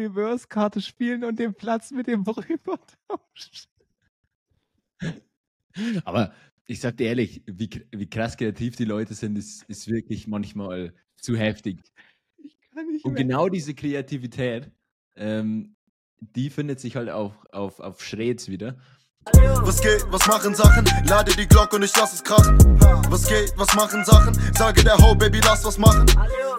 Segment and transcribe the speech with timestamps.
[0.00, 3.68] Reverse-Karte spielen und den Platz mit dem rüber tauschen.
[6.04, 6.32] Aber
[6.66, 10.94] ich sag dir ehrlich, wie, wie krass kreativ die Leute sind, ist, ist wirklich manchmal
[11.16, 11.82] zu heftig.
[13.02, 13.22] Und mehr.
[13.24, 14.70] genau diese Kreativität,
[15.16, 15.76] ähm,
[16.20, 18.78] die findet sich halt auf, auf, auf Schreds wieder.
[19.62, 20.84] Was geht, was machen Sachen?
[21.06, 22.56] Lade die Glocke und ich lass es krachen.
[23.10, 24.34] Was geht, was machen Sachen?
[24.54, 26.06] Sage der Ho, Baby, lass was machen.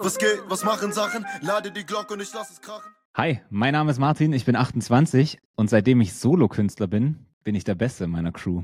[0.00, 1.26] Was geht, was machen Sachen?
[1.40, 2.92] Lade die Glocke und ich lass es krachen.
[3.14, 7.62] Hi, mein Name ist Martin, ich bin 28 und seitdem ich Solokünstler bin, bin ich
[7.62, 8.62] der Beste in meiner Crew.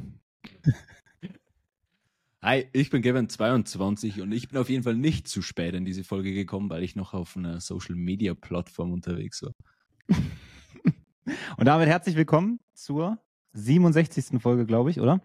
[2.42, 5.84] Hi, ich bin Gavin 22 und ich bin auf jeden Fall nicht zu spät in
[5.84, 9.52] diese Folge gekommen, weil ich noch auf einer Social Media Plattform unterwegs war.
[11.58, 13.18] und damit herzlich willkommen zur
[13.52, 14.40] 67.
[14.40, 15.20] Folge, glaube ich, oder?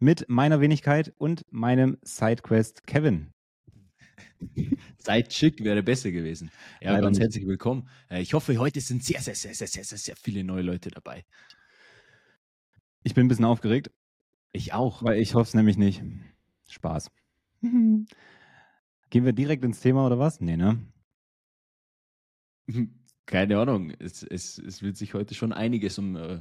[0.00, 3.32] Mit meiner Wenigkeit und meinem Sidequest Kevin.
[4.98, 6.50] Sidechick wäre besser gewesen.
[6.80, 7.24] Ja, Leider ganz nicht.
[7.24, 7.88] herzlich willkommen.
[8.10, 10.90] Äh, ich hoffe, heute sind sehr, sehr, sehr, sehr, sehr, sehr, sehr viele neue Leute
[10.90, 11.24] dabei.
[13.02, 13.90] Ich bin ein bisschen aufgeregt.
[14.52, 15.02] Ich auch.
[15.02, 16.02] Weil ich hoffe es nämlich nicht.
[16.68, 17.10] Spaß.
[17.62, 20.40] Gehen wir direkt ins Thema oder was?
[20.40, 20.78] Nee, ne?
[23.26, 23.90] Keine Ahnung.
[23.98, 26.16] Es, es, es wird sich heute schon einiges um.
[26.16, 26.40] Äh,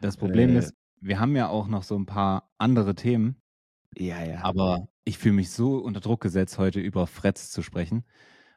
[0.00, 3.36] das Problem äh, ist, wir haben ja auch noch so ein paar andere Themen.
[3.96, 4.42] Ja, ja.
[4.42, 8.04] Aber ich fühle mich so unter Druck gesetzt, heute über Freds zu sprechen.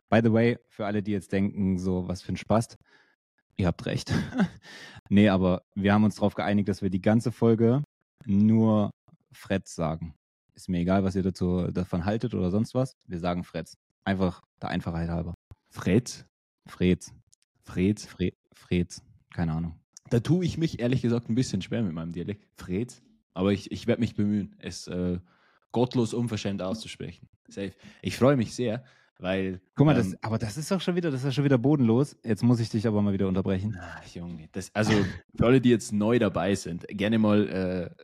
[0.09, 2.77] By the way, für alle, die jetzt denken, so, was für ein Spaß,
[3.55, 4.13] ihr habt recht.
[5.09, 7.83] nee, aber wir haben uns darauf geeinigt, dass wir die ganze Folge
[8.25, 8.91] nur
[9.31, 10.13] Freds sagen.
[10.53, 12.97] Ist mir egal, was ihr dazu davon haltet oder sonst was.
[13.07, 13.77] Wir sagen Freds.
[14.03, 15.33] Einfach der Einfachheit halber.
[15.69, 16.25] Freds?
[16.67, 17.13] Freds.
[17.63, 18.05] Freds?
[18.05, 19.01] Fre Freds.
[19.33, 19.79] Keine Ahnung.
[20.09, 22.45] Da tue ich mich ehrlich gesagt ein bisschen schwer mit meinem Dialekt.
[22.57, 23.01] Freds.
[23.33, 25.19] Aber ich, ich werde mich bemühen, es äh,
[25.71, 27.27] gottlos unverschämt auszusprechen.
[27.47, 27.73] Safe.
[28.01, 28.83] Ich freue mich sehr,
[29.19, 29.61] weil.
[29.75, 32.17] Guck mal, ähm, das, aber das ist doch schon wieder, das ist schon wieder bodenlos.
[32.23, 33.77] Jetzt muss ich dich aber mal wieder unterbrechen.
[33.79, 34.93] Ach, Junge, das, also
[35.35, 38.03] für alle, die jetzt neu dabei sind, gerne mal äh,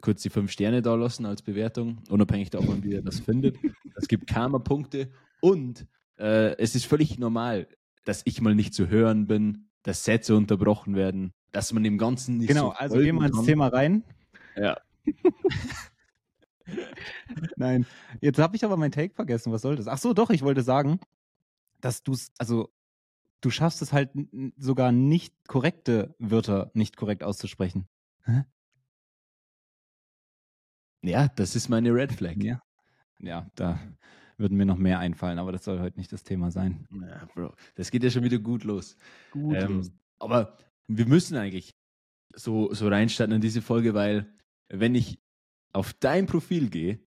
[0.00, 3.56] kurz die fünf Sterne da lassen als Bewertung, unabhängig davon, wie ihr das findet.
[3.96, 5.86] Es gibt Karma-Punkte und
[6.18, 7.68] äh, es ist völlig normal,
[8.04, 12.38] dass ich mal nicht zu hören bin, dass Sätze unterbrochen werden, dass man dem Ganzen
[12.38, 14.04] nicht Genau, so also gehen wir ins Thema rein.
[14.56, 14.78] Ja.
[17.56, 17.86] Nein,
[18.20, 19.52] jetzt habe ich aber mein Take vergessen.
[19.52, 19.88] Was soll das?
[19.88, 21.00] Ach so, doch, ich wollte sagen,
[21.80, 22.72] dass du es, also
[23.40, 24.10] du schaffst es halt
[24.56, 27.88] sogar nicht korrekte Wörter nicht korrekt auszusprechen.
[28.24, 28.44] Hä?
[31.02, 32.36] Ja, das ist meine Red Flag.
[32.36, 32.62] Ja,
[33.18, 33.78] ja da
[34.36, 36.86] würden mir noch mehr einfallen, aber das soll heute nicht das Thema sein.
[36.90, 38.96] Ja, Bro, das geht ja schon wieder gut los.
[39.30, 39.92] Gut ähm, los.
[40.18, 40.56] Aber
[40.88, 41.74] wir müssen eigentlich
[42.34, 44.26] so, so reinstarten in diese Folge, weil
[44.68, 45.18] wenn ich
[45.72, 47.00] auf dein Profil gehe,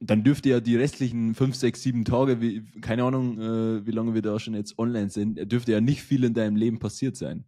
[0.00, 4.14] dann dürfte ja die restlichen fünf, sechs, sieben Tage, wie, keine Ahnung, äh, wie lange
[4.14, 7.44] wir da schon jetzt online sind, dürfte ja nicht viel in deinem Leben passiert sein.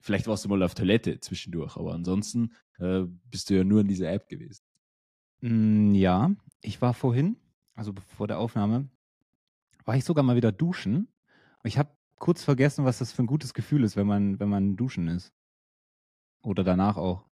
[0.00, 3.88] Vielleicht warst du mal auf Toilette zwischendurch, aber ansonsten äh, bist du ja nur in
[3.88, 4.62] dieser App gewesen.
[5.40, 6.30] Mm, ja,
[6.62, 7.36] ich war vorhin,
[7.74, 8.88] also vor der Aufnahme,
[9.84, 11.08] war ich sogar mal wieder duschen.
[11.64, 14.76] Ich habe kurz vergessen, was das für ein gutes Gefühl ist, wenn man, wenn man
[14.76, 15.32] duschen ist.
[16.42, 17.25] Oder danach auch.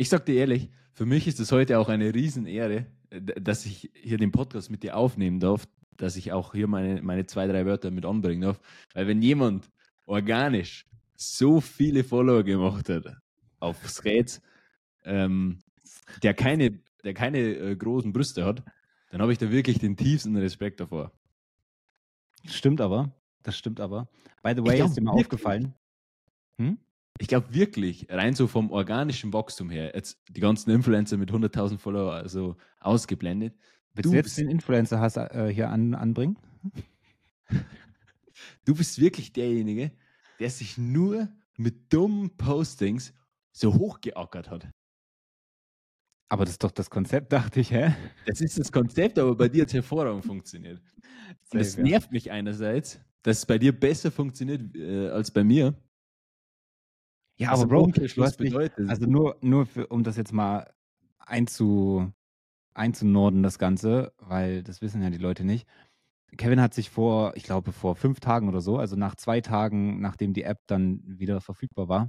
[0.00, 4.16] Ich sag dir ehrlich, für mich ist es heute auch eine Riesenehre, dass ich hier
[4.16, 5.66] den Podcast mit dir aufnehmen darf,
[5.96, 8.60] dass ich auch hier meine, meine zwei, drei Wörter mit anbringen darf.
[8.94, 9.68] Weil wenn jemand
[10.06, 13.06] organisch so viele Follower gemacht hat
[13.58, 14.40] auf Threads,
[15.04, 15.58] ähm,
[16.22, 18.62] der keine, der keine äh, großen Brüste hat,
[19.10, 21.10] dann habe ich da wirklich den tiefsten Respekt davor.
[22.44, 23.12] Stimmt aber.
[23.42, 24.08] Das stimmt aber.
[24.44, 25.74] By the way, glaub, ist dir mal aufgefallen?
[26.58, 26.78] Hm?
[27.20, 31.78] Ich glaube wirklich, rein so vom organischen Wachstum her, jetzt die ganzen Influencer mit 100.000
[31.78, 33.56] Follower also ausgeblendet.
[33.94, 36.38] Willst du, jetzt den Influencer hast, äh, hier an, anbringen?
[38.64, 39.90] Du bist wirklich derjenige,
[40.38, 43.12] der sich nur mit dummen Postings
[43.50, 44.68] so hochgeackert hat.
[46.28, 47.94] Aber das ist doch das Konzept, dachte ich, hä?
[48.26, 50.80] Das ist das Konzept, aber bei dir hat es hervorragend funktioniert.
[51.50, 55.74] Das nervt mich einerseits, dass es bei dir besser funktioniert äh, als bei mir.
[57.38, 58.54] Ja, aber Bro, du hast mich,
[58.88, 60.70] also nur, nur für, um das jetzt mal
[61.18, 62.12] einzu,
[62.74, 65.66] einzunorden, das Ganze, weil das wissen ja die Leute nicht.
[66.36, 70.00] Kevin hat sich vor, ich glaube, vor fünf Tagen oder so, also nach zwei Tagen,
[70.00, 72.08] nachdem die App dann wieder verfügbar war,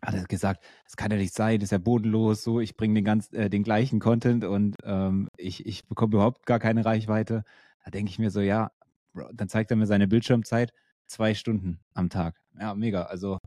[0.00, 2.94] hat er gesagt, das kann ja nicht sein, das ist ja bodenlos, so, ich bringe
[2.94, 7.42] den ganz, äh, den gleichen Content und ähm, ich, ich bekomme überhaupt gar keine Reichweite.
[7.84, 8.70] Da denke ich mir so, ja,
[9.12, 10.72] Bro, dann zeigt er mir seine Bildschirmzeit,
[11.06, 12.40] zwei Stunden am Tag.
[12.58, 13.02] Ja, mega.
[13.04, 13.38] Also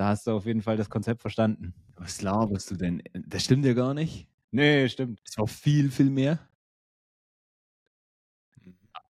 [0.00, 1.74] da hast du auf jeden Fall das Konzept verstanden.
[1.96, 3.02] Was laberst du denn?
[3.12, 4.26] Das stimmt ja gar nicht.
[4.50, 5.20] Nee, stimmt.
[5.26, 6.38] Es war viel, viel mehr.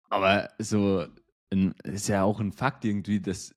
[0.08, 1.06] Aber so,
[1.50, 3.54] ein, ist ja auch ein Fakt irgendwie, dass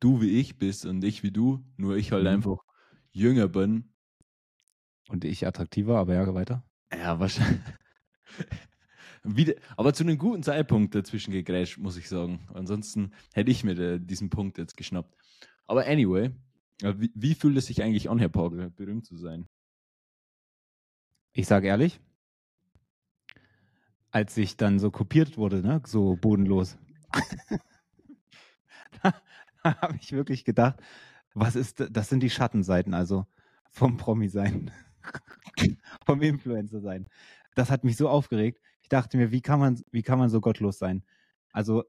[0.00, 2.30] du wie ich bist und ich wie du, nur ich halt mhm.
[2.30, 2.64] einfach
[3.12, 3.94] jünger bin.
[5.08, 6.64] Und ich attraktiver, aber ja, weiter.
[6.92, 7.62] Ja, wahrscheinlich.
[9.22, 12.48] Wieder, aber zu einem guten Zeitpunkt dazwischen gegrätscht, muss ich sagen.
[12.52, 15.14] Ansonsten hätte ich mir diesen Punkt jetzt geschnappt.
[15.66, 16.30] Aber anyway,
[16.82, 19.48] wie, wie fühlt es sich eigentlich an, Herr Pagel, berühmt zu sein?
[21.32, 22.00] Ich sage ehrlich,
[24.10, 26.78] als ich dann so kopiert wurde, ne, so bodenlos,
[29.02, 29.14] da,
[29.62, 30.80] da habe ich wirklich gedacht,
[31.34, 33.26] was ist, das sind die Schattenseiten, also
[33.70, 34.70] vom Promi sein,
[36.06, 37.08] vom Influencer sein.
[37.56, 38.60] Das hat mich so aufgeregt.
[38.82, 41.02] Ich dachte mir, wie kann man, wie kann man so gottlos sein?
[41.52, 41.84] Also,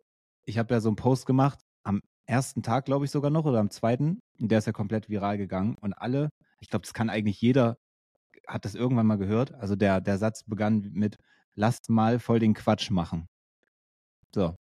[0.46, 3.60] ich habe ja so einen Post gemacht, am ersten Tag, glaube ich, sogar noch, oder
[3.60, 5.76] am zweiten, und der ist ja komplett viral gegangen.
[5.80, 6.30] Und alle,
[6.60, 7.78] ich glaube, das kann eigentlich jeder,
[8.48, 9.54] hat das irgendwann mal gehört.
[9.54, 11.18] Also der, der Satz begann mit,
[11.56, 13.28] lasst mal voll den Quatsch machen.
[14.34, 14.56] So.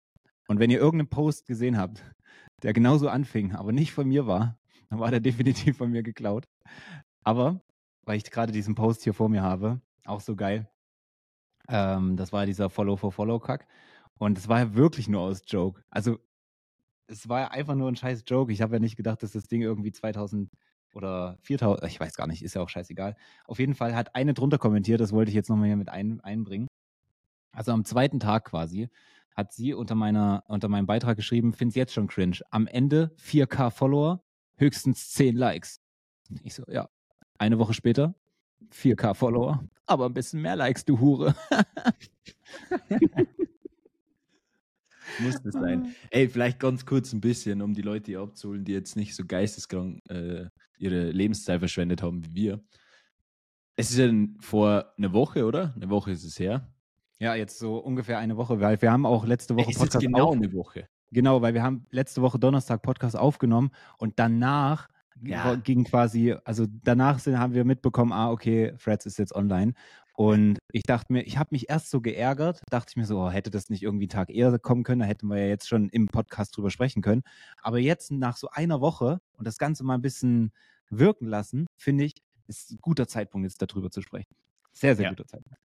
[0.49, 2.05] Und wenn ihr irgendeinen Post gesehen habt,
[2.63, 4.59] der genauso anfing, aber nicht von mir war,
[4.91, 6.47] dann war der definitiv von mir geklaut.
[7.25, 7.61] Aber,
[8.05, 10.69] weil ich gerade diesen Post hier vor mir habe, auch so geil,
[11.69, 13.67] ähm, das war dieser Follow-for-Follow-Kack.
[14.19, 15.83] Und es war ja wirklich nur aus Joke.
[15.91, 16.19] Also,
[17.07, 18.53] es war ja einfach nur ein scheiß Joke.
[18.53, 20.51] Ich habe ja nicht gedacht, dass das Ding irgendwie 2000
[20.95, 23.17] oder 4000, ich weiß gar nicht, ist ja auch scheißegal.
[23.47, 26.21] Auf jeden Fall hat eine drunter kommentiert, das wollte ich jetzt nochmal hier mit ein,
[26.21, 26.69] einbringen.
[27.53, 28.89] Also am zweiten Tag quasi
[29.35, 32.41] hat sie unter meiner, unter meinem Beitrag geschrieben, find's jetzt schon cringe.
[32.51, 34.23] Am Ende 4K Follower,
[34.57, 35.81] höchstens 10 Likes.
[36.43, 36.89] Ich so, ja.
[37.39, 38.15] Eine Woche später,
[38.73, 41.35] 4K Follower, aber ein bisschen mehr Likes, du Hure.
[45.21, 45.95] Muss das sein.
[46.11, 49.25] Ey, vielleicht ganz kurz ein bisschen, um die Leute hier abzuholen, die jetzt nicht so
[49.25, 50.47] geisteskrank äh,
[50.79, 52.61] ihre Lebenszeit verschwendet haben wie wir.
[53.77, 55.73] Es ist ja vor einer Woche, oder?
[55.75, 56.69] Eine Woche ist es her.
[57.19, 60.03] Ja, jetzt so ungefähr eine Woche, weil wir haben auch letzte Woche es Podcast.
[60.03, 60.89] Ist genau auf eine Woche.
[61.13, 64.89] Genau, weil wir haben letzte Woche Donnerstag Podcast aufgenommen und danach
[65.21, 65.55] ja.
[65.57, 69.75] ging quasi, also danach sind, haben wir mitbekommen, ah, okay, Freds ist jetzt online.
[70.15, 73.31] Und ich dachte mir, ich habe mich erst so geärgert, dachte ich mir so, oh,
[73.31, 75.89] hätte das nicht irgendwie einen Tag eher kommen können, da hätten wir ja jetzt schon
[75.89, 77.23] im Podcast drüber sprechen können.
[77.63, 80.53] Aber jetzt nach so einer Woche und das Ganze mal ein bisschen
[80.91, 82.15] wirken lassen, finde ich,
[82.47, 84.35] ist ein guter Zeitpunkt, jetzt darüber zu sprechen.
[84.73, 85.11] Sehr, sehr ja.
[85.11, 85.59] guter Zeitpunkt.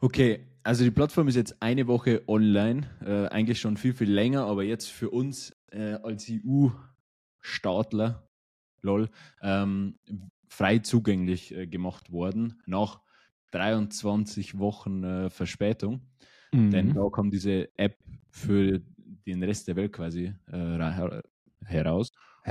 [0.00, 4.44] Okay, also die Plattform ist jetzt eine Woche online, äh, eigentlich schon viel, viel länger,
[4.44, 8.28] aber jetzt für uns äh, als EU-Staatler,
[8.80, 9.10] lol,
[9.42, 9.98] ähm,
[10.48, 13.00] frei zugänglich äh, gemacht worden, nach
[13.50, 16.02] 23 Wochen äh, Verspätung.
[16.52, 16.70] Mhm.
[16.70, 17.96] Denn da kam diese App
[18.30, 18.80] für
[19.26, 21.20] den Rest der Welt quasi äh,
[21.64, 22.12] heraus.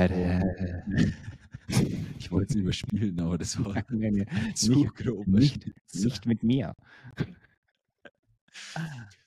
[2.19, 5.27] ich wollte es überspielen, aber das war nee, nee, zu nicht, grob.
[5.27, 6.73] Nicht, nicht mit mir.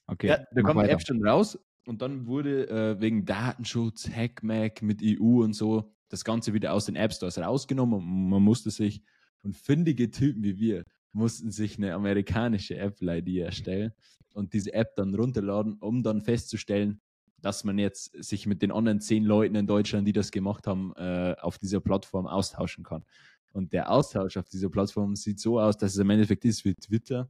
[0.06, 0.28] Okay.
[0.28, 5.02] Ja, da kam die App schon raus und dann wurde äh, wegen Datenschutz, Hackmack mit
[5.02, 9.02] EU und so das Ganze wieder aus den App Stores rausgenommen und man musste sich,
[9.43, 13.92] und findige Typen wie wir, mussten sich eine amerikanische Apple-ID erstellen
[14.34, 17.00] und diese App dann runterladen, um dann festzustellen,
[17.38, 20.92] dass man jetzt sich mit den anderen zehn Leuten in Deutschland, die das gemacht haben,
[20.96, 23.04] äh, auf dieser Plattform austauschen kann.
[23.52, 26.74] Und der Austausch auf dieser Plattform sieht so aus, dass es im Endeffekt ist wie
[26.74, 27.28] Twitter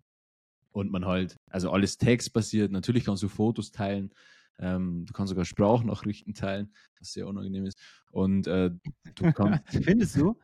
[0.73, 4.12] und man halt, also alles textbasiert, natürlich kannst du Fotos teilen,
[4.59, 7.78] ähm, du kannst sogar Sprachnachrichten teilen, was sehr unangenehm ist.
[8.11, 8.71] Und äh,
[9.14, 9.62] du kannst.
[9.69, 10.38] Findest du?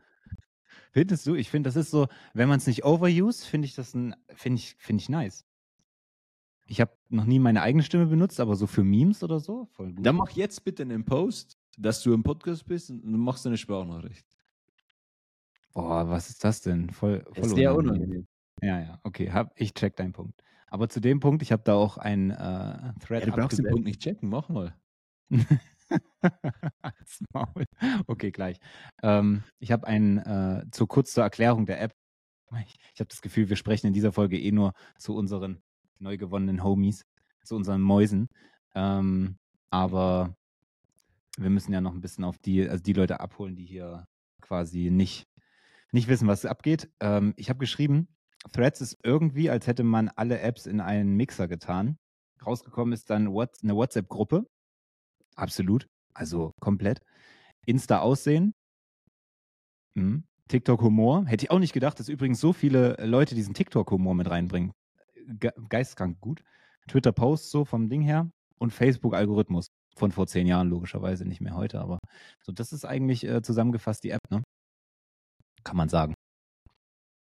[0.97, 1.35] Findest du?
[1.35, 4.61] Ich finde, das ist so, wenn man es nicht overuse, finde ich das ein, finde
[4.61, 5.45] ich, finde ich nice.
[6.65, 9.93] Ich habe noch nie meine eigene Stimme benutzt, aber so für Memes oder so, voll
[9.93, 10.07] gut.
[10.07, 13.59] Dann mach jetzt bitte einen Post, dass du im Podcast bist und du machst eine
[13.59, 14.27] Sprachnachricht.
[15.75, 16.89] Boah, was ist das denn?
[16.89, 18.27] Voll, voll ist sehr unangenehm.
[18.63, 20.43] Ja, ja, okay, hab, ich check deinen Punkt.
[20.67, 23.21] Aber zu dem Punkt, ich habe da auch ein äh, Thread.
[23.21, 24.75] Ja, du brauchst den Punkt nicht checken, mach mal.
[28.07, 28.59] okay, gleich.
[29.03, 31.95] Ähm, ich habe einen äh, zu kurz zur Erklärung der App.
[32.65, 35.63] Ich, ich habe das Gefühl, wir sprechen in dieser Folge eh nur zu unseren
[35.99, 37.05] neu gewonnenen Homies,
[37.45, 38.29] zu unseren Mäusen.
[38.75, 39.39] Ähm,
[39.71, 40.37] aber
[41.37, 44.07] wir müssen ja noch ein bisschen auf die, also die Leute abholen, die hier
[44.41, 45.27] quasi nicht,
[45.93, 46.91] nicht wissen, was abgeht.
[47.01, 48.09] Ähm, ich habe geschrieben,
[48.53, 51.99] Threads ist irgendwie, als hätte man alle Apps in einen Mixer getan.
[52.45, 54.47] Rausgekommen ist dann what, eine WhatsApp-Gruppe.
[55.37, 55.87] Absolut.
[56.15, 57.01] Also komplett.
[57.67, 58.55] Insta-Aussehen.
[59.95, 60.25] Mhm.
[60.49, 61.27] TikTok-Humor.
[61.27, 64.73] Hätte ich auch nicht gedacht, dass übrigens so viele Leute diesen TikTok-Humor mit reinbringen.
[65.27, 66.43] Ge geistkrank gut.
[66.89, 68.31] Twitter-Posts so vom Ding her.
[68.59, 69.67] Und Facebook-Algorithmus.
[69.97, 71.81] Von vor zehn Jahren logischerweise, nicht mehr heute.
[71.81, 71.99] Aber
[72.43, 74.43] so, das ist eigentlich äh, zusammengefasst die App, ne?
[75.65, 76.15] Kann man sagen.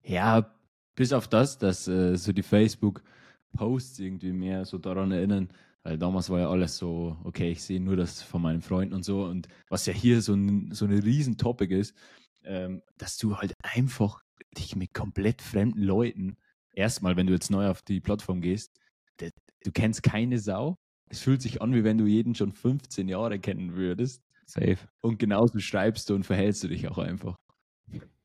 [0.03, 0.55] Ja,
[0.95, 5.51] bis auf das, dass äh, so die Facebook-Posts irgendwie mehr so daran erinnern,
[5.83, 9.03] Weil damals war ja alles so, okay, ich sehe nur das von meinen Freunden und
[9.03, 9.23] so.
[9.23, 11.95] Und was ja hier so, ein, so eine riesen Topic ist,
[12.43, 14.21] ähm, dass du halt einfach
[14.57, 16.37] dich mit komplett fremden Leuten,
[16.73, 18.79] erstmal, wenn du jetzt neu auf die Plattform gehst,
[19.21, 19.31] de,
[19.63, 20.75] du kennst keine Sau.
[21.09, 24.23] Es fühlt sich an, wie wenn du jeden schon 15 Jahre kennen würdest.
[24.45, 24.77] Safe.
[25.01, 27.35] Und genauso schreibst du und verhältst du dich auch einfach.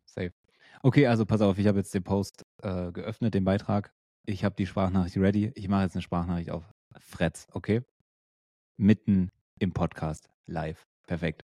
[0.06, 0.32] Safe.
[0.82, 3.92] Okay, also pass auf, ich habe jetzt den Post äh, geöffnet, den Beitrag.
[4.26, 5.52] Ich habe die Sprachnachricht ready.
[5.54, 7.82] Ich mache jetzt eine Sprachnachricht auf Fretz, okay?
[8.76, 10.86] Mitten im Podcast, live.
[11.06, 11.44] Perfekt.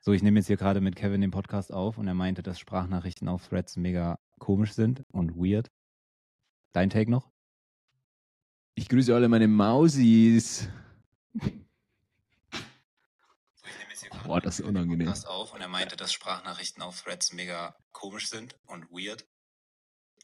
[0.00, 2.58] So, ich nehme jetzt hier gerade mit Kevin den Podcast auf und er meinte, dass
[2.58, 5.70] Sprachnachrichten auf Threads mega komisch sind und weird.
[6.72, 7.30] Dein Take noch?
[8.74, 10.68] Ich grüße alle meine Mausis.
[14.24, 15.08] Boah, das ist unangenehm.
[15.26, 19.26] auf und er meinte, dass Sprachnachrichten auf Threads mega komisch sind und weird.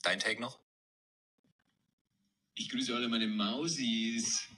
[0.03, 0.61] Dein Take noch?
[2.57, 4.49] Ich grüße alle meine Mausis.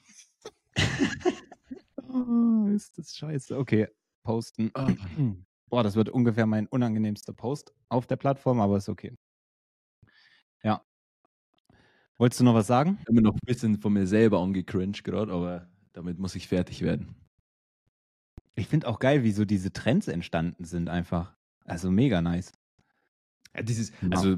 [2.09, 3.57] oh, ist das scheiße.
[3.57, 3.89] Okay,
[4.23, 4.71] posten.
[4.75, 4.89] Oh.
[5.69, 9.17] Boah, das wird ungefähr mein unangenehmster Post auf der Plattform, aber ist okay.
[10.63, 10.85] Ja.
[12.19, 12.99] Wolltest du noch was sagen?
[13.01, 16.49] Ich habe mir noch ein bisschen von mir selber angecringed gerade, aber damit muss ich
[16.49, 17.15] fertig werden.
[18.55, 21.35] Ich finde auch geil, wie so diese Trends entstanden sind einfach.
[21.65, 22.53] Also mega nice.
[23.55, 24.37] Ja, dieses, also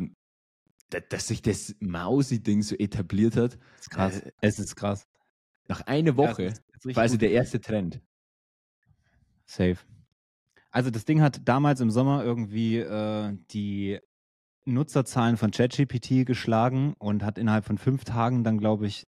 [0.90, 3.54] dass sich das Mausi-Ding so etabliert hat.
[3.54, 4.20] Das ist krass.
[4.20, 5.06] Äh, es ist krass.
[5.68, 6.54] Nach einer Woche
[6.84, 8.00] ja, quasi der erste Trend.
[9.44, 9.76] Safe.
[10.70, 13.98] Also das Ding hat damals im Sommer irgendwie äh, die
[14.64, 19.04] Nutzerzahlen von ChatGPT geschlagen und hat innerhalb von fünf Tagen dann, glaube ich,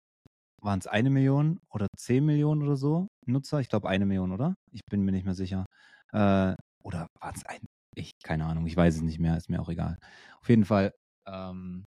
[0.61, 3.59] waren es eine Million oder zehn Millionen oder so Nutzer.
[3.59, 4.55] Ich glaube eine Million, oder?
[4.71, 5.65] Ich bin mir nicht mehr sicher.
[6.11, 7.59] Äh, oder war es ein?
[7.95, 9.97] Ich, keine Ahnung, ich weiß es nicht mehr, ist mir auch egal.
[10.39, 10.93] Auf jeden Fall
[11.25, 11.85] ähm,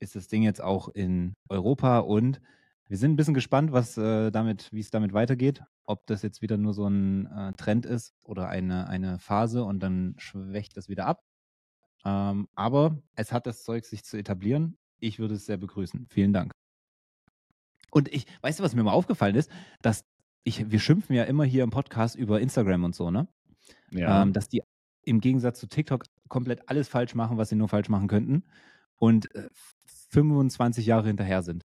[0.00, 2.40] ist das Ding jetzt auch in Europa und
[2.88, 5.62] wir sind ein bisschen gespannt, was äh, damit, wie es damit weitergeht.
[5.84, 9.80] Ob das jetzt wieder nur so ein äh, Trend ist oder eine, eine Phase und
[9.80, 11.22] dann schwächt das wieder ab.
[12.04, 14.78] Ähm, aber es hat das Zeug, sich zu etablieren.
[15.00, 16.06] Ich würde es sehr begrüßen.
[16.08, 16.52] Vielen Dank.
[17.90, 19.50] Und ich, weißt du, was mir mal aufgefallen ist?
[19.82, 20.04] Dass
[20.44, 23.28] ich, wir schimpfen ja immer hier im Podcast über Instagram und so, ne?
[23.90, 24.22] Ja.
[24.22, 24.62] Ähm, dass die
[25.02, 28.44] im Gegensatz zu TikTok komplett alles falsch machen, was sie nur falsch machen könnten
[28.96, 29.48] und äh,
[30.10, 31.64] 25 Jahre hinterher sind.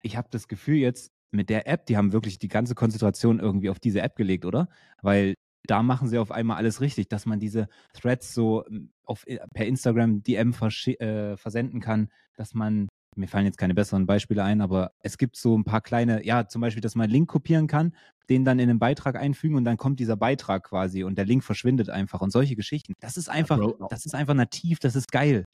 [0.00, 3.70] Ich habe das Gefühl jetzt mit der App, die haben wirklich die ganze Konzentration irgendwie
[3.70, 4.68] auf diese App gelegt, oder?
[5.02, 5.34] Weil
[5.66, 9.38] da machen sie auf einmal alles richtig, dass man diese Threads so hm, auf, äh,
[9.54, 14.60] per Instagram DM äh, versenden kann, dass man, mir fallen jetzt keine besseren Beispiele ein,
[14.60, 17.66] aber es gibt so ein paar kleine, ja, zum Beispiel, dass man einen Link kopieren
[17.66, 17.94] kann,
[18.28, 21.44] den dann in einen Beitrag einfügen und dann kommt dieser Beitrag quasi und der Link
[21.44, 22.94] verschwindet einfach und solche Geschichten.
[23.00, 25.44] Das ist einfach, das ist einfach nativ, das ist geil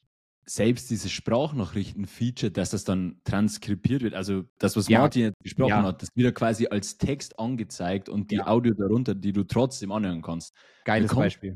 [0.45, 4.99] selbst dieses Sprachnachrichten-Feature, dass das dann transkribiert wird, also das, was ja.
[4.99, 5.83] Martin jetzt gesprochen ja.
[5.83, 8.47] hat, das wird ja quasi als Text angezeigt und die ja.
[8.47, 10.53] Audio darunter, die du trotzdem anhören kannst.
[10.85, 11.55] Geiles Bekommt, Beispiel.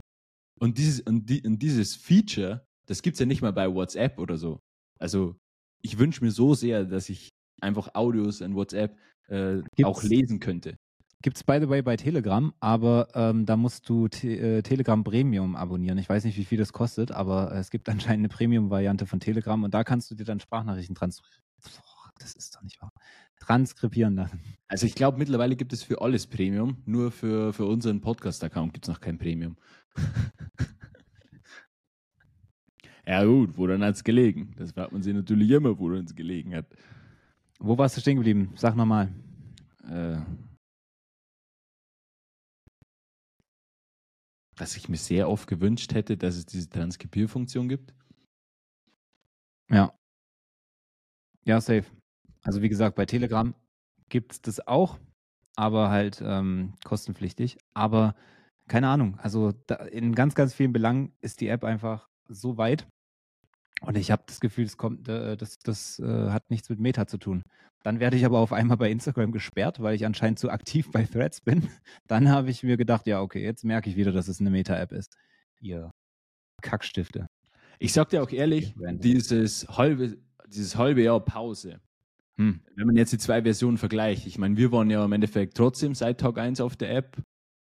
[0.59, 4.17] Und dieses, und, die, und dieses Feature, das gibt es ja nicht mal bei WhatsApp
[4.17, 4.59] oder so.
[4.99, 5.35] Also
[5.81, 7.29] ich wünsche mir so sehr, dass ich
[7.61, 8.97] einfach Audios in WhatsApp
[9.27, 10.75] äh, auch lesen könnte.
[11.21, 15.03] Gibt es, by the way, bei Telegram, aber ähm, da musst du te äh, Telegram
[15.03, 15.97] Premium abonnieren.
[15.97, 19.61] Ich weiß nicht, wie viel das kostet, aber es gibt anscheinend eine Premium-Variante von Telegram
[19.61, 21.21] und da kannst du dir dann Sprachnachrichten trans
[22.19, 22.93] das ist doch nicht wahr.
[23.39, 24.41] Transkribieren lassen.
[24.67, 28.85] Also ich glaube, mittlerweile gibt es für alles Premium, nur für, für unseren Podcast-Account gibt
[28.85, 29.55] es noch kein Premium.
[33.07, 34.53] ja gut, woran hat es gelegen?
[34.57, 36.67] Das fragt man sich natürlich immer, woran es gelegen hat.
[37.59, 38.51] Wo warst du stehen geblieben?
[38.55, 39.11] Sag nochmal.
[39.89, 40.17] Äh,
[44.59, 47.93] dass ich mir sehr oft gewünscht hätte, dass es diese Transkribierfunktion gibt.
[49.69, 49.93] Ja.
[51.45, 51.85] Ja, safe.
[52.43, 53.55] Also wie gesagt, bei Telegram
[54.09, 54.99] gibt es das auch,
[55.55, 57.57] aber halt ähm, kostenpflichtig.
[57.73, 58.15] Aber
[58.67, 59.53] keine Ahnung, also
[59.91, 62.87] in ganz, ganz vielen Belangen ist die App einfach so weit.
[63.81, 67.07] Und ich habe das Gefühl, das, kommt, äh, das, das äh, hat nichts mit Meta
[67.07, 67.43] zu tun.
[67.83, 71.03] Dann werde ich aber auf einmal bei Instagram gesperrt, weil ich anscheinend zu aktiv bei
[71.03, 71.69] Threads bin.
[72.07, 74.91] Dann habe ich mir gedacht, ja, okay, jetzt merke ich wieder, dass es eine Meta-App
[74.91, 75.15] ist.
[75.61, 75.91] Ihr
[76.61, 77.27] Kackstifte.
[77.79, 80.17] Ich sag dir auch ehrlich, dieses halbe,
[80.47, 81.79] dieses halbe Jahr Pause,
[82.35, 82.59] hm.
[82.75, 85.95] wenn man jetzt die zwei Versionen vergleicht, ich meine, wir waren ja im Endeffekt trotzdem
[85.95, 87.17] seit Tag 1 auf der App.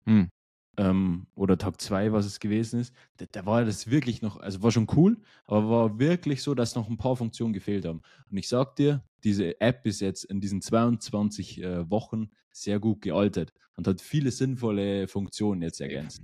[0.06, 0.30] Hm
[0.78, 4.62] ähm, oder Tag 2, was es gewesen ist, da, da, war das wirklich noch, also
[4.62, 8.02] war schon cool, aber war wirklich so, dass noch ein paar Funktionen gefehlt haben.
[8.30, 13.02] Und ich sag dir, diese App ist jetzt in diesen 22 äh, Wochen sehr gut
[13.02, 16.22] gealtert und hat viele sinnvolle Funktionen jetzt ergänzt.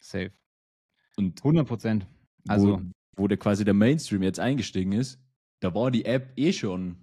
[0.00, 0.32] Safe.
[1.16, 2.06] Und 100 Prozent.
[2.46, 2.80] Also,
[3.16, 5.18] wo, wo der quasi der Mainstream jetzt eingestiegen ist,
[5.60, 6.96] da war die App eh schon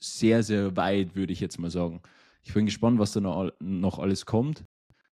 [0.00, 2.00] sehr, sehr weit, würde ich jetzt mal sagen.
[2.42, 4.64] Ich bin gespannt, was da noch, noch alles kommt.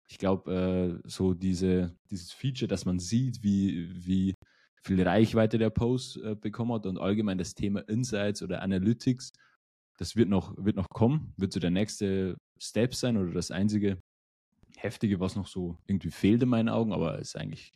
[0.07, 4.35] Ich glaube, äh, so diese, dieses Feature, dass man sieht, wie, wie
[4.83, 9.33] viel Reichweite der Post äh, bekommen hat und allgemein das Thema Insights oder Analytics,
[9.97, 13.99] das wird noch, wird noch kommen, wird so der nächste Step sein oder das einzige
[14.77, 17.73] Heftige, was noch so irgendwie fehlt in meinen Augen, aber ist eigentlich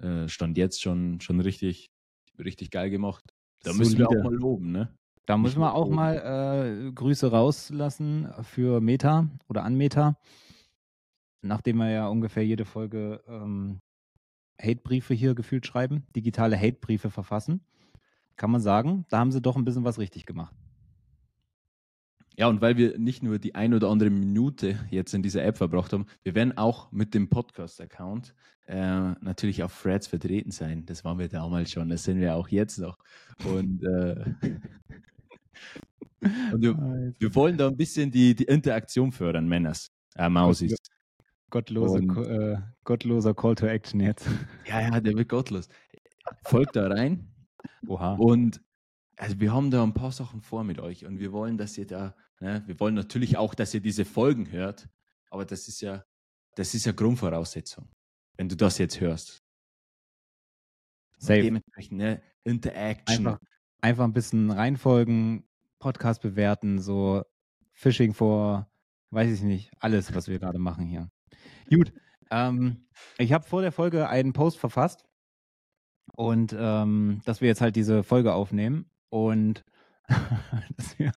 [0.00, 1.90] äh, Stand jetzt schon, schon richtig,
[2.38, 3.24] richtig geil gemacht.
[3.62, 3.78] Da Solide.
[3.78, 4.94] müssen wir auch mal loben, ne?
[5.26, 10.16] Da müssen wir auch mal äh, Grüße rauslassen für Meta oder an Meta.
[11.40, 13.80] Nachdem wir ja ungefähr jede Folge ähm,
[14.60, 17.60] Hatebriefe hier gefühlt schreiben, digitale Hatebriefe verfassen,
[18.36, 20.54] kann man sagen, da haben sie doch ein bisschen was richtig gemacht.
[22.36, 25.56] Ja, und weil wir nicht nur die ein oder andere Minute jetzt in dieser App
[25.56, 28.32] verbracht haben, wir werden auch mit dem Podcast-Account
[28.68, 28.76] äh,
[29.20, 30.86] natürlich auf Threads vertreten sein.
[30.86, 32.96] Das waren wir damals schon, das sind wir auch jetzt noch.
[33.44, 34.24] Und, äh,
[36.52, 40.76] und wir, wir, wollen da ein bisschen die, die Interaktion fördern, Männers, äh, Mausis.
[41.50, 44.26] Gottlose, äh, gottloser Call to Action jetzt.
[44.66, 45.68] Ja, ja, der wird gottlos.
[46.44, 47.32] Folgt da rein.
[47.86, 48.14] Oha.
[48.14, 48.60] Und
[49.16, 51.86] also wir haben da ein paar Sachen vor mit euch und wir wollen, dass ihr
[51.86, 52.62] da Ne?
[52.66, 54.88] Wir wollen natürlich auch, dass ihr diese Folgen hört,
[55.30, 56.04] aber das ist ja,
[56.54, 57.88] das ist ja Grundvoraussetzung,
[58.36, 59.42] wenn du das jetzt hörst.
[61.18, 61.42] Safe.
[61.42, 62.22] Dementsprechend, ne?
[62.44, 63.26] Interaction.
[63.26, 63.40] Einfach,
[63.80, 65.48] einfach ein bisschen reinfolgen,
[65.80, 67.24] Podcast bewerten, so
[67.72, 68.70] Fishing vor,
[69.10, 71.10] weiß ich nicht, alles, was wir gerade machen hier.
[71.70, 71.92] Gut,
[72.30, 72.86] ähm,
[73.18, 75.04] ich habe vor der Folge einen Post verfasst
[76.16, 79.64] und ähm, dass wir jetzt halt diese Folge aufnehmen und
[80.76, 81.12] dass wir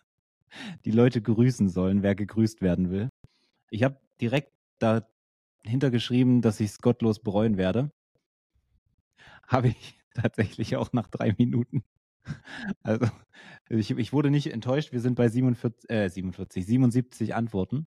[0.85, 3.09] die Leute grüßen sollen, wer gegrüßt werden will.
[3.69, 7.91] Ich habe direkt dahinter geschrieben, dass ich es gottlos bereuen werde.
[9.47, 11.83] Habe ich tatsächlich auch nach drei Minuten.
[12.83, 13.07] Also
[13.67, 14.91] ich, ich wurde nicht enttäuscht.
[14.91, 17.87] Wir sind bei 47, äh, 47, 77 Antworten.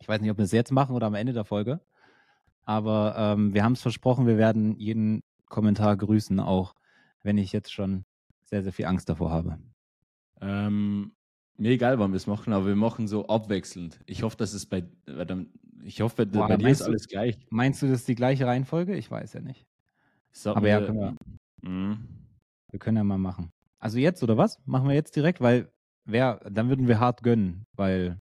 [0.00, 1.80] Ich weiß nicht, ob wir es jetzt machen oder am Ende der Folge.
[2.64, 6.74] Aber ähm, wir haben es versprochen, wir werden jeden Kommentar grüßen, auch
[7.22, 8.04] wenn ich jetzt schon
[8.42, 9.58] sehr, sehr viel Angst davor habe.
[10.40, 11.12] Ähm,
[11.56, 14.00] mir egal, wann wir es machen, aber wir machen so abwechselnd.
[14.06, 14.84] Ich hoffe, dass es bei,
[15.82, 17.38] ich hoffe, Boah, bei dir ist alles gleich.
[17.50, 18.96] Meinst du, das ist die gleiche Reihenfolge?
[18.96, 19.66] Ich weiß ja nicht.
[20.32, 21.98] Sag aber ja, können wir, mh.
[22.70, 23.52] wir können ja mal machen.
[23.78, 24.58] Also jetzt oder was?
[24.66, 25.70] Machen wir jetzt direkt, weil
[26.04, 28.20] wer, dann würden wir hart gönnen, weil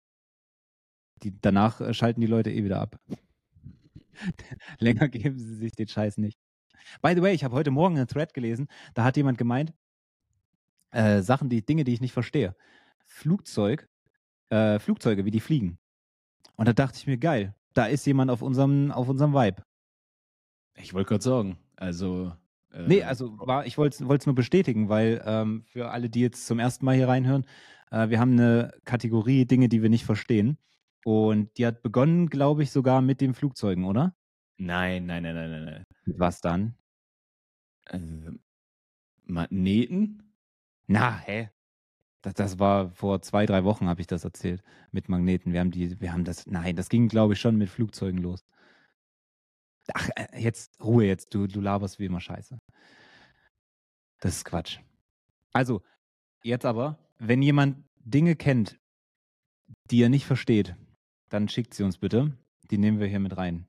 [1.18, 2.98] die, danach äh, schalten die Leute eh wieder ab.
[4.78, 6.38] Länger geben sie sich den Scheiß nicht.
[7.02, 9.72] By the way, ich habe heute Morgen einen Thread gelesen, da hat jemand gemeint,
[10.90, 12.56] äh, Sachen, die Dinge, die ich nicht verstehe.
[13.06, 13.88] Flugzeug,
[14.50, 15.78] äh, Flugzeuge, wie die fliegen.
[16.56, 19.62] Und da dachte ich mir, geil, da ist jemand auf unserem, auf unserem Vibe.
[20.76, 22.32] Ich wollte gerade sagen, also.
[22.72, 26.46] Äh, nee, also war, ich wollte es nur bestätigen, weil ähm, für alle, die jetzt
[26.46, 27.46] zum ersten Mal hier reinhören,
[27.90, 30.58] äh, wir haben eine Kategorie Dinge, die wir nicht verstehen.
[31.08, 34.14] Und die hat begonnen, glaube ich, sogar mit den Flugzeugen, oder?
[34.58, 35.64] Nein, nein, nein, nein, nein.
[35.64, 35.84] nein.
[36.18, 36.74] Was dann?
[37.86, 38.32] Äh,
[39.24, 40.34] Magneten?
[40.86, 41.48] Na, hä?
[42.20, 45.54] Das, das war vor zwei, drei Wochen, habe ich das erzählt, mit Magneten.
[45.54, 48.44] Wir haben die, wir haben das, nein, das ging, glaube ich, schon mit Flugzeugen los.
[49.94, 52.58] Ach, äh, jetzt, Ruhe jetzt, du, du laberst wie immer Scheiße.
[54.20, 54.78] Das ist Quatsch.
[55.54, 55.80] Also,
[56.42, 58.78] jetzt aber, wenn jemand Dinge kennt,
[59.90, 60.76] die er nicht versteht,
[61.28, 62.32] dann schickt sie uns bitte.
[62.70, 63.66] Die nehmen wir hier mit rein.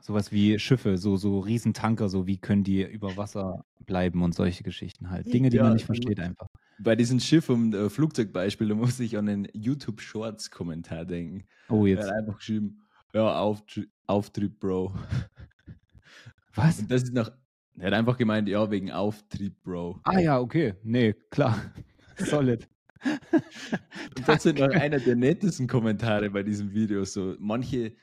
[0.00, 4.64] Sowas wie Schiffe, so, so Riesentanker, so wie können die über Wasser bleiben und solche
[4.64, 5.32] Geschichten halt.
[5.32, 6.46] Dinge, die ja, man nicht versteht einfach.
[6.80, 11.44] Bei diesem Schiff- und äh, Flugzeugbeispiel, da muss ich an den YouTube-Shorts-Kommentar denken.
[11.68, 12.00] Oh, jetzt.
[12.00, 12.82] Er hat einfach geschrieben,
[13.14, 14.92] ja, Auftri Auftrieb, Bro.
[16.54, 16.80] Was?
[16.80, 17.30] Und das ist noch,
[17.78, 20.00] er hat einfach gemeint, ja, wegen Auftrieb, Bro.
[20.02, 20.74] Ah ja, okay.
[20.82, 21.56] Nee, klar.
[22.16, 22.68] Solid.
[24.16, 27.04] und das sind noch einer der nettesten Kommentare bei diesem Video.
[27.04, 27.94] So, manche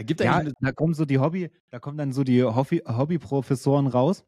[0.00, 4.24] Ergibt ja, da kommen so die Hobby, da kommen dann so die Hobby, Hobbyprofessoren raus.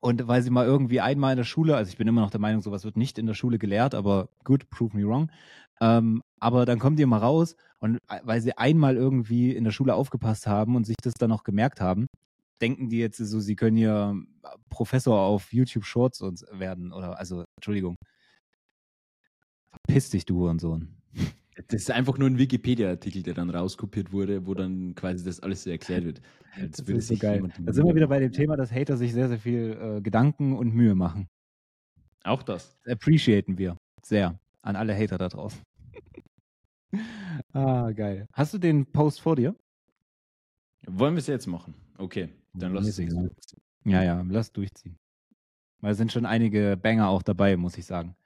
[0.00, 2.38] Und weil sie mal irgendwie einmal in der Schule, also ich bin immer noch der
[2.38, 5.32] Meinung, sowas wird nicht in der Schule gelehrt, aber gut, prove me wrong.
[5.80, 9.72] Ähm, aber dann kommen die mal raus und äh, weil sie einmal irgendwie in der
[9.72, 12.06] Schule aufgepasst haben und sich das dann noch gemerkt haben,
[12.60, 14.14] denken die jetzt so, sie können hier
[14.70, 16.20] Professor auf YouTube Shorts
[16.52, 17.96] werden oder also Entschuldigung.
[19.86, 20.88] Verpiss dich, du und Sohn.
[21.68, 25.62] Das ist einfach nur ein Wikipedia-Artikel, der dann rauskopiert wurde, wo dann quasi das alles
[25.62, 26.20] so erklärt wird.
[26.56, 27.48] Als das ist so geil.
[27.60, 30.56] Da sind wir wieder bei dem Thema, dass Hater sich sehr, sehr viel äh, Gedanken
[30.56, 31.28] und Mühe machen.
[32.24, 32.76] Auch das.
[32.84, 32.94] das.
[32.94, 35.60] Appreciaten wir sehr an alle Hater da draußen.
[37.52, 38.26] ah, geil.
[38.32, 39.54] Hast du den Post vor dir?
[40.86, 41.74] Wollen wir es jetzt machen?
[41.98, 43.62] Okay, dann lass es durchziehen.
[43.84, 44.96] Ja, ja, lass durchziehen.
[45.80, 48.16] Weil es sind schon einige Banger auch dabei, muss ich sagen.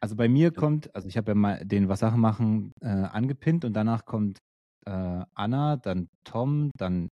[0.00, 3.64] Also bei mir kommt, also ich habe ja mal den Was Sachen machen äh, angepinnt
[3.64, 4.38] und danach kommt
[4.84, 7.08] äh, Anna, dann Tom, dann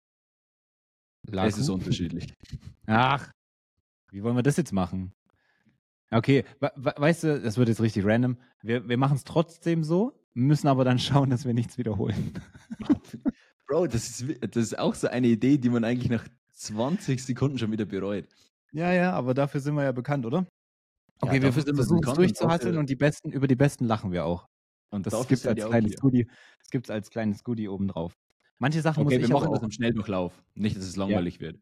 [1.28, 1.48] Laku.
[1.48, 2.34] Es ist unterschiedlich.
[2.88, 3.32] Ach,
[4.12, 5.14] wie wollen wir das jetzt machen?
[6.12, 8.38] Okay, we weißt du, das wird jetzt richtig random.
[8.62, 12.34] Wir, wir machen es trotzdem so, müssen aber dann schauen, dass wir nichts wiederholen.
[13.68, 17.58] Bro, das ist, das ist auch so eine Idee, die man eigentlich nach 20 Sekunden
[17.58, 18.28] schon wieder bereut.
[18.74, 20.46] Ja, ja, aber dafür sind wir ja bekannt, oder?
[21.22, 24.48] Okay, ja, wir versuchen es durchzuhasseln und die besten, über die besten lachen wir auch.
[24.90, 26.28] Und das gibt es als kleines Goodie.
[26.72, 28.18] Das als kleines Goodie obendrauf.
[28.58, 30.44] Manche Sachen okay, muss wir machen das im Schnelldurchlauf.
[30.54, 31.42] Nicht, dass es langweilig ja.
[31.42, 31.60] wird.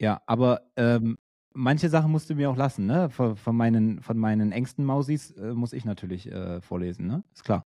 [0.00, 1.18] Ja, aber ähm,
[1.52, 3.10] manche Sachen musst du mir auch lassen, ne?
[3.10, 7.22] Von, von meinen, von meinen engsten Mausis äh, muss ich natürlich äh, vorlesen, ne?
[7.32, 7.62] Ist klar.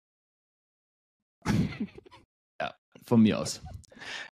[2.62, 3.62] ja, von mir aus.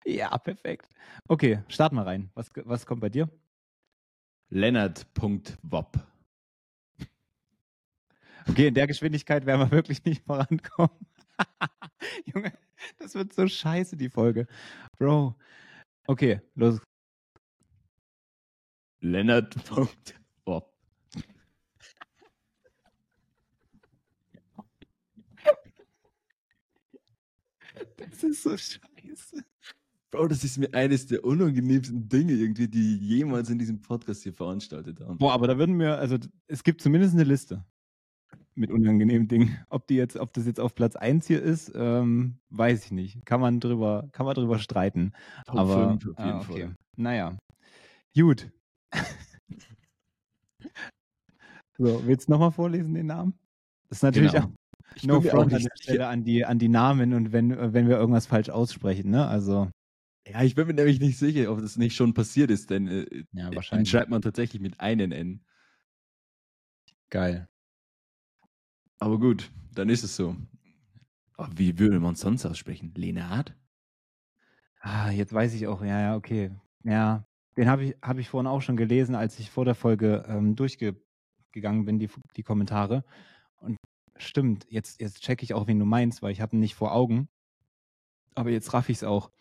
[0.06, 0.90] Ja, perfekt.
[1.28, 2.30] Okay, starten wir rein.
[2.34, 3.30] Was, was kommt bei dir?
[4.50, 6.09] Lennart.wop.
[8.50, 10.90] Okay, in der Geschwindigkeit werden wir wirklich nicht vorankommen.
[12.34, 12.52] Junge,
[12.98, 14.48] das wird so scheiße, die Folge.
[14.98, 15.36] Bro.
[16.08, 16.82] Okay, los.
[19.02, 20.74] Lennart.wop.
[27.98, 29.46] Das ist so scheiße.
[30.10, 34.34] Bro, das ist mir eines der unangenehmsten Dinge irgendwie, die jemals in diesem Podcast hier
[34.34, 35.20] veranstaltet haben.
[35.20, 37.64] Boah, aber da würden wir, also es gibt zumindest eine Liste
[38.60, 39.58] mit unangenehmen Dingen.
[39.70, 43.26] Ob die jetzt, ob das jetzt auf Platz 1 hier ist, ähm, weiß ich nicht.
[43.26, 45.14] Kann man drüber, kann man drüber streiten.
[45.46, 46.62] Top aber 5 auf jeden ah, okay.
[46.62, 46.76] Fall.
[46.98, 47.38] Naja.
[48.14, 48.52] Gut.
[51.78, 53.34] so, willst du nochmal vorlesen, den Namen?
[53.88, 54.46] Das ist natürlich genau.
[54.46, 54.52] auch
[54.96, 57.98] ich no front an der Stelle an die, an die Namen und wenn, wenn wir
[57.98, 59.28] irgendwas falsch aussprechen, ne?
[59.28, 59.70] Also.
[60.28, 63.24] Ja, ich bin mir nämlich nicht sicher, ob das nicht schon passiert ist, denn äh,
[63.32, 63.90] ja, wahrscheinlich.
[63.90, 65.44] schreibt man tatsächlich mit einem N.
[67.10, 67.48] Geil.
[69.00, 70.36] Aber gut, dann ist es so.
[71.38, 72.94] Aber wie würde man es sonst aussprechen?
[72.96, 73.56] Lenard?
[74.82, 76.52] Ah, jetzt weiß ich auch, ja, ja, okay.
[76.84, 77.26] Ja,
[77.58, 80.56] den habe ich, hab ich vorhin auch schon gelesen, als ich vor der Folge ähm,
[80.56, 83.04] durchgegangen bin, die, die Kommentare.
[83.58, 83.78] Und
[84.18, 86.94] stimmt, jetzt, jetzt checke ich auch, wen du meinst, weil ich habe ihn nicht vor
[86.94, 87.30] Augen.
[88.36, 89.32] Aber jetzt raff ich es auch.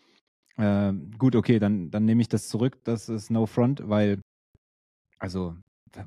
[0.56, 2.78] Äh, gut, okay, dann, dann nehme ich das zurück.
[2.84, 4.20] Das ist No Front, weil,
[5.18, 5.56] also,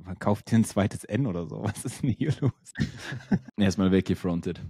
[0.04, 1.64] man kauft dir ein zweites N oder so.
[1.64, 2.52] Was ist denn hier los?
[3.58, 4.62] Erstmal weggefrontet.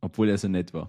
[0.00, 0.88] Obwohl er so nett war.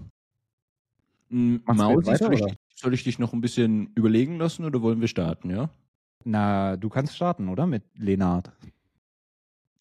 [1.30, 5.08] Mhm, Mausi, soll, ich, soll ich dich noch ein bisschen überlegen lassen oder wollen wir
[5.08, 5.69] starten, ja?
[6.23, 7.65] Na, du kannst starten, oder?
[7.65, 8.51] Mit Lenard.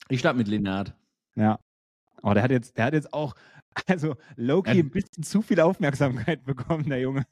[0.08, 0.94] Ich starte mit Lenard.
[1.34, 1.58] Ja.
[2.16, 3.34] Aber oh, der hat jetzt, der hat jetzt auch,
[3.86, 7.26] also Loki ein bisschen zu viel Aufmerksamkeit bekommen, der Junge.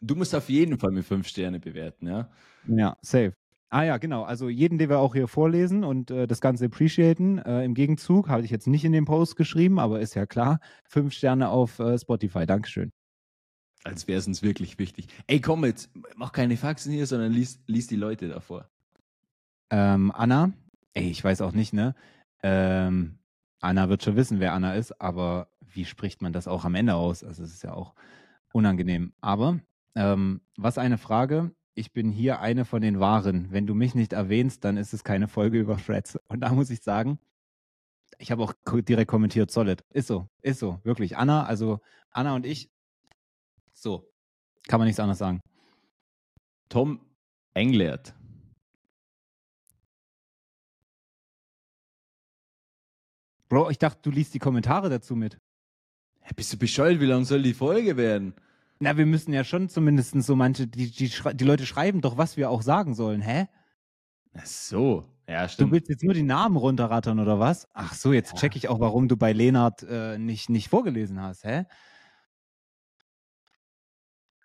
[0.00, 2.30] Du musst auf jeden Fall mit fünf Sterne bewerten, ja?
[2.66, 3.34] Ja, safe.
[3.72, 4.24] Ah ja, genau.
[4.24, 7.38] Also jeden, den wir auch hier vorlesen und äh, das Ganze appreciaten.
[7.38, 10.58] Äh, Im Gegenzug habe ich jetzt nicht in den Post geschrieben, aber ist ja klar.
[10.84, 12.46] Fünf Sterne auf äh, Spotify.
[12.46, 12.90] Dankeschön.
[13.84, 15.06] Als wäre es uns wirklich wichtig.
[15.28, 18.68] Ey, komm jetzt, mach keine Faxen hier, sondern lies, lies die Leute davor.
[19.70, 20.52] Ähm, Anna,
[20.92, 21.94] ey, ich weiß auch nicht, ne?
[22.42, 23.18] Ähm,
[23.60, 26.94] Anna wird schon wissen, wer Anna ist, aber wie spricht man das auch am Ende
[26.94, 27.22] aus?
[27.22, 27.94] Also es ist ja auch
[28.52, 29.12] unangenehm.
[29.20, 29.60] Aber
[29.94, 33.48] ähm, was eine Frage, ich bin hier eine von den Wahren.
[33.50, 36.18] Wenn du mich nicht erwähnst, dann ist es keine Folge über Freds.
[36.28, 37.18] Und da muss ich sagen,
[38.18, 39.84] ich habe auch direkt kommentiert, solid.
[39.90, 41.16] Ist so, ist so, wirklich.
[41.16, 41.80] Anna, also
[42.10, 42.70] Anna und ich,
[43.72, 44.10] so,
[44.68, 45.40] kann man nichts anderes sagen.
[46.68, 47.00] Tom
[47.54, 48.14] Englert.
[53.48, 55.38] Bro, ich dachte, du liest die Kommentare dazu mit.
[56.22, 57.00] Ja, bist du bescheuert?
[57.00, 58.34] Wie lang soll die Folge werden?
[58.82, 62.38] Na, wir müssen ja schon zumindest so manche, die, die, die Leute schreiben doch, was
[62.38, 63.46] wir auch sagen sollen, hä?
[64.32, 65.68] Ach so, ja, stimmt.
[65.68, 67.68] Du willst jetzt nur die Namen runterrattern oder was?
[67.74, 68.38] Ach so, jetzt ja.
[68.38, 71.66] check ich auch, warum du bei Lenard äh, nicht, nicht vorgelesen hast, hä?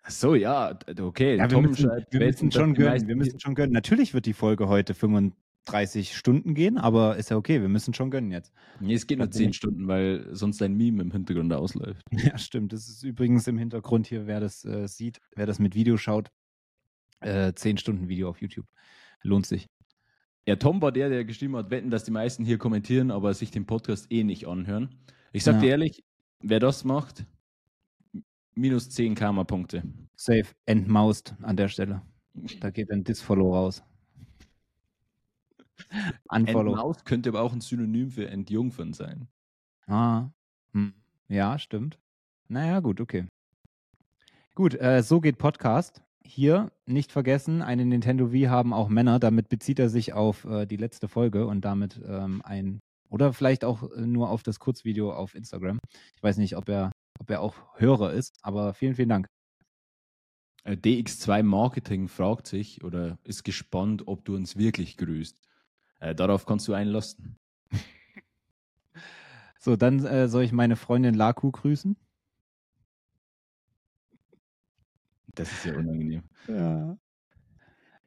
[0.02, 1.36] Ach so, ja, okay.
[1.36, 3.08] Ja, wir, müssen, wir müssen schon gönnen.
[3.08, 3.72] Wir müssen schon gönnen.
[3.72, 5.32] Natürlich wird die Folge heute 35
[5.66, 8.52] 30 Stunden gehen, aber ist ja okay, wir müssen schon gönnen jetzt.
[8.80, 12.02] Nee, es geht nur 10 Stunden, weil sonst ein Meme im Hintergrund ausläuft.
[12.12, 12.72] Ja, stimmt.
[12.72, 16.30] Das ist übrigens im Hintergrund hier, wer das äh, sieht, wer das mit Video schaut.
[17.20, 18.66] Äh, 10 Stunden Video auf YouTube.
[19.22, 19.68] Lohnt sich.
[20.46, 23.50] Ja, Tom war der, der geschrieben hat, wetten, dass die meisten hier kommentieren, aber sich
[23.50, 24.94] den Podcast eh nicht anhören.
[25.32, 25.60] Ich sag ja.
[25.60, 26.04] dir ehrlich,
[26.40, 27.26] wer das macht,
[28.54, 29.82] minus 10 Karma-Punkte.
[30.14, 32.02] Safe, entmaust an der Stelle.
[32.60, 33.82] Da geht ein Disfollow raus.
[36.28, 36.72] Unfollow.
[36.72, 39.28] Entmaus könnte aber auch ein Synonym für entjungfern sein.
[39.86, 40.30] Ah,
[40.72, 40.94] hm.
[41.28, 41.98] ja, stimmt.
[42.48, 43.26] Naja, gut, okay.
[44.54, 46.02] Gut, äh, so geht Podcast.
[46.24, 49.18] Hier nicht vergessen, eine Nintendo Wii haben auch Männer.
[49.18, 53.64] Damit bezieht er sich auf äh, die letzte Folge und damit ähm, ein Oder vielleicht
[53.64, 55.78] auch äh, nur auf das Kurzvideo auf Instagram.
[56.16, 59.26] Ich weiß nicht, ob er, ob er auch Hörer ist, aber vielen, vielen Dank.
[60.64, 65.40] Äh, DX2 Marketing fragt sich oder ist gespannt, ob du uns wirklich grüßt.
[66.06, 67.36] Äh, darauf kannst du einlassen.
[69.58, 71.96] so, dann äh, soll ich meine Freundin Laku grüßen.
[75.34, 76.22] Das ist ja unangenehm.
[76.46, 76.96] Ja.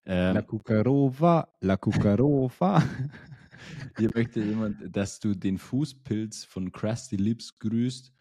[0.05, 2.81] Ähm, la Cucarova, La Cucarova.
[3.97, 8.13] Hier möchte jemand, dass du den Fußpilz von Krusty Lips grüßt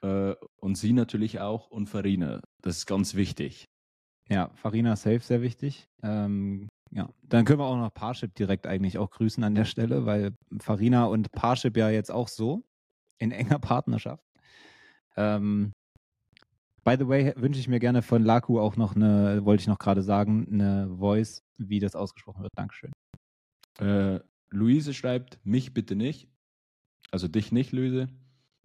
[0.00, 2.40] äh, und sie natürlich auch und Farina.
[2.62, 3.68] Das ist ganz wichtig.
[4.30, 5.90] Ja, Farina safe sehr wichtig.
[6.02, 10.06] Ähm, ja, dann können wir auch noch Parship direkt eigentlich auch grüßen an der Stelle,
[10.06, 12.64] weil Farina und Parship ja jetzt auch so
[13.18, 14.24] in enger Partnerschaft.
[15.16, 15.72] Ähm,
[16.84, 19.78] by the way, wünsche ich mir gerne von Laku auch noch eine, wollte ich noch
[19.78, 22.52] gerade sagen, eine Voice, wie das ausgesprochen wird.
[22.56, 22.90] Dankeschön.
[23.78, 26.28] Äh, Luise schreibt, mich bitte nicht.
[27.12, 28.08] Also dich nicht, Luise.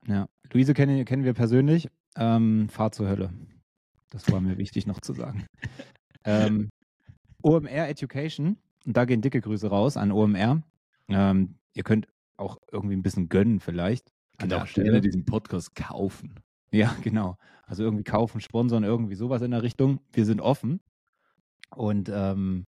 [0.08, 1.90] Ja, Luise kennen, kennen wir persönlich.
[2.16, 3.32] Ähm, fahr zur Hölle.
[4.10, 5.46] Das war mir wichtig noch zu sagen.
[6.24, 6.70] ähm,
[7.46, 10.64] OMR Education, und da gehen dicke Grüße raus an OMR.
[11.10, 14.12] Ähm, ihr könnt auch irgendwie ein bisschen gönnen vielleicht.
[14.40, 16.40] An der Stelle diesen Podcast kaufen.
[16.72, 17.38] Ja, genau.
[17.68, 20.00] Also irgendwie kaufen, sponsern, irgendwie sowas in der Richtung.
[20.12, 20.82] Wir sind offen.
[21.76, 22.66] Und ähm,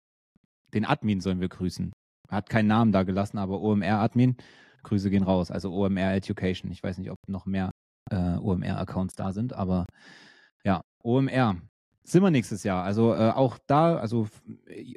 [0.74, 1.92] den Admin sollen wir grüßen.
[2.30, 4.38] Hat keinen Namen da gelassen, aber OMR-Admin,
[4.82, 5.52] Grüße gehen raus.
[5.52, 6.72] Also OMR Education.
[6.72, 7.70] Ich weiß nicht, ob noch mehr
[8.10, 9.86] äh, OMR-Accounts da sind, aber
[10.64, 11.58] ja, OMR.
[12.06, 12.84] Sind wir nächstes Jahr.
[12.84, 14.28] Also äh, auch da, also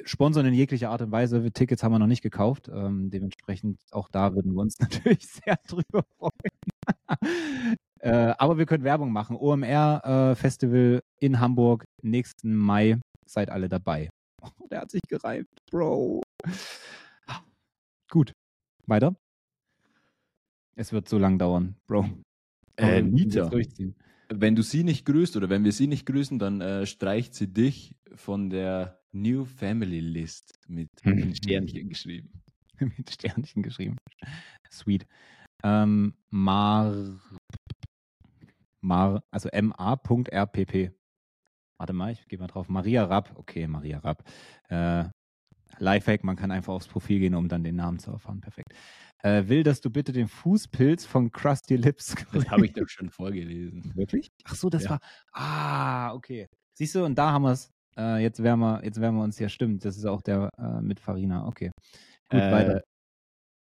[0.05, 1.53] sponsern in jeglicher Art und Weise.
[1.53, 2.69] Tickets haben wir noch nicht gekauft.
[2.69, 6.33] Ähm, dementsprechend auch da würden wir uns natürlich sehr drüber freuen.
[8.01, 9.37] äh, aber wir können Werbung machen.
[9.37, 13.01] OMR äh, Festival in Hamburg nächsten Mai.
[13.25, 14.11] Seid alle dabei.
[14.43, 16.23] Oh, der hat sich gereimt, Bro.
[18.11, 18.33] Gut.
[18.87, 19.17] Weiter.
[20.75, 22.07] Es wird so lang dauern, Bro.
[22.77, 23.49] Äh, Nita.
[23.49, 23.97] Durchziehen
[24.29, 27.53] wenn du sie nicht grüßt oder wenn wir sie nicht grüßen, dann äh, streicht sie
[27.53, 32.43] dich von der New Family List mit, mit Sternchen geschrieben.
[32.79, 33.97] mit Sternchen geschrieben.
[34.71, 35.07] Sweet.
[35.63, 37.19] Ähm, Mar,
[38.81, 40.93] Mar, also ma.rpp.
[41.79, 42.69] Warte mal, ich gehe mal drauf.
[42.69, 43.33] Maria Rapp.
[43.37, 44.25] Okay, Maria Rapp.
[44.69, 45.05] Äh,
[45.79, 48.41] Lifehack, man kann einfach aufs Profil gehen, um dann den Namen zu erfahren.
[48.41, 48.73] Perfekt
[49.27, 52.15] äh, will, dass du bitte den Fußpilz von Krusty Lips.
[52.33, 53.93] Das habe ich doch schon vorgelesen.
[53.95, 54.29] Wirklich?
[54.45, 54.91] Ach so, das ja.
[54.91, 55.01] war.
[55.33, 56.47] Ah, okay.
[56.75, 57.71] Siehst du, und da haben wir es.
[57.97, 59.85] Äh, jetzt werden wir, jetzt werden wir uns ja stimmt.
[59.85, 61.47] Das ist auch der äh, mit Farina.
[61.47, 61.71] Okay.
[62.29, 62.83] Gut, äh, weiter.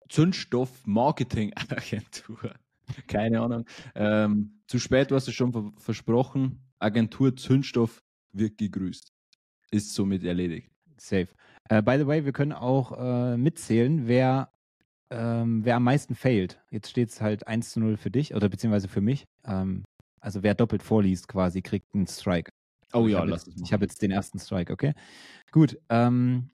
[0.08, 2.54] Zündstoff Marketing Agentur.
[3.06, 3.64] Keine Ahnung.
[3.94, 6.62] Ähm, zu spät, du hast es schon ver versprochen.
[6.78, 8.00] Agentur Zündstoff
[8.32, 9.08] wird gegrüßt.
[9.70, 10.70] Ist somit erledigt.
[10.96, 11.28] Safe.
[11.70, 14.50] Uh, by the way, wir können auch uh, mitzählen, wer
[15.10, 16.60] ähm, wer am meisten failt.
[16.70, 19.26] Jetzt steht es halt 1 zu 0 für dich oder beziehungsweise für mich.
[19.44, 19.84] Ähm,
[20.20, 22.50] also wer doppelt vorliest quasi, kriegt einen Strike.
[22.92, 24.94] Oh ja, lass es Ich habe jetzt den ersten Strike, okay?
[25.50, 25.78] Gut.
[25.88, 26.50] Ähm,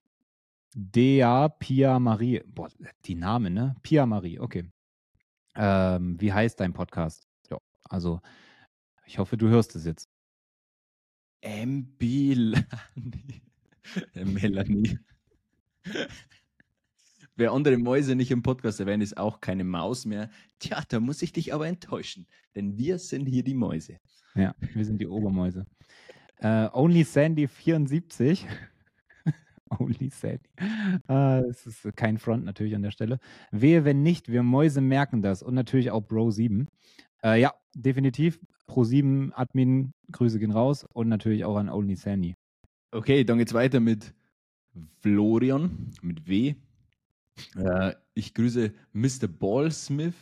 [0.73, 2.41] Dea Pia Marie.
[2.45, 2.69] Boah,
[3.05, 3.75] die Namen, ne?
[3.81, 4.65] Pia Marie, okay.
[5.55, 7.27] Ähm, wie heißt dein Podcast?
[7.49, 8.21] Ja, also
[9.05, 10.09] ich hoffe, du hörst es jetzt.
[11.41, 12.01] MB
[14.13, 14.99] Melanie.
[17.37, 20.29] Wer andere Mäuse nicht im Podcast erwähnt, ist auch keine Maus mehr.
[20.59, 23.99] Tja, da muss ich dich aber enttäuschen, denn wir sind hier die Mäuse.
[24.35, 25.65] Ja, wir sind die Obermäuse.
[26.41, 28.45] Uh, Only Sandy 74.
[29.69, 30.49] Only Sandy.
[31.09, 33.19] Uh, das ist kein Front natürlich an der Stelle.
[33.51, 35.41] Wehe, wenn nicht, wir Mäuse merken das.
[35.41, 36.67] Und natürlich auch Bro 7.
[37.23, 38.39] Uh, ja, definitiv.
[38.67, 40.85] Pro 7 Admin, Grüße gehen raus.
[40.93, 42.35] Und natürlich auch an Only Sandy.
[42.95, 44.13] Okay, dann geht's weiter mit
[45.01, 46.55] Florian, mit W.
[47.57, 49.27] Äh, ich grüße Mr.
[49.27, 50.15] Ballsmith,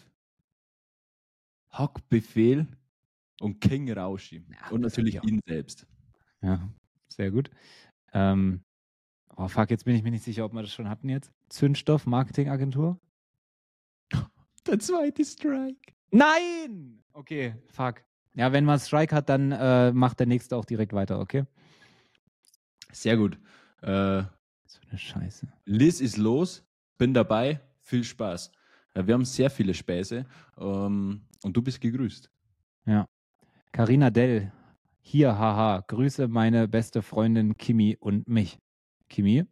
[1.70, 2.66] Hackbefehl
[3.42, 4.44] und King Rauschi.
[4.50, 5.86] Ja, und natürlich ihn selbst.
[6.42, 6.68] Ja,
[7.10, 7.52] sehr gut.
[8.12, 8.64] Ähm,
[9.38, 11.32] oh fuck, jetzt bin ich mir nicht sicher, ob wir das schon hatten jetzt.
[11.50, 13.00] Zündstoff Marketingagentur?
[14.66, 15.94] Der zweite Strike.
[16.10, 17.04] Nein!
[17.14, 18.04] Okay, fuck.
[18.34, 21.46] Ja, wenn man Strike hat, dann äh, macht der nächste auch direkt weiter, okay?
[22.94, 23.38] Sehr gut.
[23.82, 24.24] Äh,
[24.66, 25.48] so eine Scheiße.
[25.66, 26.64] Liz ist los
[26.98, 28.52] bin dabei, viel Spaß.
[28.94, 30.26] Wir haben sehr viele Späße
[30.58, 32.30] ähm, und du bist gegrüßt.
[32.86, 33.08] Ja.
[33.72, 34.54] Carina Dell,
[35.02, 38.60] hier, haha, grüße meine beste Freundin Kimi und mich.
[39.10, 39.44] Kimi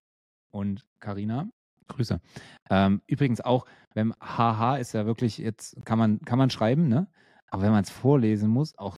[0.51, 1.49] und Carina,
[1.87, 2.21] Grüße.
[2.69, 7.09] Ähm, übrigens auch, wenn haha ist ja wirklich jetzt, kann man, kann man schreiben, ne?
[7.47, 8.95] Aber wenn man es vorlesen muss, auch,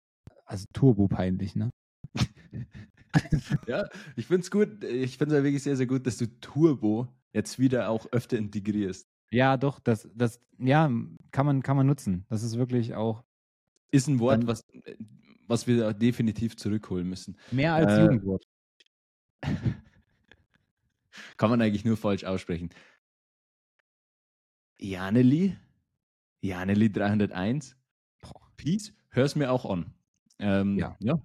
[0.45, 1.69] also turbo peinlich, ne?
[3.67, 6.27] ja, ich finde es gut, ich finde es ja wirklich sehr, sehr gut, dass du
[6.39, 9.07] Turbo jetzt wieder auch öfter integrierst.
[9.31, 10.91] Ja, doch, das, das, ja,
[11.31, 12.25] kann man, kann man nutzen.
[12.29, 13.23] Das ist wirklich auch.
[13.91, 14.65] Ist ein Wort, was,
[15.47, 17.37] was wir definitiv zurückholen müssen.
[17.51, 18.45] Mehr als äh, Jugendwort.
[21.37, 22.69] kann man eigentlich nur falsch aussprechen.
[24.79, 25.57] Janeli?
[26.41, 27.77] Janeli 301?
[28.57, 29.93] Peace, hör's mir auch an.
[30.37, 30.95] Ähm, ja.
[30.99, 31.19] ja.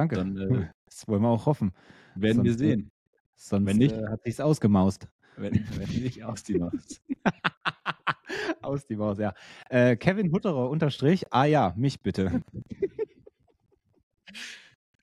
[0.00, 0.16] Danke.
[0.16, 1.72] Dann, äh, das wollen wir auch hoffen.
[2.14, 2.90] Werden sonst, wir sehen.
[3.36, 5.08] Sonst wenn nicht, äh, hat sich's ausgemaust.
[5.36, 7.00] Wenn, wenn nicht, aus die Maus.
[8.62, 9.34] aus die Maus, ja.
[9.68, 12.42] Äh, Kevin Hutterer unterstrich, ah ja, mich bitte.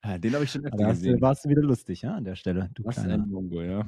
[0.04, 1.20] ja, den habe ich schon öfter da gesehen.
[1.20, 2.70] Warst du wieder lustig, ja, an der Stelle.
[2.74, 3.86] Du Was ein Mongo, ja.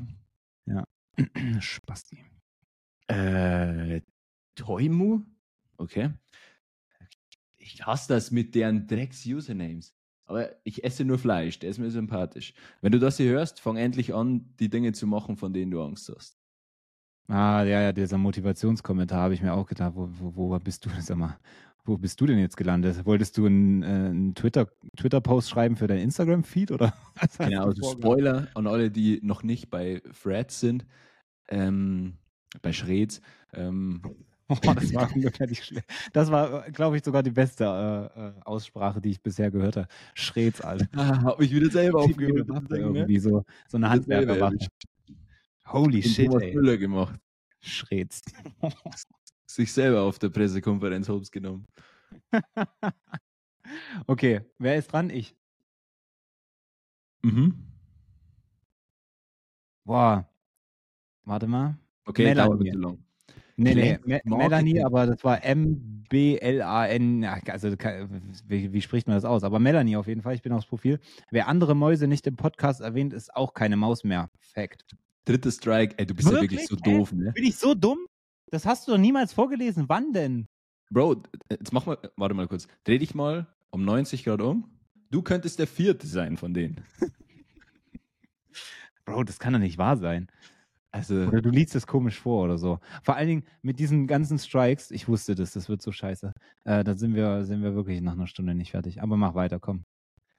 [0.66, 0.84] Ja.
[1.60, 2.24] Spasti.
[3.08, 4.00] Äh,
[4.54, 5.22] Toimu?
[5.76, 6.10] Okay.
[7.56, 9.94] Ich hasse das mit deren Drecks-Usernames.
[10.30, 12.54] Aber ich esse nur Fleisch, der ist mir sympathisch.
[12.82, 15.82] Wenn du das hier hörst, fang endlich an, die Dinge zu machen, von denen du
[15.82, 16.38] Angst hast.
[17.26, 19.92] Ah, ja, ja, dieser Motivationskommentar habe ich mir auch gedacht.
[19.96, 21.36] Wo, wo, wo bist du, sag mal,
[21.84, 23.04] wo bist du denn jetzt gelandet?
[23.06, 27.90] Wolltest du einen, äh, einen Twitter, Twitter-Post schreiben für dein Instagram-Feed oder was Genau, also
[27.90, 30.86] Spoiler an alle, die noch nicht bei Threads sind,
[31.48, 32.18] ähm,
[32.62, 33.20] bei Schreds.
[33.52, 34.00] Ähm,
[34.66, 35.88] Oh, das war ungefähr schlecht.
[36.12, 39.88] Das war, glaube ich, sogar die beste äh, äh, Aussprache, die ich bisher gehört habe.
[40.14, 40.88] Schreds, Alter.
[41.00, 42.48] Ah, hab ich wieder selber aufgehört.
[42.48, 42.78] Ne?
[42.78, 44.58] Irgendwie so, so eine Handwerkerwaffe.
[45.66, 46.54] Holy shit, Thomas ey.
[46.54, 47.20] Müller gemacht.
[47.60, 48.22] Schreds.
[49.46, 51.66] Sich selber auf der Pressekonferenz Hobbs genommen.
[54.06, 55.10] okay, wer ist dran?
[55.10, 55.36] Ich.
[57.22, 57.66] Mhm.
[59.84, 60.28] Boah.
[61.24, 61.78] Warte mal.
[62.04, 63.04] Okay, dauert nicht so lang.
[63.56, 67.70] Nee, nee, Me Melanie, aber das war M-B-L-A-N, also
[68.46, 69.44] wie, wie, spricht man das aus?
[69.44, 70.98] Aber Melanie auf jeden Fall, ich bin aufs Profil.
[71.30, 74.30] Wer andere Mäuse nicht im Podcast erwähnt, ist auch keine Maus mehr.
[74.38, 74.84] Fact.
[75.24, 76.50] Drittes Strike, ey, du bist wirklich?
[76.50, 77.32] ja wirklich so doof, ne?
[77.32, 78.06] Bin ich so dumm?
[78.50, 79.84] Das hast du doch niemals vorgelesen.
[79.88, 80.48] Wann denn?
[80.90, 82.66] Bro, jetzt mach mal, warte mal kurz.
[82.84, 84.68] Dreh dich mal um 90 Grad um.
[85.10, 86.82] Du könntest der vierte sein von denen.
[89.04, 90.28] Bro, das kann doch nicht wahr sein.
[90.92, 92.80] Also, oder du liest es komisch vor oder so.
[93.02, 96.32] Vor allen Dingen mit diesen ganzen Strikes, ich wusste das, das wird so scheiße.
[96.64, 99.00] Äh, da sind wir, sind wir wirklich nach einer Stunde nicht fertig.
[99.00, 99.84] Aber mach weiter, komm.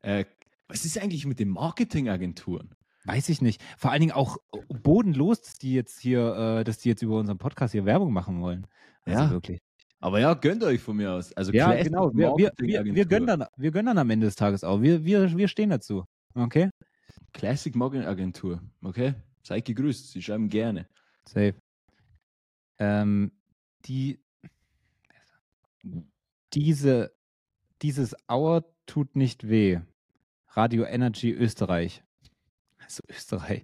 [0.01, 0.25] Äh,
[0.67, 2.75] was ist eigentlich mit den Marketingagenturen?
[3.05, 3.61] Weiß ich nicht.
[3.77, 4.37] Vor allen Dingen auch
[4.67, 8.41] bodenlos, dass die jetzt hier, äh, dass die jetzt über unseren Podcast hier Werbung machen
[8.41, 8.67] wollen.
[9.05, 9.59] Also ja, wirklich.
[9.99, 11.31] Aber ja, gönnt euch von mir aus.
[11.33, 12.11] Also ja, genau.
[12.13, 14.81] Wir, wir, wir, wir, gönnen dann, wir gönnen dann am Ende des Tages auch.
[14.81, 16.05] Wir, wir, wir stehen dazu.
[16.33, 16.69] Okay?
[17.33, 18.61] Classic Marketing Agentur.
[18.83, 19.13] Okay?
[19.43, 20.87] Seid gegrüßt, sie schreiben gerne.
[21.27, 21.55] Safe.
[22.79, 23.31] Ähm,
[23.85, 24.19] die,
[26.53, 27.11] diese,
[27.81, 29.79] dieses Auer tut nicht weh.
[30.49, 32.03] Radio Energy Österreich.
[32.79, 33.63] Also Österreich.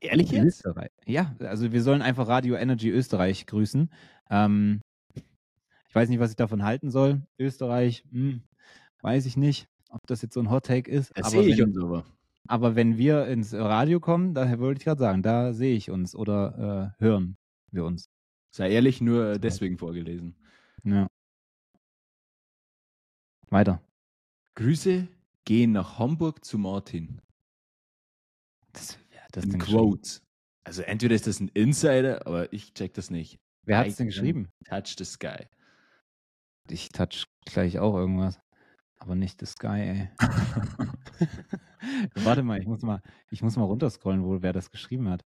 [0.00, 0.44] Ehrlich jetzt?
[0.44, 0.90] Österreich.
[1.04, 3.90] Ja, also wir sollen einfach Radio Energy Österreich grüßen.
[4.30, 4.80] Ähm,
[5.14, 7.22] ich weiß nicht, was ich davon halten soll.
[7.38, 8.42] Österreich, hm,
[9.02, 11.10] weiß ich nicht, ob das jetzt so ein Hot Take ist.
[11.16, 12.04] Das sehe ich uns aber.
[12.50, 16.16] Aber wenn wir ins Radio kommen, daher wollte ich gerade sagen, da sehe ich uns
[16.16, 17.36] oder äh, hören
[17.70, 18.10] wir uns.
[18.50, 20.34] Sei ehrlich, nur deswegen vorgelesen.
[20.82, 21.06] Ja.
[23.50, 23.80] Weiter.
[24.56, 25.06] Grüße
[25.44, 27.20] gehen nach Hamburg zu Martin.
[28.72, 30.20] Das, hat das In Quotes.
[30.64, 33.38] Also entweder ist das ein Insider, aber ich check das nicht.
[33.62, 34.48] Wer hat es denn geschrieben?
[34.64, 35.46] Touch the Sky.
[36.68, 38.40] Ich touch gleich auch irgendwas.
[39.00, 40.08] Aber nicht the Sky, ey.
[42.14, 45.24] Warte mal, ich muss mal, ich muss mal runterscrollen, wo wer das geschrieben hat.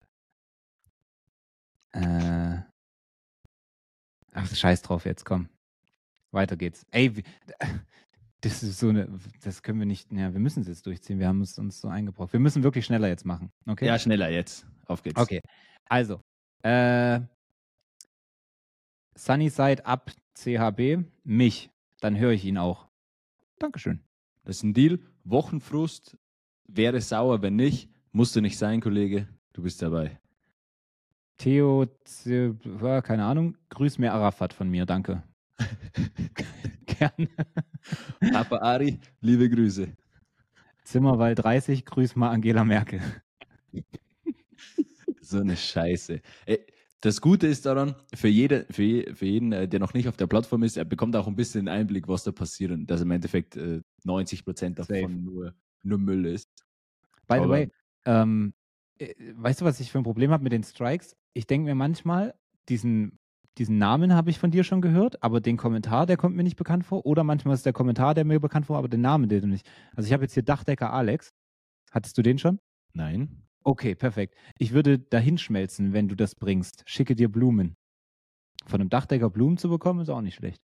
[1.93, 2.61] Äh.
[4.35, 5.49] Ach, scheiß drauf jetzt, komm.
[6.33, 6.87] Weiter geht's.
[6.91, 7.25] Ey,
[8.43, 9.09] das ist so eine,
[9.43, 11.19] das können wir nicht, ja, wir müssen es jetzt durchziehen.
[11.19, 12.33] Wir haben es uns so eingebrockt.
[12.33, 13.53] Wir müssen wirklich schneller jetzt machen.
[13.67, 13.87] Okay?
[13.87, 14.67] Ja, schneller jetzt.
[14.87, 15.21] Auf geht's.
[15.21, 15.41] Okay.
[15.89, 16.21] Also,
[16.63, 17.21] äh,
[19.17, 21.71] Sunnyside ab CHB, mich.
[22.01, 22.89] Dann höre ich ihn auch.
[23.63, 24.01] Dankeschön.
[24.43, 24.99] Das ist ein Deal.
[25.23, 26.19] Wochenfrust
[26.67, 27.89] wäre sauer, wenn nicht.
[28.11, 29.29] Musst du nicht sein, Kollege.
[29.53, 30.19] Du bist dabei.
[31.39, 31.87] Theo,
[33.03, 33.57] keine Ahnung.
[33.69, 35.23] Grüß mir Arafat von mir, danke.
[36.87, 37.29] Gerne.
[38.33, 39.93] Papa Ari, liebe Grüße.
[40.83, 43.01] Zimmerwald 30, grüß mal Angela Merkel.
[45.21, 46.21] so eine Scheiße.
[46.47, 46.67] Ey,
[47.03, 50.29] das Gute ist daran, für, jede, für, für jeden, äh, der noch nicht auf der
[50.29, 53.57] Plattform ist, er bekommt auch ein bisschen Einblick, was da passiert und dass im Endeffekt
[53.57, 56.49] äh, 90 Prozent davon nur, nur Müll ist.
[57.27, 57.71] By the way,
[58.05, 58.55] ähm,
[58.99, 61.17] äh, weißt du, was ich für ein Problem habe mit den Strikes?
[61.35, 62.35] Ich denke mir manchmal,
[62.69, 63.19] diesen,
[63.59, 66.57] diesen Namen habe ich von dir schon gehört, aber den Kommentar, der kommt mir nicht
[66.57, 67.05] bekannt vor.
[67.05, 69.69] Oder manchmal ist der Kommentar, der mir bekannt vor, aber den Namen, den du nicht.
[69.97, 71.35] Also ich habe jetzt hier Dachdecker Alex.
[71.91, 72.61] Hattest du den schon?
[72.93, 73.43] Nein.
[73.65, 74.35] Okay, perfekt.
[74.59, 76.83] Ich würde dahin schmelzen, wenn du das bringst.
[76.87, 77.77] Schicke dir Blumen.
[78.67, 80.63] von einem Dachdecker Blumen zu bekommen, ist auch nicht schlecht.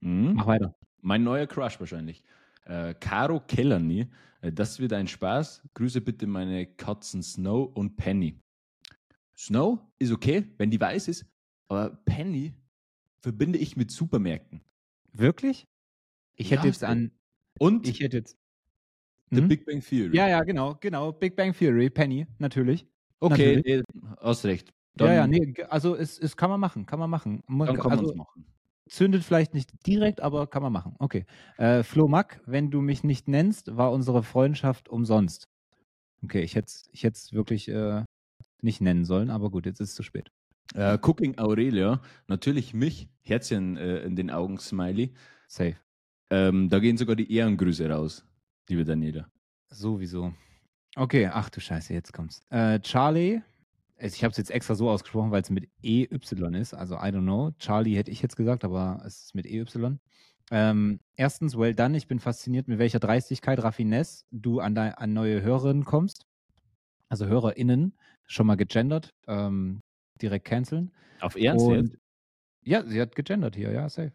[0.00, 0.34] Mhm.
[0.34, 0.74] Mach weiter.
[1.00, 2.24] Mein neuer Crush wahrscheinlich.
[2.64, 4.08] Äh, Caro Kellerny.
[4.40, 5.62] Äh, das wird ein Spaß.
[5.74, 8.40] Grüße bitte meine Katzen Snow und Penny.
[9.36, 11.26] Snow ist okay, wenn die weiß ist,
[11.68, 12.54] aber Penny
[13.20, 14.60] verbinde ich mit Supermärkten.
[15.12, 15.66] Wirklich?
[16.34, 17.10] Ich hätte ja, jetzt an.
[17.58, 18.36] Und ich hätte jetzt.
[19.30, 19.48] The hm?
[19.48, 20.16] Big Bang Theory.
[20.16, 21.12] Ja, ja, genau, genau.
[21.12, 22.86] Big Bang Theory, Penny, natürlich.
[23.20, 23.82] Okay, natürlich.
[23.94, 24.72] Nee, hast recht.
[24.94, 27.42] Dann, ja, ja, nee, also es, es kann man machen, kann man machen.
[27.48, 28.46] Dann kann also, man es machen.
[28.88, 30.96] Zündet vielleicht nicht direkt, aber kann man machen.
[30.98, 31.24] Okay.
[31.58, 35.48] Äh, Flo Mack, wenn du mich nicht nennst, war unsere Freundschaft umsonst.
[36.24, 38.02] Okay, ich hätte es ich wirklich äh,
[38.62, 40.30] nicht nennen sollen, aber gut, jetzt ist es zu spät.
[40.74, 45.14] Äh, Cooking Aurelia, natürlich mich, Herzchen äh, in den Augen, Smiley.
[45.46, 45.76] Safe.
[46.30, 48.24] Ähm, da gehen sogar die Ehrengrüße raus,
[48.70, 49.30] liebe Daniela.
[49.68, 50.32] Sowieso.
[50.96, 52.42] Okay, ach du Scheiße, jetzt kommt's.
[52.50, 53.42] Äh, Charlie,
[53.98, 56.08] ich habe es jetzt extra so ausgesprochen, weil es mit EY
[56.58, 57.52] ist, also I don't know.
[57.58, 59.64] Charlie hätte ich jetzt gesagt, aber es ist mit EY.
[60.50, 61.96] Ähm, erstens, well done.
[61.96, 66.26] Ich bin fasziniert, mit welcher Dreistigkeit, Raffinesse du an, an neue Hörerinnen kommst.
[67.08, 67.94] Also HörerInnen,
[68.26, 69.80] schon mal gegendert, ähm,
[70.20, 70.92] direkt canceln.
[71.20, 71.98] Auf Ernst Und,
[72.62, 74.12] Ja, sie hat gegendert hier, ja, safe.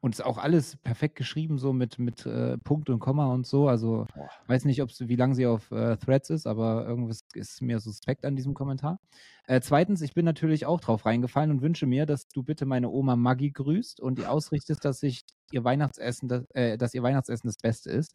[0.00, 3.66] Und ist auch alles perfekt geschrieben, so mit, mit äh, Punkt und Komma und so.
[3.66, 4.28] Also, Boah.
[4.46, 8.36] weiß nicht, wie lange sie auf äh, Threads ist, aber irgendwas ist mir suspekt an
[8.36, 9.00] diesem Kommentar.
[9.48, 12.90] Äh, zweitens, ich bin natürlich auch drauf reingefallen und wünsche mir, dass du bitte meine
[12.90, 17.48] Oma Maggie grüßt und ihr ausrichtest, dass ich ihr Weihnachtsessen, das, äh, dass ihr Weihnachtsessen
[17.48, 18.14] das Beste ist.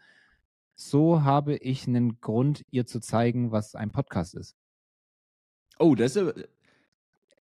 [0.75, 4.55] So habe ich einen Grund, ihr zu zeigen, was ein Podcast ist.
[5.79, 6.47] Oh, das ist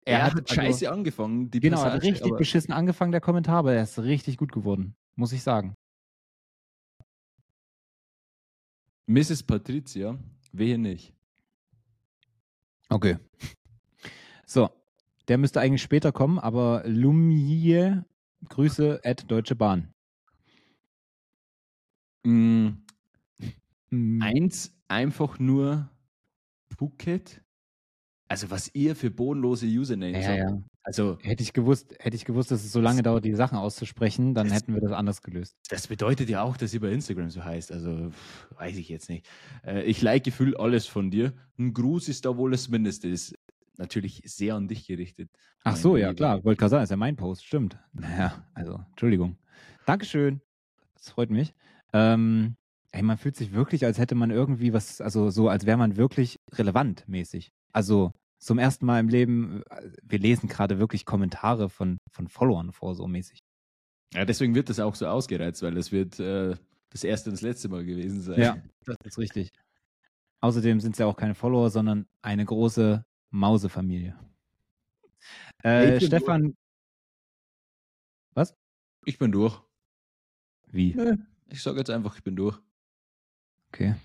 [0.08, 1.52] er, er hat, hat also scheiße also, angefangen.
[1.52, 4.96] Die genau, Passage, hat richtig beschissen angefangen, der Kommentar, aber er ist richtig gut geworden,
[5.16, 5.76] muss ich sagen.
[9.08, 9.44] Mrs.
[9.44, 10.18] Patricia,
[10.52, 11.14] wehe nicht.
[12.90, 13.18] Okay.
[14.50, 14.70] So,
[15.28, 18.06] der müsste eigentlich später kommen, aber Lumier,
[18.48, 19.94] Grüße at Deutsche Bahn.
[22.26, 22.70] Mm.
[23.90, 24.22] Mm.
[24.22, 25.90] Eins, einfach nur
[26.78, 27.42] Phuket.
[28.28, 30.40] Also was ihr für bodenlose Usernames ja, habt.
[30.40, 30.58] Ja.
[30.84, 34.34] Also hätte ich gewusst, hätte ich gewusst, dass es so lange dauert, die Sachen auszusprechen,
[34.34, 35.58] dann hätten wir das anders gelöst.
[35.70, 37.72] Das bedeutet ja auch, dass ihr bei Instagram so heißt.
[37.72, 38.12] Also
[38.58, 39.28] weiß ich jetzt nicht.
[39.66, 41.34] Äh, ich like gefühlt alles von dir.
[41.58, 43.08] Ein Gruß ist da wohl das Mindeste.
[43.08, 43.36] Ist
[43.78, 45.30] natürlich sehr an dich gerichtet.
[45.64, 46.44] Ach so, ja klar.
[46.44, 47.46] Wollte gerade sagen, ist ja mein Post.
[47.46, 47.78] Stimmt.
[47.94, 49.38] Naja, also Entschuldigung.
[49.86, 50.42] Dankeschön.
[50.96, 51.54] Das freut mich.
[51.94, 52.56] Ähm,
[52.92, 55.98] ey, man fühlt sich wirklich, als hätte man irgendwie was, also so, als wäre man
[55.98, 57.52] wirklich relevant mäßig.
[57.72, 62.72] Also zum ersten Mal im Leben, äh, wir lesen gerade wirklich Kommentare von, von Followern
[62.72, 63.40] vor, so mäßig.
[64.14, 66.56] Ja, deswegen wird das auch so ausgereizt, weil es wird äh,
[66.90, 68.40] das erste und das letzte Mal gewesen sein.
[68.40, 69.52] Ja, das ist richtig.
[70.40, 74.18] Außerdem sind es ja auch keine Follower, sondern eine große Mausefamilie.
[75.64, 76.44] Äh, Stefan.
[76.44, 76.56] Durch.
[78.34, 78.56] Was?
[79.06, 79.60] Ich bin durch.
[80.68, 80.96] Wie?
[81.50, 82.60] Ich sage jetzt einfach, ich bin durch.
[83.70, 83.96] Okay.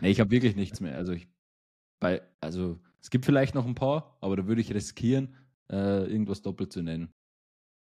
[0.00, 0.96] Nee, ich habe wirklich nichts mehr.
[0.96, 1.28] Also ich
[2.00, 5.36] bei, also es gibt vielleicht noch ein paar, aber da würde ich riskieren,
[5.70, 7.12] äh, irgendwas doppelt zu nennen.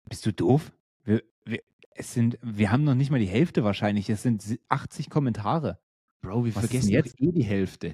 [0.08, 0.72] Bist du doof?
[1.04, 4.10] Wir, wir, es sind, wir haben noch nicht mal die Hälfte wahrscheinlich.
[4.10, 5.80] Es sind 80 Kommentare.
[6.22, 7.94] Bro, wir Was vergessen jetzt eh die Hälfte.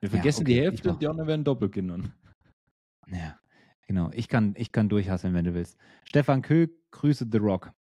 [0.00, 2.12] Wir vergessen ja, okay, die Hälfte und die anderen werden doppelt genommen.
[3.06, 3.38] Ja,
[3.86, 4.10] genau.
[4.12, 5.78] Ich kann, ich kann durchhasseln, wenn du willst.
[6.04, 7.72] Stefan Köh, Grüße The Rock.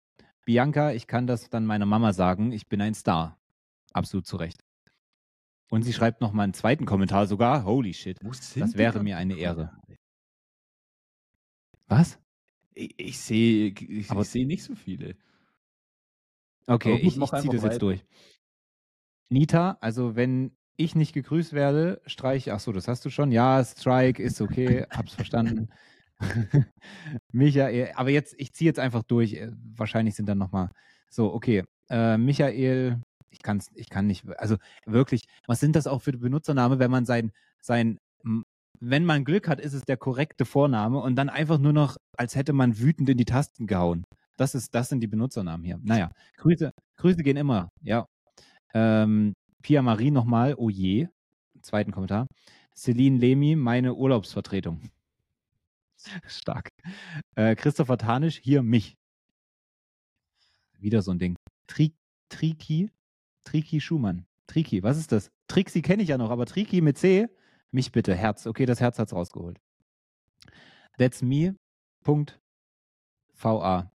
[0.45, 3.39] Bianca, ich kann das dann meiner Mama sagen, ich bin ein Star.
[3.93, 4.64] Absolut zu Recht.
[5.71, 7.64] Und sie schreibt noch mal einen zweiten Kommentar sogar.
[7.64, 8.18] Holy shit.
[8.23, 9.73] Das wäre mir eine Ehre.
[11.87, 12.18] Was?
[12.75, 15.16] Ich, ich sehe ich, ich seh nicht so viele.
[16.66, 18.05] Okay, gut, ich, ich ziehe das jetzt durch.
[19.29, 23.31] Nita, also wenn ich nicht gegrüßt werde, streiche, ach so, das hast du schon.
[23.31, 25.68] Ja, Strike ist okay, hab's verstanden.
[27.33, 29.35] Michael, aber jetzt, ich ziehe jetzt einfach durch.
[29.35, 30.71] Äh, wahrscheinlich sind dann noch mal
[31.09, 31.64] so, okay.
[31.89, 33.01] Äh, Michael
[33.31, 34.57] ich kann ich kann nicht, also
[34.87, 37.99] wirklich, was sind das auch für Benutzername, wenn man sein, sein,
[38.81, 42.35] wenn man Glück hat, ist es der korrekte Vorname und dann einfach nur noch, als
[42.35, 44.05] hätte man wütend in die Tasten gehauen.
[44.37, 45.78] Das ist, das sind die Benutzernamen hier.
[45.83, 48.07] Naja, Grüße, Grüße gehen immer, ja.
[48.72, 51.09] Ähm, Pia Marie nochmal, oh je,
[51.61, 52.26] zweiten Kommentar.
[52.74, 54.81] Celine Lemi, meine Urlaubsvertretung.
[56.26, 56.70] Stark.
[57.35, 58.95] Äh, Christopher Tanisch, hier mich.
[60.78, 61.37] Wieder so ein Ding.
[61.66, 61.93] Tri
[62.31, 62.91] Triki,
[63.45, 64.26] Triki Schumann.
[64.47, 65.30] Triki, was ist das?
[65.49, 67.28] Trixi kenne ich ja noch, aber Triki mit C?
[67.70, 68.47] Mich bitte, Herz.
[68.47, 69.61] Okay, das Herz hat's rausgeholt.
[70.99, 71.57] That's me.
[72.03, 72.41] Punkt.
[73.34, 73.91] VA.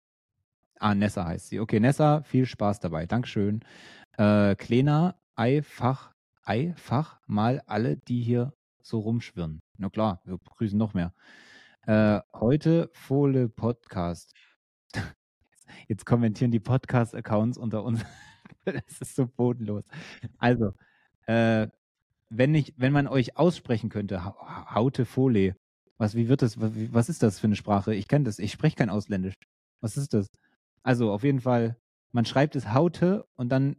[0.78, 1.60] Ah, Nessa heißt sie.
[1.60, 3.06] Okay, Nessa, viel Spaß dabei.
[3.06, 3.60] Dankeschön.
[4.18, 6.12] Äh, Klena, Eifach,
[6.44, 9.60] Eifach mal alle, die hier so rumschwirren.
[9.78, 11.12] Na klar, wir grüßen noch mehr.
[11.86, 14.32] Äh, heute Fohle Podcast.
[15.88, 18.04] Jetzt kommentieren die Podcast-Accounts unter uns.
[18.64, 19.84] das ist so bodenlos.
[20.38, 20.72] Also,
[21.26, 21.68] äh,
[22.28, 25.56] wenn ich, wenn man euch aussprechen könnte, Haute Folie,
[25.98, 27.94] was, wie wird das, was, ist das für eine Sprache?
[27.94, 29.34] Ich kenne das, ich spreche kein Ausländisch.
[29.80, 30.28] Was ist das?
[30.82, 31.76] Also, auf jeden Fall,
[32.12, 33.76] man schreibt es Haute und dann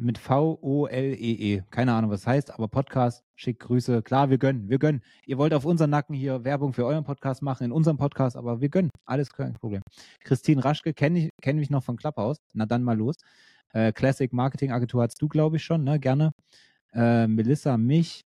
[0.00, 1.58] mit V-O-L-E-E.
[1.58, 1.62] -E.
[1.70, 4.02] Keine Ahnung, was heißt, aber Podcast, schick Grüße.
[4.02, 5.02] Klar, wir gönnen, wir gönnen.
[5.26, 8.60] Ihr wollt auf unseren Nacken hier Werbung für euren Podcast machen, in unserem Podcast, aber
[8.60, 8.90] wir gönnen.
[9.04, 9.82] Alles kein Problem.
[10.24, 12.38] Christine Raschke kenne ich, kenn ich noch von Clubhouse.
[12.54, 13.16] Na dann mal los.
[13.72, 15.98] Äh, Classic Marketing Agentur hast du, glaube ich, schon, ne?
[16.00, 16.32] Gerne.
[16.92, 18.24] Äh, Melissa Mich,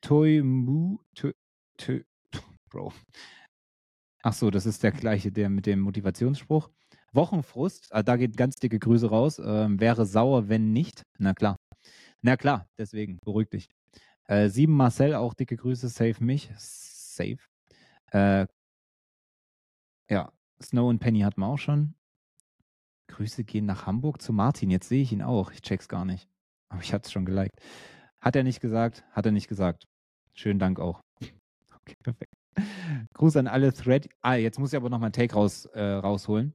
[0.00, 1.32] Toi Mu, Toi,
[1.76, 2.02] Toi,
[2.70, 2.92] Bro.
[4.22, 6.70] Ach so, das ist der gleiche, der mit dem Motivationsspruch.
[7.12, 9.40] Wochenfrust, ah, da geht ganz dicke Grüße raus.
[9.44, 11.02] Ähm, wäre sauer, wenn nicht.
[11.18, 11.56] Na klar.
[12.22, 13.68] Na klar, deswegen, beruhig dich.
[14.26, 16.50] Äh, sieben Marcel, auch dicke Grüße, save mich.
[16.58, 17.38] Save.
[18.12, 18.46] Äh,
[20.10, 20.32] ja,
[20.62, 21.94] Snow und Penny hatten wir auch schon.
[23.08, 24.70] Grüße gehen nach Hamburg zu Martin.
[24.70, 25.52] Jetzt sehe ich ihn auch.
[25.52, 26.28] Ich check's gar nicht.
[26.68, 27.54] Aber ich es schon geliked.
[28.20, 29.04] Hat er nicht gesagt?
[29.12, 29.84] Hat er nicht gesagt.
[30.34, 31.00] Schönen Dank auch.
[31.20, 32.32] Okay, perfekt.
[33.14, 34.08] Gruß an alle Thread.
[34.22, 36.54] Ah, jetzt muss ich aber noch mal einen Take raus, äh, rausholen.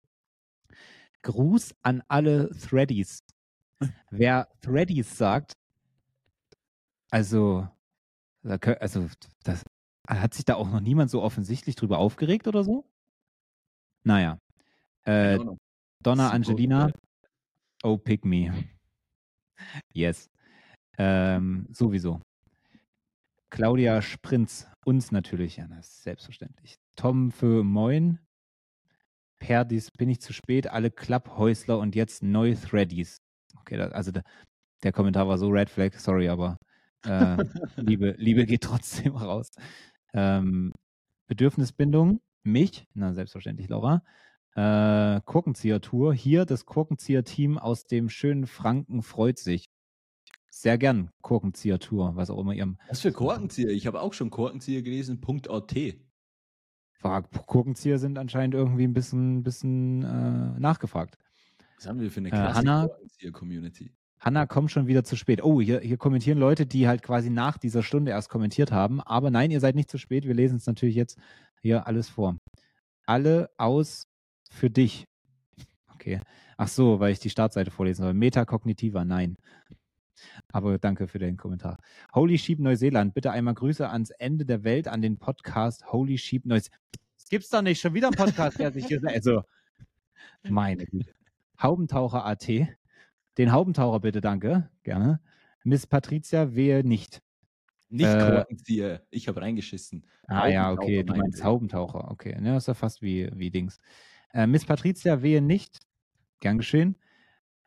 [1.22, 3.20] Gruß an alle Threadies.
[4.10, 5.54] Wer Threadies sagt,
[7.12, 7.68] also,
[8.44, 9.08] also
[9.44, 9.64] das,
[10.08, 12.86] hat sich da auch noch niemand so offensichtlich drüber aufgeregt oder so?
[14.04, 14.40] Naja.
[15.04, 15.40] Äh,
[16.04, 16.92] Donna Angelina,
[17.84, 18.52] oh, pick me.
[19.94, 20.30] Yes.
[20.98, 22.22] Ähm, sowieso.
[23.52, 26.78] Claudia Sprinz, uns natürlich, ja, das ist selbstverständlich.
[26.96, 28.20] Tom für Moin,
[29.40, 33.22] Perdis, bin ich zu spät, alle Clubhäusler und jetzt neu Threadies.
[33.60, 34.24] Okay, das, also der,
[34.84, 36.58] der, Kommentar war so Red Flag, sorry, aber
[37.06, 37.38] äh,
[37.76, 39.50] Liebe, Liebe geht trotzdem raus.
[40.14, 40.72] Ähm,
[41.28, 44.02] Bedürfnisbindung, mich, na selbstverständlich Laura.
[44.56, 49.70] Äh, Korkenzieher-Tour, hier das Korkenzieher-Team aus dem schönen Franken freut sich.
[50.50, 52.78] Sehr gern Korkenzieher-Tour, was auch immer ihrem.
[52.90, 53.70] Was für Korkenzieher?
[53.70, 55.76] Ich habe auch schon Korkenzieher gelesen, .at.
[57.48, 61.18] Korkenzieher sind anscheinend irgendwie ein bisschen, bisschen äh, nachgefragt.
[61.78, 63.92] Was haben wir für eine klasse äh, Korkenzieher-Community?
[64.20, 65.44] Hanna kommt schon wieder zu spät.
[65.44, 69.02] Oh, hier, hier kommentieren Leute, die halt quasi nach dieser Stunde erst kommentiert haben.
[69.02, 70.28] Aber nein, ihr seid nicht zu spät.
[70.28, 71.18] Wir lesen es natürlich jetzt
[71.62, 72.38] hier alles vor.
[73.08, 74.11] Alle aus
[74.52, 75.08] für dich.
[75.96, 76.20] Okay.
[76.58, 78.14] Ach so, weil ich die Startseite vorlesen soll.
[78.14, 79.38] Metakognitiva, nein.
[80.50, 81.78] Aber danke für den Kommentar.
[82.14, 86.46] Holy Sheep Neuseeland, bitte einmal Grüße ans Ende der Welt an den Podcast Holy Sheep
[86.46, 86.80] Neuseeland.
[87.18, 89.02] Das gibt's doch nicht, schon wieder ein Podcast, der sich hier.
[89.06, 89.44] Also,
[90.44, 91.14] meine Güte.
[91.60, 92.48] Haubentaucher AT.
[93.38, 94.70] Den Haubentaucher bitte, danke.
[94.84, 95.22] Gerne.
[95.64, 97.22] Miss Patricia, wehe nicht.
[97.90, 99.02] Nicht äh, Korkenzieher.
[99.10, 100.06] Ich habe reingeschissen.
[100.28, 102.10] Ah ja, okay, du meinst Haubentaucher.
[102.12, 103.80] Okay, das ist ja fast wie, wie Dings.
[104.34, 105.80] Äh, Miss Patricia, wehe nicht.
[106.40, 106.96] Gern geschehen.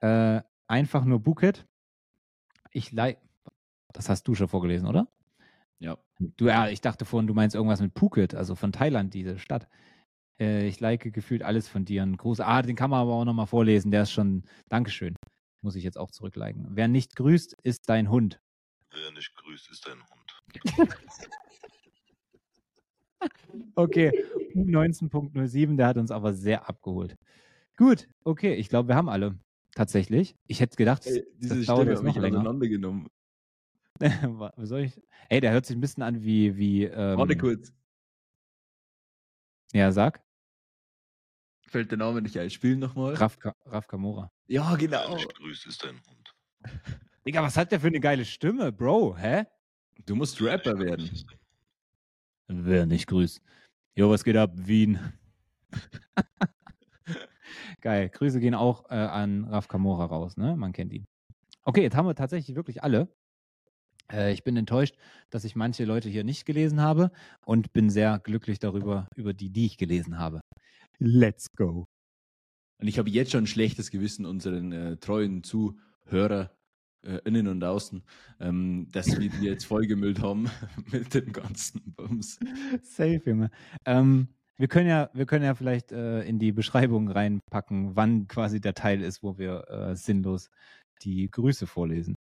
[0.01, 1.67] Äh, einfach nur Buket
[2.75, 3.17] ich leih.
[3.93, 5.09] Das hast du schon vorgelesen, oder?
[5.79, 5.97] Ja.
[6.19, 9.69] Du, ja, ich dachte vorhin, du meinst irgendwas mit Phuket, also von Thailand, diese Stadt.
[10.39, 12.03] Äh, ich like gefühlt alles von dir.
[12.03, 13.91] Ein großer, ah, den kann man aber auch nochmal vorlesen.
[13.91, 15.15] Der ist schon, Dankeschön.
[15.63, 16.67] Muss ich jetzt auch zurückliken.
[16.71, 18.41] Wer nicht grüßt, ist dein Hund.
[18.91, 20.43] Wer nicht grüßt, ist dein Hund.
[23.75, 24.11] okay,
[24.55, 27.17] U19.07, der hat uns aber sehr abgeholt.
[27.77, 29.39] Gut, okay, ich glaube, wir haben alle.
[29.75, 30.37] Tatsächlich.
[30.47, 32.39] Ich hätte gedacht, Ey, diese das dauert jetzt noch länger.
[32.39, 33.09] auseinandergenommen.
[33.99, 35.01] Was soll ich?
[35.29, 36.57] Ey, der hört sich ein bisschen an wie.
[36.57, 37.73] wie ähm, Warte kurz.
[39.73, 40.23] Ja, sag.
[41.67, 42.51] Fällt der Name nicht ein.
[42.51, 43.15] Spielen nochmal.
[43.15, 44.31] Raf, Raf Kamora.
[44.47, 45.17] Ja, genau.
[45.17, 46.35] Ich grüße, ist dein Hund.
[47.27, 49.17] Digga, was hat der für eine geile Stimme, Bro?
[49.17, 49.45] Hä?
[50.07, 51.11] Du musst Rapper werden.
[52.49, 53.41] Wer nicht grüßt.
[53.97, 54.53] Jo, was geht ab?
[54.55, 54.99] Wien.
[57.81, 58.09] Geil.
[58.09, 60.57] Grüße gehen auch äh, an Raf Kamora raus, ne?
[60.57, 61.07] Man kennt ihn.
[61.63, 63.09] Okay, jetzt haben wir tatsächlich wirklich alle.
[64.11, 64.97] Äh, ich bin enttäuscht,
[65.31, 67.11] dass ich manche Leute hier nicht gelesen habe
[67.45, 70.41] und bin sehr glücklich darüber, über die, die ich gelesen habe.
[70.99, 71.87] Let's go.
[72.81, 76.51] Und ich habe jetzt schon ein schlechtes Gewissen unseren äh, treuen Zuhörer
[77.05, 78.03] äh, innen und außen,
[78.41, 80.51] ähm, dass wir die jetzt vollgemüllt haben
[80.93, 82.39] mit dem ganzen Bums.
[82.83, 83.51] Safe, Junge.
[83.87, 88.61] Ähm, wir können ja, wir können ja vielleicht äh, in die Beschreibung reinpacken, wann quasi
[88.61, 90.51] der Teil ist, wo wir äh, sinnlos
[91.03, 92.15] die Grüße vorlesen.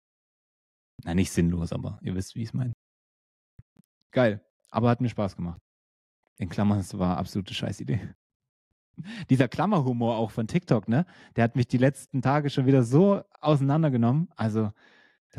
[1.03, 2.73] Na, nicht sinnlos, aber ihr wisst, wie ich es meine.
[4.11, 4.41] Geil.
[4.69, 5.59] Aber hat mir Spaß gemacht.
[6.37, 7.99] In Klammern, es war absolute Scheißidee.
[9.29, 11.05] Dieser Klammerhumor auch von TikTok, ne?
[11.35, 14.29] Der hat mich die letzten Tage schon wieder so auseinandergenommen.
[14.35, 14.71] Also,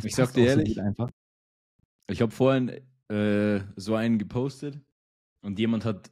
[0.02, 1.10] ich sag dir ehrlich, so einfach.
[2.08, 2.68] Ich habe vorhin
[3.08, 4.80] äh, so einen gepostet
[5.40, 6.10] und jemand hat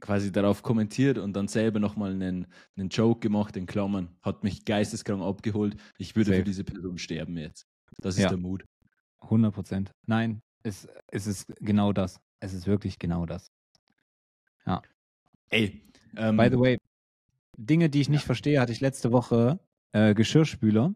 [0.00, 2.46] quasi darauf kommentiert und dann selber nochmal einen,
[2.76, 5.76] einen Joke gemacht in Klammern, hat mich geisteskrank abgeholt.
[5.96, 6.38] Ich würde Safe.
[6.40, 7.66] für diese Person sterben jetzt.
[7.98, 8.28] Das ist ja.
[8.28, 8.66] der Mut.
[9.20, 9.92] 100 Prozent.
[10.06, 12.20] Nein, es, es ist genau das.
[12.40, 13.50] Es ist wirklich genau das.
[14.66, 14.82] Ja.
[15.48, 15.82] Ey.
[16.16, 16.78] Ähm, By the way,
[17.56, 18.26] Dinge, die ich nicht ja.
[18.26, 19.58] verstehe, hatte ich letzte Woche
[19.92, 20.94] äh, Geschirrspüler.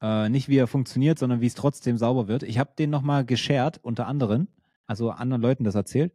[0.00, 2.42] Äh, nicht wie er funktioniert, sondern wie es trotzdem sauber wird.
[2.42, 4.48] Ich habe den nochmal geshared, unter anderem,
[4.86, 6.12] also anderen Leuten das erzählt.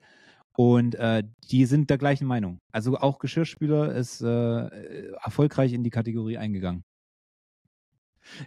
[0.53, 2.59] Und äh, die sind der gleichen Meinung.
[2.72, 6.84] Also auch Geschirrspüler ist äh, erfolgreich in die Kategorie eingegangen.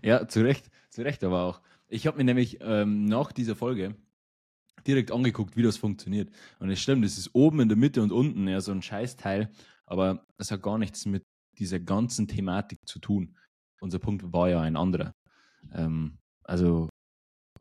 [0.02, 1.60] Ja, zu Recht, zu Recht aber auch.
[1.88, 3.96] Ich habe mir nämlich ähm, nach dieser Folge
[4.86, 6.30] direkt angeguckt, wie das funktioniert.
[6.58, 9.50] Und es stimmt, es ist oben in der Mitte und unten ja so ein Scheißteil,
[9.86, 11.24] aber es hat gar nichts mit
[11.58, 13.36] dieser ganzen Thematik zu tun.
[13.80, 15.14] Unser Punkt war ja ein anderer.
[15.72, 16.88] Ähm, also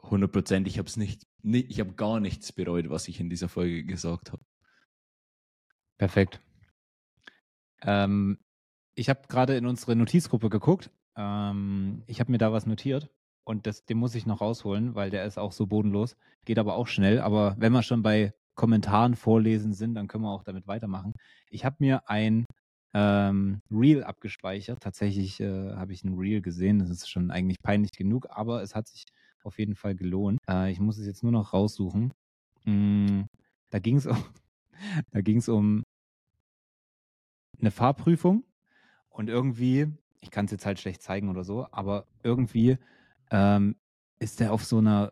[0.01, 3.29] 100 Prozent, ich habe es nicht, nicht, ich habe gar nichts bereut, was ich in
[3.29, 4.43] dieser Folge gesagt habe.
[5.97, 6.41] Perfekt.
[7.81, 8.37] Ähm,
[8.95, 10.89] ich habe gerade in unsere Notizgruppe geguckt.
[11.15, 13.09] Ähm, ich habe mir da was notiert
[13.43, 16.15] und das, den muss ich noch rausholen, weil der ist auch so bodenlos.
[16.45, 17.19] Geht aber auch schnell.
[17.19, 21.13] Aber wenn wir schon bei Kommentaren vorlesen sind, dann können wir auch damit weitermachen.
[21.49, 22.45] Ich habe mir ein
[22.93, 24.81] ähm, Reel abgespeichert.
[24.81, 26.79] Tatsächlich äh, habe ich ein Reel gesehen.
[26.79, 29.05] Das ist schon eigentlich peinlich genug, aber es hat sich
[29.43, 30.39] auf jeden Fall gelohnt.
[30.47, 32.13] Äh, ich muss es jetzt nur noch raussuchen.
[32.65, 33.23] Mm,
[33.71, 34.17] da ging es um,
[35.11, 35.83] da ging es um
[37.59, 38.43] eine Fahrprüfung
[39.09, 39.87] und irgendwie,
[40.21, 42.77] ich kann es jetzt halt schlecht zeigen oder so, aber irgendwie
[43.33, 43.75] ähm,
[44.19, 45.11] ist der auf so einer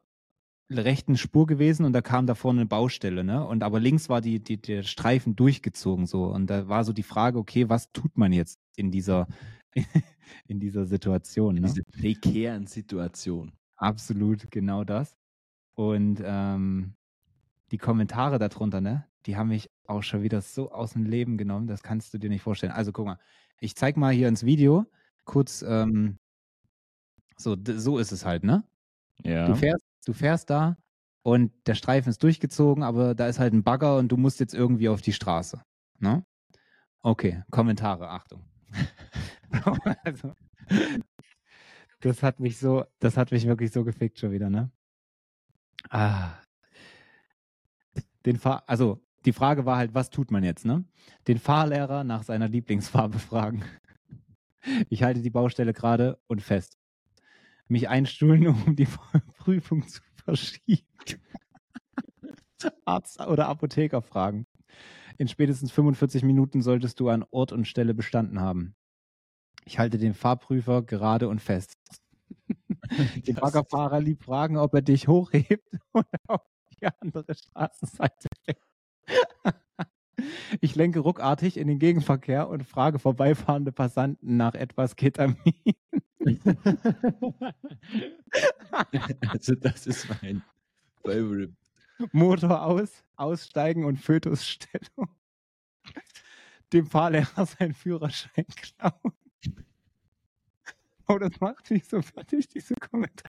[0.69, 3.45] rechten Spur gewesen und da kam da vorne eine Baustelle, ne?
[3.45, 6.25] Und aber links war die, die, der Streifen durchgezogen so.
[6.25, 9.27] Und da war so die Frage, okay, was tut man jetzt in dieser,
[10.47, 11.55] in dieser Situation?
[11.55, 11.61] Ne?
[11.61, 13.51] Diese prekären Situation.
[13.75, 15.17] Absolut, genau das.
[15.73, 16.93] Und ähm,
[17.71, 19.05] die Kommentare darunter, ne?
[19.25, 22.29] Die haben mich auch schon wieder so aus dem Leben genommen, das kannst du dir
[22.29, 22.71] nicht vorstellen.
[22.71, 23.19] Also guck mal,
[23.59, 24.85] ich zeig mal hier ins Video
[25.25, 26.17] kurz, ähm,
[27.43, 28.63] so, so ist es halt, ne?
[29.23, 29.47] Ja.
[29.47, 30.77] Du fährst, du fährst da
[31.23, 34.53] und der Streifen ist durchgezogen, aber da ist halt ein Bagger und du musst jetzt
[34.53, 35.61] irgendwie auf die Straße.
[35.99, 36.25] Ne?
[37.01, 38.43] Okay, Kommentare, Achtung.
[40.03, 40.33] also,
[41.99, 44.71] das hat mich so, das hat mich wirklich so gefickt schon wieder, ne?
[45.89, 46.33] Ah.
[48.25, 50.83] Den Fahr also die Frage war halt, was tut man jetzt, ne?
[51.27, 53.63] Den Fahrlehrer nach seiner Lieblingsfarbe fragen.
[54.89, 56.80] Ich halte die Baustelle gerade und fest
[57.71, 58.87] mich einstuhlen, um die
[59.37, 60.85] Prüfung zu verschieben.
[62.85, 64.45] Arzt oder Apotheker fragen.
[65.17, 68.75] In spätestens 45 Minuten solltest du an Ort und Stelle bestanden haben.
[69.65, 71.75] Ich halte den Fahrprüfer gerade und fest.
[73.27, 76.41] den Baggerfahrer lieb fragen, ob er dich hochhebt oder auf
[76.73, 78.27] die andere Straßenseite
[80.59, 85.37] Ich lenke ruckartig in den Gegenverkehr und frage vorbeifahrende Passanten nach etwas Ketamin.
[89.29, 90.43] also das ist mein
[91.03, 91.53] Favorite.
[92.11, 95.09] Motor aus, aussteigen und Fötusstellung.
[96.73, 99.13] Dem Fahrlehrer seinen Führerschein klauen.
[101.07, 103.29] Oh, das macht mich so fertig, diese Kommentare.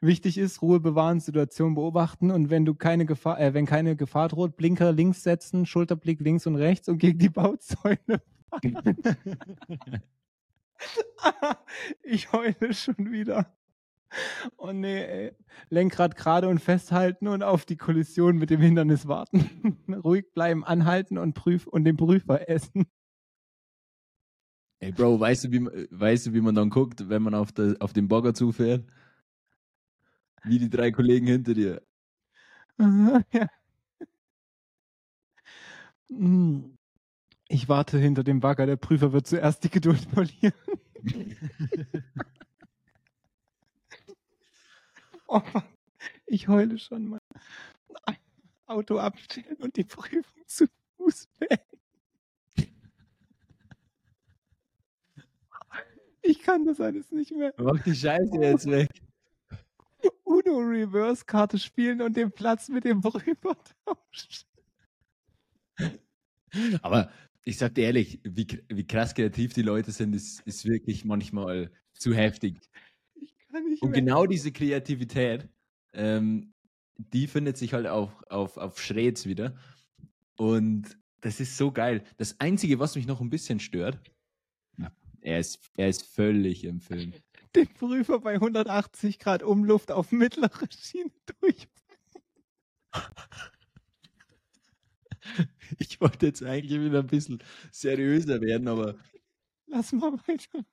[0.00, 4.28] Wichtig ist, Ruhe bewahren, Situation beobachten und wenn du keine Gefahr, äh, wenn keine Gefahr
[4.28, 8.22] droht, Blinker links setzen, Schulterblick links und rechts und gegen die Bauzäune.
[12.02, 13.54] ich heule schon wieder.
[14.56, 15.32] Oh nee, ey.
[15.68, 19.78] Lenkrad gerade und festhalten und auf die Kollision mit dem Hindernis warten.
[20.04, 22.86] Ruhig bleiben, anhalten und prüf und den Prüfer essen.
[24.80, 27.76] Ey, Bro, weißt du, wie, weißt du, wie man dann guckt, wenn man auf, der,
[27.80, 28.84] auf den Bagger zufährt?
[30.44, 31.82] Wie die drei Kollegen hinter dir.
[33.32, 33.48] ja.
[36.10, 36.77] Hm.
[37.48, 40.52] Ich warte hinter dem Bagger, der Prüfer wird zuerst die Geduld verlieren.
[45.26, 45.64] oh Mann,
[46.26, 47.18] ich heule schon mal.
[48.66, 50.66] Auto abstellen und die Prüfung zu
[50.98, 51.64] Fuß beenden.
[56.20, 57.54] Ich kann das alles nicht mehr.
[57.56, 58.90] Mach die Scheiße jetzt weg.
[60.24, 64.46] Uno Reverse Karte spielen und den Platz mit dem Prüfer tauschen.
[66.82, 67.10] Aber
[67.44, 71.70] ich sag dir ehrlich, wie, wie krass kreativ die Leute sind, ist, ist wirklich manchmal
[71.92, 72.58] zu heftig.
[73.80, 75.48] Und genau diese Kreativität,
[75.92, 76.52] ähm,
[76.96, 79.56] die findet sich halt auch auf, auf Schreds wieder.
[80.36, 82.04] Und das ist so geil.
[82.16, 83.98] Das Einzige, was mich noch ein bisschen stört,
[85.20, 87.12] er ist, er ist völlig im Film.
[87.54, 91.10] Den Prüfer bei 180 Grad Umluft auf mittlere Schiene
[91.40, 91.68] durch.
[95.78, 97.38] Ich wollte jetzt eigentlich wieder ein bisschen
[97.70, 98.96] seriöser werden, aber.
[99.66, 100.64] Lass mal weiter.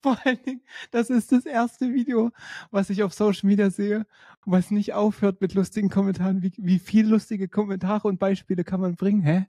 [0.00, 0.62] Vor allen Dingen,
[0.92, 2.30] das ist das erste Video,
[2.70, 4.06] was ich auf Social Media sehe,
[4.44, 6.42] was nicht aufhört mit lustigen Kommentaren.
[6.42, 9.22] Wie, wie viel lustige Kommentare und Beispiele kann man bringen?
[9.22, 9.46] Hä?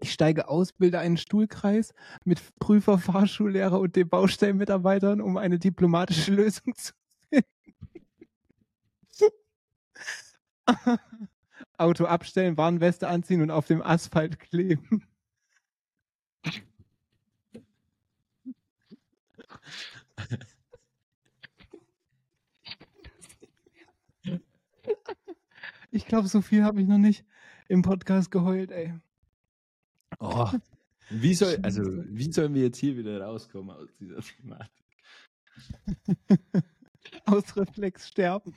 [0.00, 1.92] Ich steige aus, bilde einen Stuhlkreis
[2.24, 6.92] mit Prüfer, Fahrschullehrer und den Baustellenmitarbeitern, um eine diplomatische Lösung zu
[7.28, 7.46] finden.
[11.78, 15.04] Auto abstellen, Warnweste anziehen und auf dem Asphalt kleben.
[25.90, 27.24] Ich glaube, so viel habe ich noch nicht
[27.68, 28.94] im Podcast geheult, ey.
[30.18, 30.50] Oh,
[31.10, 34.84] wie soll, also, wie sollen wir jetzt hier wieder rauskommen aus dieser Thematik?
[37.26, 38.56] aus Reflex sterben.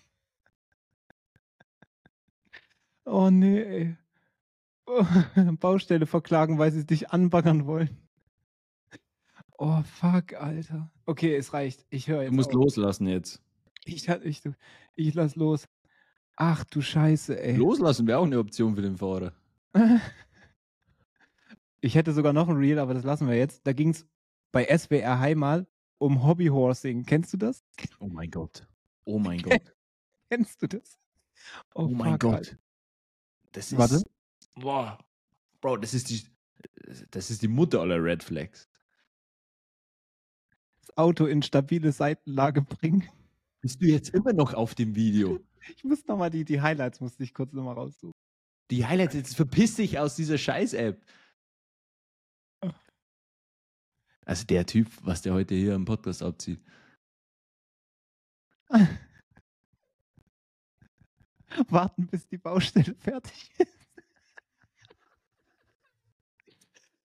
[3.06, 3.98] Oh nee, ey.
[4.88, 5.06] Oh,
[5.60, 7.98] Baustelle verklagen, weil sie dich anbaggern wollen.
[9.58, 10.92] Oh, fuck, Alter.
[11.06, 11.86] Okay, es reicht.
[11.90, 12.32] Ich höre jetzt.
[12.32, 12.56] Du musst auf.
[12.56, 13.42] loslassen jetzt.
[13.86, 14.42] Ich, ich,
[14.96, 15.68] ich lass los.
[16.36, 17.56] Ach du Scheiße, ey.
[17.56, 19.32] Loslassen wäre auch eine Option für den Fahrer.
[21.80, 23.66] ich hätte sogar noch ein Reel, aber das lassen wir jetzt.
[23.66, 24.06] Da ging es
[24.52, 27.06] bei SWR Heimal um Hobbyhorsing.
[27.06, 27.64] Kennst du das?
[28.00, 28.68] Oh mein Gott.
[29.06, 29.62] Oh mein Gott.
[30.30, 31.00] Kennst du das?
[31.74, 32.34] Oh, oh mein Gott.
[32.34, 32.58] Alter.
[33.56, 33.78] Das ist.
[33.78, 34.04] Warte.
[34.56, 35.00] Boah.
[35.62, 36.24] Bro, das ist die.
[37.12, 38.68] Das ist die Mutter aller Red Flags.
[40.82, 43.10] Das Auto in stabile Seitenlage bringen.
[43.62, 45.40] Bist du jetzt immer noch auf dem Video?
[45.78, 48.14] Ich muss nochmal die, die Highlights, musste ich kurz nochmal raussuchen.
[48.70, 51.04] Die Highlights, jetzt verpiss dich aus dieser Scheiß-App.
[54.26, 56.62] Also der Typ, was der heute hier im Podcast abzieht.
[61.70, 63.88] Warten, bis die Baustelle fertig ist.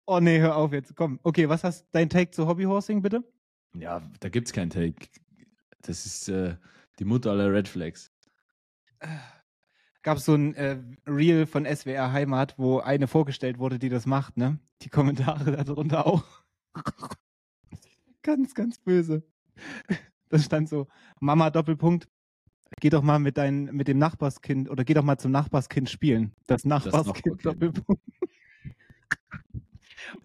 [0.06, 0.96] oh nee, hör auf jetzt.
[0.96, 1.20] Komm.
[1.22, 3.24] Okay, was hast dein Take zu Hobbyhorsing, bitte?
[3.74, 5.08] Ja, da gibt's keinen Take.
[5.82, 6.56] Das ist äh,
[6.98, 8.12] die Mutter aller Red Flags.
[10.02, 14.06] Gab es so ein äh, Reel von SWR Heimat, wo eine vorgestellt wurde, die das
[14.06, 14.58] macht, ne?
[14.82, 16.24] Die Kommentare darunter auch.
[18.22, 19.22] ganz, ganz böse.
[20.28, 20.86] Das stand so,
[21.20, 22.08] Mama Doppelpunkt,
[22.80, 26.32] geh doch mal mit dein, mit dem Nachbarskind oder geh doch mal zum Nachbarskind spielen.
[26.46, 28.02] Das Nachbarskind das Doppelpunkt.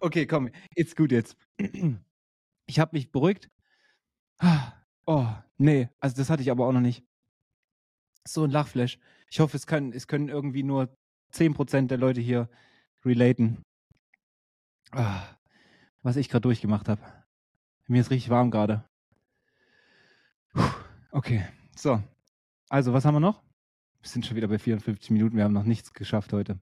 [0.00, 1.36] okay, komm, ist gut jetzt.
[2.68, 3.48] Ich habe mich beruhigt.
[5.06, 7.04] Oh, nee, also das hatte ich aber auch noch nicht.
[8.26, 8.98] So ein Lachflash.
[9.30, 10.92] Ich hoffe, es, kann, es können irgendwie nur
[11.32, 12.48] 10% der Leute hier
[13.04, 13.62] relaten.
[14.90, 15.22] Ah,
[16.02, 17.00] was ich gerade durchgemacht habe.
[17.86, 18.84] Mir ist richtig warm gerade.
[21.12, 21.46] Okay,
[21.76, 22.02] so.
[22.68, 23.42] Also, was haben wir noch?
[24.00, 25.36] Wir sind schon wieder bei 54 Minuten.
[25.36, 26.58] Wir haben noch nichts geschafft heute.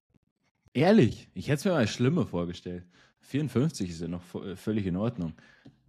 [0.73, 2.85] Ehrlich, ich hätte es mir mal schlimmer vorgestellt.
[3.21, 4.23] 54 ist ja noch
[4.57, 5.35] völlig in Ordnung.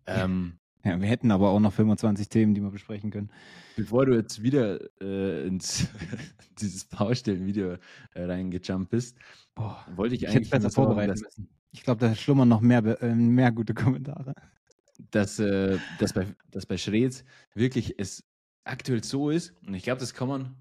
[0.05, 3.31] Ähm, ja, wir hätten aber auch noch 25 Themen, die wir besprechen können.
[3.75, 5.87] Bevor du jetzt wieder äh, ins
[6.59, 7.77] dieses Baustellenvideo
[8.13, 9.17] äh, reingejumpt bist,
[9.57, 11.49] oh, wollte ich, ich eigentlich besser vorbereiten müssen.
[11.71, 14.35] Ich glaube, da schlummern noch mehr, äh, mehr gute Kommentare.
[15.11, 18.23] Dass, äh, dass bei, dass bei Schreds wirklich es
[18.65, 20.55] aktuell so ist, und ich glaube, das kann man,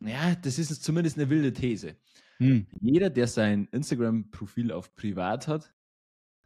[0.00, 1.96] ja, das ist zumindest eine wilde These.
[2.38, 2.66] Hm.
[2.80, 5.74] Jeder, der sein Instagram-Profil auf privat hat,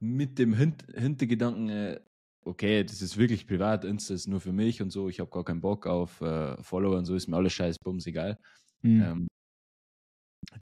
[0.00, 2.00] mit dem Hint Hintergedanken, äh,
[2.44, 5.44] okay, das ist wirklich privat, Insta ist nur für mich und so, ich habe gar
[5.44, 8.38] keinen Bock auf äh, Follower und so, ist mir alles scheiß bums egal.
[8.80, 9.02] Mhm.
[9.02, 9.28] Ähm,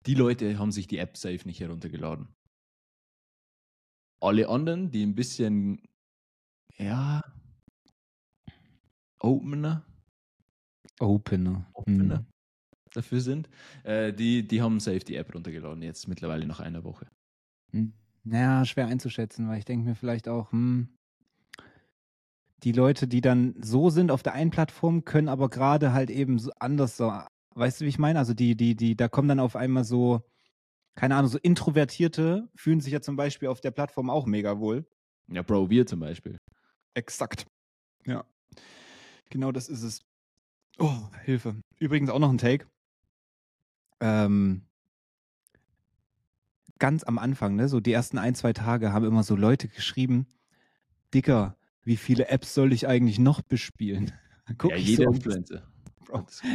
[0.06, 2.28] die Leute haben sich die App safe nicht heruntergeladen.
[4.20, 5.88] Alle anderen, die ein bisschen,
[6.76, 7.22] ja,
[9.20, 9.86] Opener.
[11.00, 11.66] Opener.
[11.74, 12.20] Opener.
[12.20, 12.26] Mhm.
[12.92, 13.48] Dafür sind,
[13.84, 17.06] äh, die, die haben safe die App runtergeladen, jetzt mittlerweile nach einer Woche.
[17.72, 17.92] Hm.
[18.24, 20.88] Naja, schwer einzuschätzen, weil ich denke mir vielleicht auch, hm,
[22.62, 26.38] die Leute, die dann so sind auf der einen Plattform, können aber gerade halt eben
[26.38, 27.12] so anders so,
[27.54, 28.18] weißt du, wie ich meine?
[28.18, 30.22] Also die, die, die, da kommen dann auf einmal so,
[30.94, 34.86] keine Ahnung, so Introvertierte fühlen sich ja zum Beispiel auf der Plattform auch mega wohl.
[35.28, 36.38] Ja, Bro, wir zum Beispiel.
[36.94, 37.46] Exakt.
[38.04, 38.24] Ja.
[39.30, 40.02] Genau das ist es.
[40.78, 41.56] Oh, Hilfe.
[41.78, 42.66] Übrigens auch noch ein Take.
[44.00, 44.62] Ähm,
[46.78, 50.26] ganz am Anfang, ne, so die ersten ein, zwei Tage haben immer so Leute geschrieben,
[51.12, 54.12] Dicker, wie viele Apps soll ich eigentlich noch bespielen?
[54.58, 55.62] Guck ja, jede so Influencer.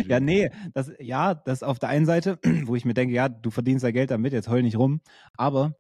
[0.06, 3.52] Ja, nee, das, ja, das auf der einen Seite, wo ich mir denke, ja, du
[3.52, 5.00] verdienst ja Geld damit, jetzt heul nicht rum.
[5.38, 5.78] Aber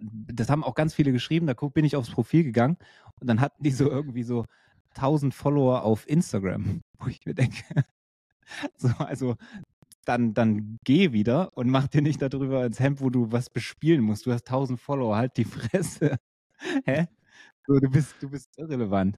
[0.00, 2.76] das haben auch ganz viele geschrieben, da bin ich aufs Profil gegangen
[3.20, 4.46] und dann hatten die so irgendwie so
[4.90, 7.62] 1000 Follower auf Instagram, wo ich mir denke,
[8.76, 9.36] so, also
[10.04, 14.02] dann, dann geh wieder und mach dir nicht darüber ins Hemd, wo du was bespielen
[14.02, 14.26] musst.
[14.26, 16.16] Du hast 1000 Follower, halt die Fresse.
[16.84, 17.06] Hä?
[17.66, 19.16] So, du, bist, du bist irrelevant.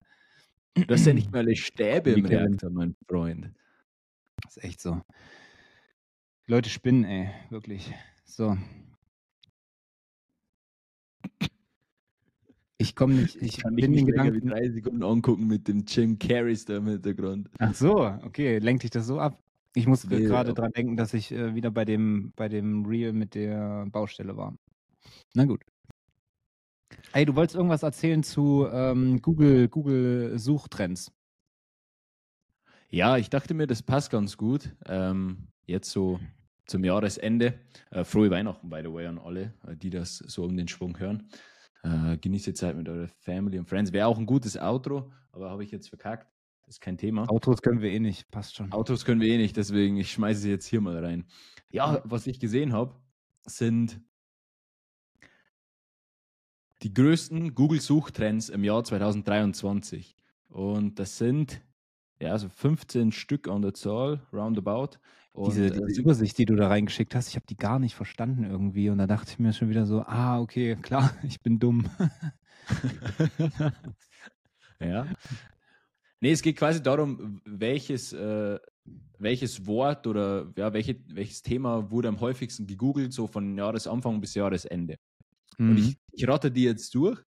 [0.75, 3.51] Du hast ja nicht mal eine Stäbe im Reaktor, mein Freund.
[4.43, 5.03] Das ist echt so.
[6.47, 7.93] Leute spinnen, ey, wirklich.
[8.25, 8.57] So.
[12.81, 14.35] Ich komme nicht, ich kann bin den Gedanken.
[14.35, 17.51] wie drei Sekunden angucken mit dem Jim Carrey da im Hintergrund.
[17.59, 19.43] Ach so, okay, lenkt dich das so ab?
[19.75, 23.13] Ich muss nee, gerade dran denken, dass ich äh, wieder bei dem, bei dem Reel
[23.13, 24.57] mit der Baustelle war.
[25.35, 25.65] Na gut.
[27.13, 31.13] Ey, du wolltest irgendwas erzählen zu ähm, Google, Google Suchtrends.
[32.91, 34.75] Ja, ich dachte mir, das passt ganz gut.
[34.87, 36.21] Ähm, jetzt so
[36.67, 37.59] zum Jahresende.
[37.91, 40.99] Äh, frohe Weihnachten, by the way, an alle, äh, die das so um den Schwung
[40.99, 41.29] hören.
[41.83, 43.93] Äh, genießt die Zeit mit eurer Family und Friends.
[43.93, 46.27] Wäre auch ein gutes Outro, aber habe ich jetzt verkackt.
[46.67, 47.31] Das ist kein Thema.
[47.31, 48.73] Autos können wir eh nicht, passt schon.
[48.73, 51.25] Autos können wir eh nicht, deswegen ich schmeiße sie jetzt hier mal rein.
[51.71, 52.95] Ja, was ich gesehen habe,
[53.47, 54.01] sind
[56.83, 60.17] die größten Google-Suchtrends im Jahr 2023.
[60.49, 61.63] Und das sind
[62.21, 64.99] ja, also 15 Stück an der Zahl, roundabout.
[65.39, 67.95] Und, diese, äh, diese Übersicht, die du da reingeschickt hast, ich habe die gar nicht
[67.95, 68.91] verstanden irgendwie.
[68.91, 71.89] Und da dachte ich mir schon wieder so, ah, okay, klar, ich bin dumm.
[74.81, 75.07] ja.
[76.21, 78.59] Nee, es geht quasi darum, welches, äh,
[79.19, 84.35] welches Wort oder ja, welche, welches Thema wurde am häufigsten gegoogelt, so von Jahresanfang bis
[84.35, 84.97] Jahresende.
[85.57, 85.71] Mhm.
[85.71, 87.23] Und ich, ich rate die jetzt durch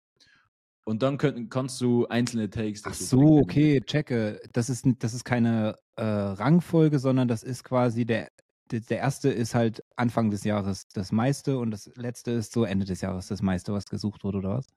[0.85, 2.81] und dann könnt, kannst du einzelne Takes.
[2.85, 4.41] Ach so, okay, checke.
[4.53, 8.29] Das ist, das ist keine äh, Rangfolge, sondern das ist quasi der,
[8.71, 12.85] der erste ist halt Anfang des Jahres das meiste und das letzte ist so Ende
[12.85, 14.67] des Jahres das meiste, was gesucht wurde, oder was?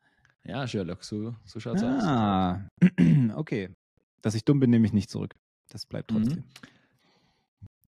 [0.44, 2.90] Ja, Sherlock, so, so schaut es ah, aus.
[3.36, 3.70] okay.
[4.20, 5.34] Dass ich dumm bin, nehme ich nicht zurück.
[5.68, 6.16] Das bleibt mhm.
[6.16, 6.44] trotzdem.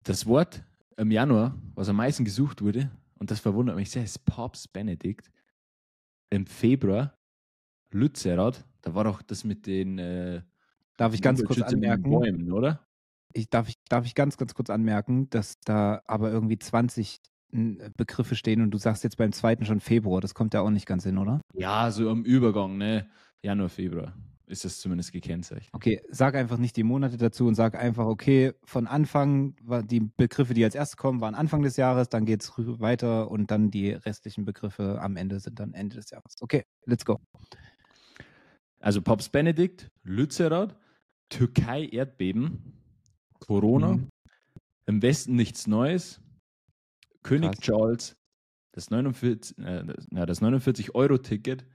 [0.04, 0.64] Das Wort
[0.98, 5.32] im Januar, was am meisten gesucht wurde, und das verwundert mich sehr, ist Pops Benedict.
[6.30, 7.14] Im Februar
[7.92, 10.42] Lützerath, da war doch das mit den äh,
[10.98, 12.86] Darf ich ganz kurz anmerken, Bäumen, oder?
[13.34, 17.20] Ich darf, ich darf ich ganz ganz kurz anmerken, dass da aber irgendwie 20
[17.98, 20.86] Begriffe stehen und du sagst jetzt beim zweiten schon Februar, das kommt ja auch nicht
[20.86, 21.42] ganz hin, oder?
[21.54, 23.10] Ja, so am Übergang, ne?
[23.44, 24.14] Januar, Februar
[24.52, 25.70] ist das zumindest gekennzeichnet.
[25.74, 29.56] Okay, sag einfach nicht die Monate dazu und sag einfach, okay, von Anfang,
[29.86, 33.50] die Begriffe, die als erstes kommen, waren Anfang des Jahres, dann geht es weiter und
[33.50, 36.36] dann die restlichen Begriffe am Ende sind dann Ende des Jahres.
[36.42, 37.18] Okay, let's go.
[38.80, 40.76] Also Pops Benedikt, Lützerath,
[41.30, 42.81] Türkei Erdbeben,
[43.42, 44.10] Corona, mhm.
[44.86, 46.22] im Westen nichts Neues,
[47.24, 47.60] König Krass.
[47.60, 48.18] Charles,
[48.72, 49.84] das 49, äh,
[50.26, 51.66] das 49-Euro-Ticket,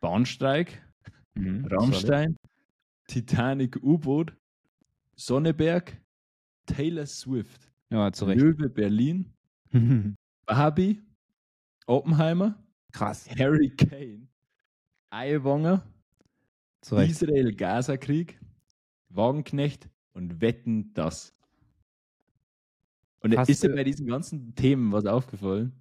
[0.00, 0.82] Bahnstreik,
[1.34, 1.66] mhm.
[1.66, 2.36] Rammstein,
[3.06, 4.36] Titanic U-Boot,
[5.14, 6.00] Sonneberg,
[6.66, 9.32] Taylor Swift, ja, Löwe Berlin,
[10.46, 11.02] Barbie,
[11.86, 12.58] Oppenheimer,
[12.92, 13.28] Krass.
[13.38, 14.28] Harry Kane,
[15.10, 15.86] Eiwanger,
[16.80, 18.40] Israel-Gaza-Krieg,
[19.10, 21.34] Wagenknecht und Wetten das.
[23.20, 25.72] Und fast, ist dir bei diesen ganzen Themen was aufgefallen?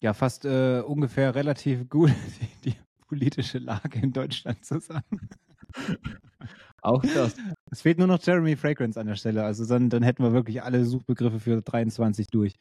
[0.00, 2.10] Ja, fast äh, ungefähr relativ gut
[2.64, 2.76] die, die,
[3.06, 5.28] politische Lage in Deutschland zusammen.
[6.82, 7.36] Auch das.
[7.70, 9.44] Es fehlt nur noch Jeremy Fragrance an der Stelle.
[9.44, 12.54] Also dann, dann hätten wir wirklich alle Suchbegriffe für 23 durch.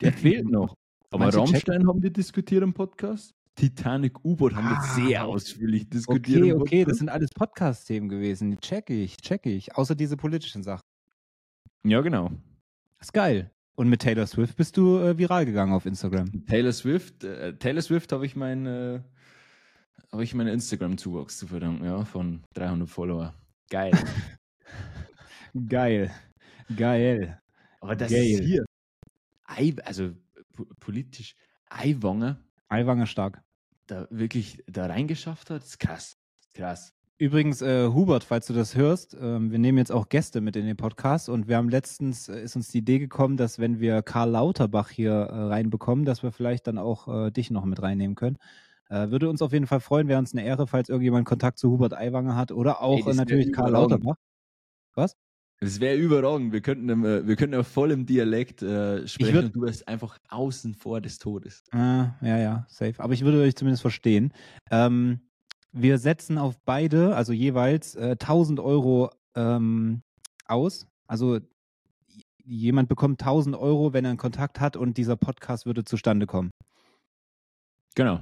[0.00, 0.74] Der fehlt noch.
[1.10, 3.34] Aber Rammstein haben wir diskutiert im Podcast.
[3.54, 6.42] Titanic U-Boot haben wir ah, sehr ausführlich diskutiert.
[6.42, 8.58] Okay, okay, das sind alles Podcast-Themen gewesen.
[8.60, 9.76] Check ich, check ich.
[9.76, 10.82] Außer diese politischen Sachen.
[11.84, 12.30] Ja, genau.
[12.98, 13.50] Das ist geil.
[13.74, 16.46] Und mit Taylor Swift bist du äh, viral gegangen auf Instagram.
[16.46, 19.00] Taylor Swift, äh, Taylor Swift habe ich mein, äh,
[20.12, 23.34] habe ich meinen Instagram-Zuwachs zu verdanken, ja, von 300 Follower.
[23.70, 23.92] Geil.
[25.68, 26.10] geil.
[26.76, 27.40] Geil.
[27.80, 28.22] Aber das Geil.
[28.22, 28.64] ist hier,
[29.84, 30.12] also
[30.78, 31.34] politisch,
[31.70, 32.38] Eiwanger
[32.70, 33.42] Aiwanger stark.
[33.86, 36.16] Da wirklich da reingeschafft hat, ist krass.
[36.54, 36.94] Krass.
[37.18, 40.64] Übrigens, äh, Hubert, falls du das hörst, äh, wir nehmen jetzt auch Gäste mit in
[40.64, 44.00] den Podcast und wir haben letztens, äh, ist uns die Idee gekommen, dass wenn wir
[44.00, 48.16] Karl Lauterbach hier äh, reinbekommen, dass wir vielleicht dann auch äh, dich noch mit reinnehmen
[48.16, 48.38] können.
[48.88, 51.70] Äh, würde uns auf jeden Fall freuen, wäre uns eine Ehre, falls irgendjemand Kontakt zu
[51.70, 54.16] Hubert Aiwanger hat oder auch Ey, natürlich Karl Lauterbach.
[54.94, 55.14] Was?
[55.60, 56.52] Das wäre überragend.
[56.52, 59.86] Wir könnten, äh, wir könnten ja voll im Dialekt äh, sprechen würd, und du wärst
[59.86, 61.62] einfach außen vor des Todes.
[61.72, 62.94] Äh, ja, ja, safe.
[62.98, 64.32] Aber ich würde euch zumindest verstehen.
[64.70, 65.20] Ähm,
[65.72, 70.02] wir setzen auf beide, also jeweils äh, 1000 Euro ähm,
[70.46, 70.86] aus.
[71.06, 71.40] Also
[72.42, 76.50] jemand bekommt 1000 Euro, wenn er einen Kontakt hat und dieser Podcast würde zustande kommen.
[77.94, 78.20] Genau.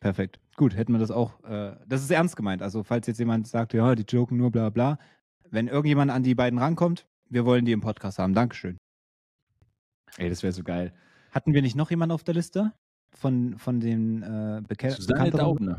[0.00, 0.41] Perfekt.
[0.56, 1.42] Gut, hätten wir das auch.
[1.44, 2.62] Äh, das ist ernst gemeint.
[2.62, 4.98] Also, falls jetzt jemand sagt, ja, die joken nur bla bla.
[5.50, 8.34] Wenn irgendjemand an die beiden rankommt, wir wollen die im Podcast haben.
[8.34, 8.76] Dankeschön.
[10.18, 10.92] Ey, das wäre so geil.
[11.30, 12.72] Hatten wir nicht noch jemanden auf der Liste?
[13.14, 15.78] Von, von den äh, Beke Susanne Daubner.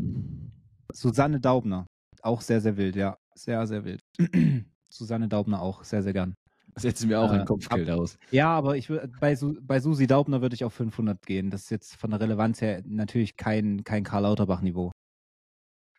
[0.92, 1.88] Susanne Daubner.
[2.22, 3.18] Auch sehr, sehr wild, ja.
[3.36, 4.02] Sehr, sehr wild.
[4.90, 6.36] Susanne Daubner auch sehr, sehr gern.
[6.76, 8.18] Setzen wir auch äh, ein Kopfgeld ab, aus.
[8.32, 11.50] Ja, aber ich bei, Su, bei Susi Daubner würde ich auf 500 gehen.
[11.50, 14.92] Das ist jetzt von der Relevanz her natürlich kein, kein Karl Lauterbach-Niveau.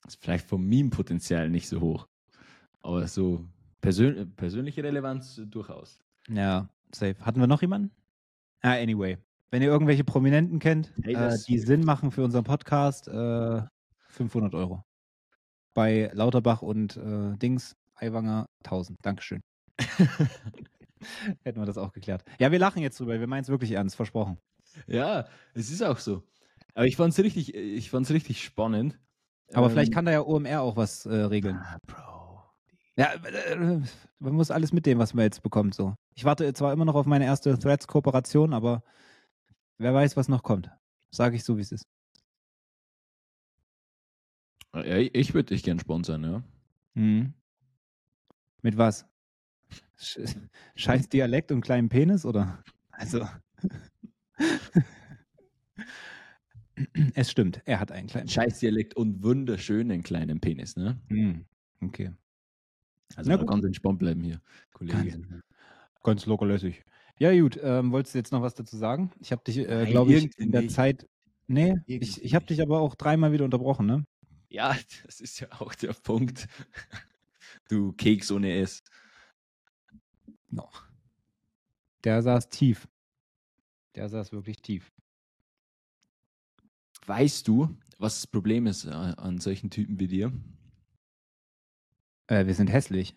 [0.07, 2.07] Ist vielleicht vom Meme-Potenzial nicht so hoch.
[2.83, 3.47] Aber so
[3.81, 6.01] persön persönliche Relevanz durchaus.
[6.29, 7.17] Ja, safe.
[7.21, 7.91] Hatten wir noch jemanden?
[8.61, 9.19] Ah, anyway.
[9.51, 13.63] Wenn ihr irgendwelche Prominenten kennt, hey, äh, die Sinn machen für unseren Podcast, äh,
[14.09, 14.85] 500 Euro.
[15.75, 18.99] Bei Lauterbach und äh, Dings, Aiwanger 1000.
[19.03, 19.43] Dankeschön.
[21.43, 22.25] Hätten wir das auch geklärt.
[22.39, 23.19] Ja, wir lachen jetzt drüber.
[23.19, 24.39] Wir meinen es wirklich ernst, versprochen.
[24.87, 26.23] Ja, es ist auch so.
[26.75, 28.99] Aber ich fand es richtig, richtig spannend.
[29.53, 31.57] Aber ähm, vielleicht kann da ja OMR auch was äh, regeln.
[31.57, 32.43] Ah, Bro.
[32.97, 33.81] Ja, äh,
[34.19, 35.75] man muss alles mitnehmen, was man jetzt bekommt.
[35.75, 35.95] So.
[36.15, 38.83] Ich warte zwar immer noch auf meine erste Threads-Kooperation, aber
[39.79, 40.71] wer weiß, was noch kommt.
[41.11, 41.85] Sage ich so, wie es ist.
[44.75, 46.43] Ja, ich würde dich gern sponsern, ja.
[46.95, 47.35] Mhm.
[48.63, 49.07] Mit was?
[50.75, 52.63] Scheiß Dialekt und kleinen Penis, oder?
[52.91, 53.27] Also.
[57.15, 61.01] es stimmt, er hat einen kleinen Scheiß Dialekt und wunderschönen kleinen Penis, ne?
[61.09, 61.47] Mhm.
[61.81, 62.13] Okay.
[63.17, 64.41] Also Na, ganz entspannt bleiben hier,
[64.73, 65.11] Kollege.
[65.11, 65.27] Ganz,
[66.03, 66.85] ganz locker lässig.
[67.19, 67.59] Ja, gut.
[67.63, 69.13] Ähm, wolltest du jetzt noch was dazu sagen?
[69.21, 70.75] Ich habe dich, äh, glaube ich, in der nicht.
[70.75, 71.07] Zeit.
[71.47, 74.05] Nee, ich, ich habe dich aber auch dreimal wieder unterbrochen, ne?
[74.49, 76.49] Ja, das ist ja auch der Punkt.
[77.69, 78.83] Du Keks ohne S.
[80.55, 80.85] Noch.
[82.05, 82.89] Der saß tief.
[83.97, 84.93] Der saß wirklich tief.
[87.07, 90.33] Weißt du, was das Problem ist äh, an solchen Typen wie dir?
[92.29, 93.15] Äh, wir sind hässlich.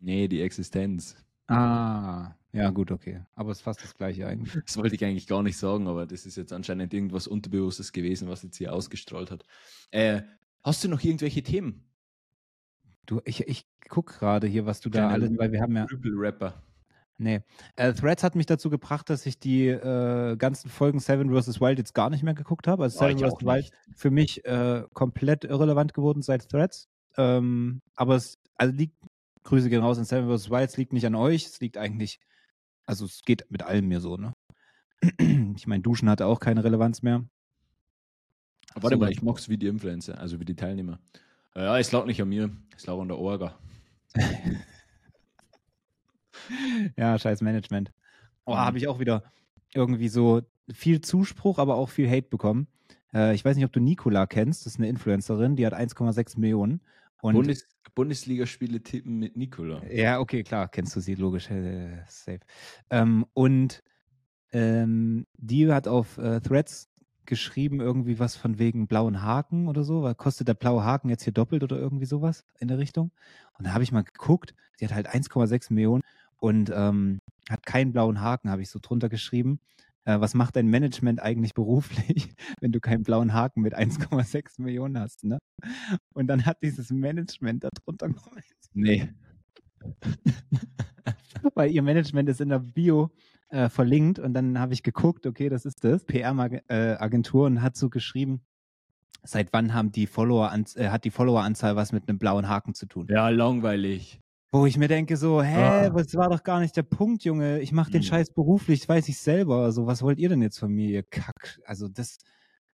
[0.00, 1.16] Nee, die Existenz.
[1.48, 3.22] Ah, ja, gut, okay.
[3.34, 4.54] Aber es ist fast das Gleiche eigentlich.
[4.66, 8.28] Das wollte ich eigentlich gar nicht sagen, aber das ist jetzt anscheinend irgendwas Unterbewusstes gewesen,
[8.28, 9.44] was jetzt hier ausgestrahlt hat.
[9.90, 10.22] Äh,
[10.62, 11.84] hast du noch irgendwelche Themen?
[13.06, 15.86] Du, ich, ich guck gerade hier, was du da alles, weil wir haben ja.
[15.90, 16.62] Rapper.
[17.18, 17.40] Nee.
[17.76, 21.60] Äh, Threads hat mich dazu gebracht, dass ich die äh, ganzen Folgen Seven vs.
[21.60, 22.84] Wild jetzt gar nicht mehr geguckt habe.
[22.84, 23.44] Also oh, Seven vs.
[23.44, 26.88] Wild für mich äh, komplett irrelevant geworden seit Threads.
[27.16, 28.96] Ähm, aber es also liegt,
[29.44, 30.50] Grüße gehen raus in Seven vs.
[30.50, 32.20] Wild, es liegt nicht an euch, es liegt eigentlich,
[32.84, 34.32] also es geht mit allem mir so, ne?
[35.56, 37.24] Ich meine, Duschen hatte auch keine Relevanz mehr.
[38.74, 41.00] Warte so, mal, ich mach's wie die Influencer, also wie die Teilnehmer.
[41.54, 43.58] Ja, es lag nicht an mir, es lag an der Orga.
[46.96, 47.92] ja, scheiß Management.
[48.44, 48.58] Oh, mhm.
[48.58, 49.24] habe ich auch wieder
[49.74, 52.66] irgendwie so viel Zuspruch, aber auch viel Hate bekommen.
[53.12, 56.38] Äh, ich weiß nicht, ob du Nicola kennst, das ist eine Influencerin, die hat 1,6
[56.38, 56.80] Millionen.
[57.22, 59.82] Und Bundes Bundesligaspiele tippen mit Nicola.
[59.90, 62.40] Ja, okay, klar, kennst du sie, logisch, äh, safe.
[62.90, 63.82] Ähm, und
[64.52, 66.90] ähm, die hat auf äh, Threads
[67.24, 71.24] geschrieben, irgendwie was von wegen blauen Haken oder so, weil kostet der blaue Haken jetzt
[71.24, 73.10] hier doppelt oder irgendwie sowas in der Richtung.
[73.58, 76.02] Und da habe ich mal geguckt, sie hat halt 1,6 Millionen
[76.38, 79.60] und ähm, hat keinen blauen Haken, habe ich so drunter geschrieben.
[80.04, 84.98] Äh, was macht dein Management eigentlich beruflich, wenn du keinen blauen Haken mit 1,6 Millionen
[84.98, 85.24] hast?
[85.24, 85.38] Ne?
[86.14, 88.56] Und dann hat dieses Management da drunter kommentiert.
[88.72, 89.08] Nee.
[91.54, 93.10] Weil ihr Management ist in der Bio
[93.48, 97.76] äh, verlinkt und dann habe ich geguckt, okay, das ist das, PR-Agentur äh, und hat
[97.76, 98.40] so geschrieben,
[99.22, 102.86] seit wann haben die Follower äh, hat die Followeranzahl was mit einem blauen Haken zu
[102.86, 103.06] tun?
[103.10, 104.20] Ja, langweilig.
[104.56, 105.90] Wo ich mir denke so, hä, ah.
[105.90, 107.60] das war doch gar nicht der Punkt, Junge.
[107.60, 108.06] Ich mache den mhm.
[108.06, 109.58] Scheiß beruflich, das weiß ich selber.
[109.58, 111.60] Also, was wollt ihr denn jetzt von mir, ihr Kack?
[111.66, 112.16] Also, das,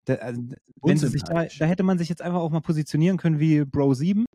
[0.05, 0.41] da, also,
[0.81, 3.65] wenn sie sich da, da hätte man sich jetzt einfach auch mal positionieren können wie
[3.65, 4.27] Bro 7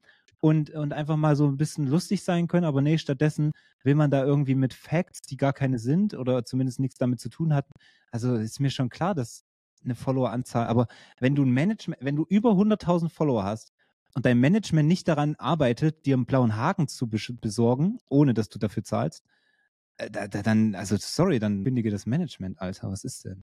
[0.41, 4.11] und, und einfach mal so ein bisschen lustig sein können, aber nee, stattdessen will man
[4.11, 7.71] da irgendwie mit Facts, die gar keine sind oder zumindest nichts damit zu tun hatten.
[8.11, 9.45] Also ist mir schon klar, dass
[9.85, 10.87] eine Followeranzahl, aber
[11.21, 13.71] wenn du ein Management, wenn du über 100.000 Follower hast
[14.15, 18.59] und dein Management nicht daran arbeitet, dir einen blauen Haken zu besorgen, ohne dass du
[18.59, 19.23] dafür zahlst,
[19.97, 22.91] äh, da, da, dann, also sorry, dann kündige das Management, Alter.
[22.91, 23.43] Was ist denn?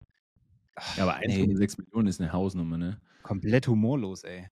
[0.77, 1.85] Ach, ja, aber 1,6 nee.
[1.85, 3.01] Millionen ist eine Hausnummer, ne?
[3.23, 4.49] Komplett humorlos, ey.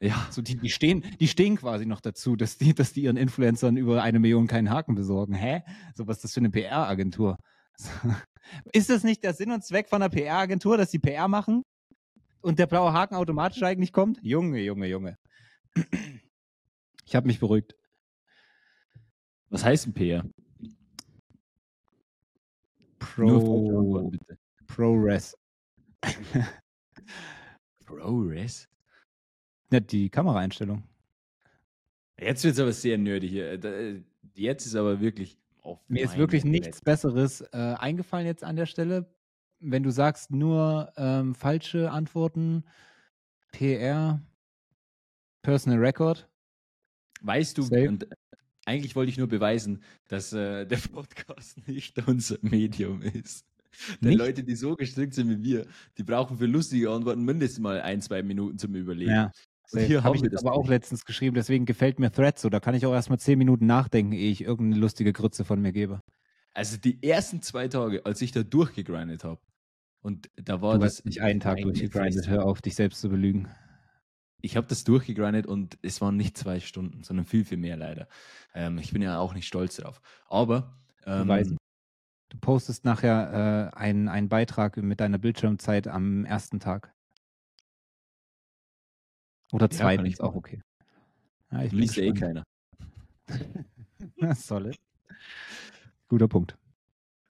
[0.00, 0.26] Ja.
[0.30, 3.76] So die, die, stehen, die stehen quasi noch dazu, dass die, dass die ihren Influencern
[3.76, 5.34] über eine Million keinen Haken besorgen.
[5.34, 5.62] Hä?
[5.94, 7.38] So was ist das für eine PR-Agentur?
[8.72, 11.62] Ist das nicht der Sinn und Zweck von einer PR-Agentur, dass sie PR machen
[12.42, 14.18] und der blaue Haken automatisch eigentlich kommt?
[14.22, 15.18] Junge, Junge, Junge.
[17.04, 17.76] Ich habe mich beruhigt.
[19.48, 20.24] Was heißt ein PR?
[22.98, 24.10] Pro,
[24.66, 25.36] ProRes.
[27.84, 28.68] ProRes?
[29.70, 30.82] Ja, die Kameraeinstellung.
[32.18, 33.58] Jetzt wird es aber sehr nerdig hier.
[34.34, 35.38] Jetzt ist aber wirklich.
[35.62, 36.52] auf Mir ist wirklich Welt.
[36.52, 39.12] nichts Besseres äh, eingefallen jetzt an der Stelle.
[39.58, 42.64] Wenn du sagst nur ähm, falsche Antworten,
[43.52, 44.20] PR,
[45.46, 46.28] Personal Record.
[47.22, 48.08] Weißt du, und
[48.64, 53.46] eigentlich wollte ich nur beweisen, dass äh, der Podcast nicht unser Medium ist.
[54.00, 54.18] Denn nicht?
[54.18, 55.66] Leute, die so gestrickt sind wie wir,
[55.98, 59.12] die brauchen für lustige Antworten mindestens mal ein, zwei Minuten zum Überlegen.
[59.12, 59.30] Ja.
[59.70, 62.48] Und hier habe ich das aber auch letztens geschrieben, deswegen gefällt mir Threads so.
[62.48, 65.72] Da kann ich auch erstmal zehn Minuten nachdenken, ehe ich irgendeine lustige Grütze von mir
[65.72, 66.00] gebe.
[66.54, 69.40] Also die ersten zwei Tage, als ich da durchgegrindet habe,
[70.02, 71.04] und da war du das.
[71.04, 73.48] nicht einen Tag durchgegrindet, hör auf, dich selbst zu belügen.
[74.42, 78.08] Ich habe das durchgegrindet und es waren nicht zwei Stunden, sondern viel, viel mehr leider.
[78.54, 80.00] Ähm, ich bin ja auch nicht stolz drauf.
[80.28, 80.78] Aber.
[81.04, 81.56] Ähm,
[82.28, 86.92] du postest nachher äh, einen, einen Beitrag mit deiner Bildschirmzeit am ersten Tag.
[89.52, 90.60] Oder zweitens, ja, ist auch okay.
[91.50, 92.42] Ja, ich Liest eh keiner.
[94.34, 94.78] Solid.
[96.08, 96.58] Guter Punkt.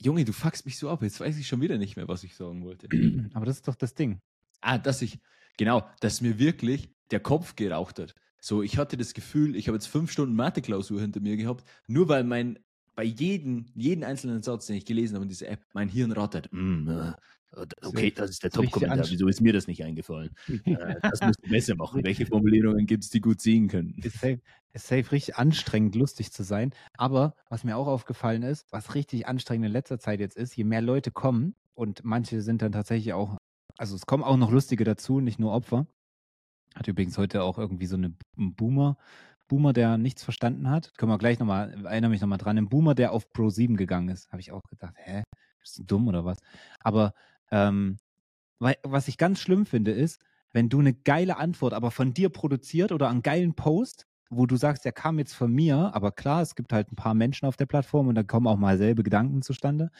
[0.00, 1.02] Junge, du fuckst mich so ab.
[1.02, 2.88] Jetzt weiß ich schon wieder nicht mehr, was ich sagen wollte.
[3.34, 4.20] Aber das ist doch das Ding.
[4.60, 5.20] Ah, dass ich,
[5.56, 8.14] genau, dass mir wirklich der Kopf geraucht hat.
[8.40, 12.08] So, ich hatte das Gefühl, ich habe jetzt fünf Stunden Mathe-Klausur hinter mir gehabt, nur
[12.08, 12.58] weil mein,
[12.94, 16.48] bei jedem, jeden einzelnen Satz, den ich gelesen habe in dieser App, mein Hirn rattert.
[16.52, 17.12] Mm, äh,
[17.82, 19.06] Okay, das ist der Top-Kommentar.
[19.08, 20.30] Wieso ist mir das nicht eingefallen?
[20.66, 22.02] Äh, das musst du besser machen.
[22.04, 23.94] Welche Formulierungen gibt es, die gut sehen können?
[24.02, 24.40] Ist safe,
[24.72, 26.72] ist safe richtig anstrengend, lustig zu sein.
[26.94, 30.64] Aber was mir auch aufgefallen ist, was richtig anstrengend in letzter Zeit jetzt ist, je
[30.64, 33.38] mehr Leute kommen und manche sind dann tatsächlich auch,
[33.78, 35.86] also es kommen auch noch lustige dazu, nicht nur Opfer.
[36.76, 38.98] Hat übrigens heute auch irgendwie so eine Boomer,
[39.48, 40.92] Boomer, der nichts verstanden hat.
[40.98, 44.10] Können wir gleich nochmal, erinnere mich nochmal dran, ein Boomer, der auf Pro 7 gegangen
[44.10, 44.30] ist.
[44.30, 45.22] Habe ich auch gedacht, hä?
[45.60, 46.38] Bist du dumm oder was?
[46.80, 47.14] Aber
[47.50, 47.96] ähm,
[48.58, 50.20] was ich ganz schlimm finde, ist,
[50.52, 54.56] wenn du eine geile Antwort, aber von dir produziert oder einen geilen Post, wo du
[54.56, 57.56] sagst, der kam jetzt von mir, aber klar, es gibt halt ein paar Menschen auf
[57.56, 59.90] der Plattform und da kommen auch mal selbe Gedanken zustande.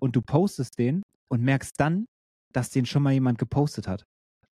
[0.00, 2.06] Und du postest den und merkst dann,
[2.52, 4.06] dass den schon mal jemand gepostet hat.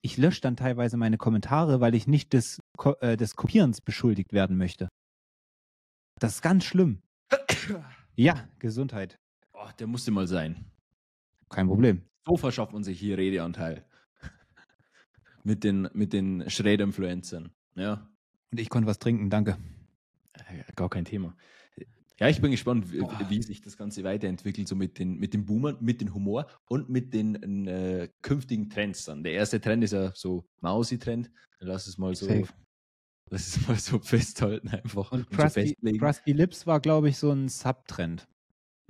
[0.03, 2.61] Ich lösche dann teilweise meine Kommentare, weil ich nicht des,
[3.01, 4.89] äh, des Kopierens beschuldigt werden möchte.
[6.19, 7.03] Das ist ganz schlimm.
[8.17, 9.19] Ja, Gesundheit.
[9.55, 10.67] Oh, der musste mal sein.
[11.49, 12.03] Kein Problem.
[12.27, 13.87] So verschafft man sich hier Redeanteil.
[15.45, 17.51] mit den, mit den Schräder-Influencern.
[17.77, 18.11] Ja.
[18.51, 19.57] Und ich konnte was trinken, danke.
[20.35, 21.35] Äh, gar kein Thema.
[22.21, 23.01] Ja, ich bin gespannt, wie,
[23.31, 26.91] wie, sich das Ganze weiterentwickelt, so mit den, mit den Boomern, mit dem Humor und
[26.91, 29.23] mit den äh, künftigen Trends dann.
[29.25, 31.31] Der erste Trend ist ja so Mausi-Trend.
[31.61, 32.27] Lass es mal so.
[32.27, 32.49] Safe.
[33.31, 35.12] Lass es mal so festhalten einfach.
[35.12, 38.29] Und, und Krusty, so Krusty Lips war, glaube ich, so ein Subtrend.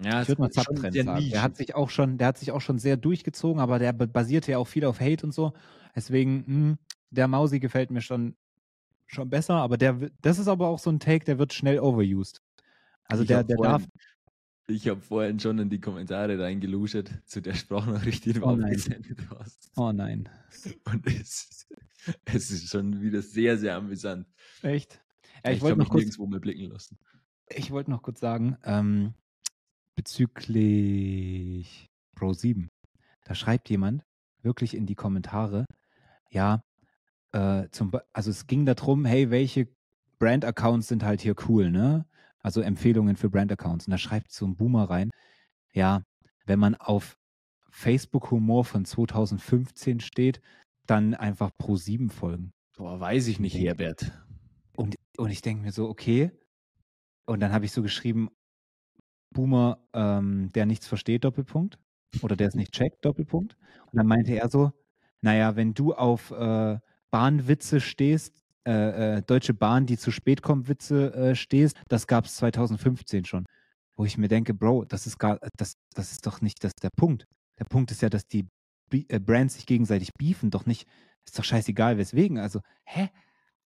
[0.02, 1.30] Ja, ich würde mal Subtrend sagen.
[1.30, 4.50] Der hat sich auch schon, der hat sich auch schon sehr durchgezogen, aber der basierte
[4.50, 5.52] ja auch viel auf Hate und so.
[5.94, 6.78] Deswegen, mh, hm,
[7.10, 8.34] der Mausi gefällt mir schon,
[9.06, 12.42] schon besser, aber der, das ist aber auch so ein Take, der wird schnell overused.
[13.10, 13.88] Also ich der, der vorhin, darf.
[14.68, 19.18] Ich habe vorhin schon in die Kommentare reingeluschert zu der Sprachnachricht, die du oh gesendet
[19.30, 19.70] hast.
[19.76, 20.28] Oh nein.
[20.84, 21.66] Und es,
[22.24, 24.26] es ist schon wieder sehr, sehr amüsant.
[24.62, 25.00] Echt?
[25.44, 26.98] Ja, ich, ich wollte noch kurz, nirgendwo mehr blicken lassen.
[27.48, 29.14] Ich wollte noch kurz sagen, ähm,
[29.96, 32.70] bezüglich Pro 7.
[33.24, 34.04] Da schreibt jemand
[34.42, 35.66] wirklich in die Kommentare,
[36.30, 36.62] ja,
[37.32, 39.68] äh, zum, also es ging darum, hey, welche
[40.18, 42.06] Brand-Accounts sind halt hier cool, ne?
[42.42, 43.86] Also Empfehlungen für Brand-Accounts.
[43.86, 45.10] Und da schreibt so ein Boomer rein,
[45.72, 46.02] ja,
[46.46, 47.16] wenn man auf
[47.70, 50.40] Facebook-Humor von 2015 steht,
[50.86, 52.52] dann einfach Pro 7 folgen.
[52.76, 54.10] Boah, weiß ich nicht, Herbert.
[54.76, 56.32] Und, und ich denke mir so, okay.
[57.26, 58.30] Und dann habe ich so geschrieben,
[59.30, 61.78] Boomer, ähm, der nichts versteht, Doppelpunkt.
[62.22, 63.56] Oder der es nicht checkt, Doppelpunkt.
[63.86, 64.72] Und dann meinte er so,
[65.20, 66.78] naja, wenn du auf äh,
[67.10, 72.26] Bahnwitze stehst, äh, äh, Deutsche Bahn, die zu spät kommt, Witze äh, stehst, das gab
[72.26, 73.46] es 2015 schon.
[73.96, 76.90] Wo ich mir denke, Bro, das ist gar, das, das ist doch nicht das, der
[76.96, 77.26] Punkt.
[77.58, 78.46] Der Punkt ist ja, dass die
[78.92, 80.88] äh, Brands sich gegenseitig beefen, doch nicht,
[81.26, 82.38] ist doch scheißegal, weswegen.
[82.38, 83.08] Also, hä?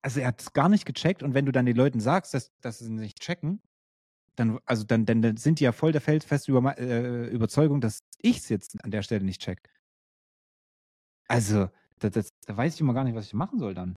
[0.03, 2.51] Also er hat es gar nicht gecheckt und wenn du dann den Leuten sagst, dass,
[2.61, 3.63] dass sie nicht checken,
[4.37, 8.01] dann, also dann, dann, dann sind die ja voll der feldfesten Über, äh, Überzeugung, dass
[8.19, 9.61] ich es jetzt an der Stelle nicht check.
[11.29, 13.95] Also, da, das, da weiß ich immer gar nicht, was ich machen soll dann.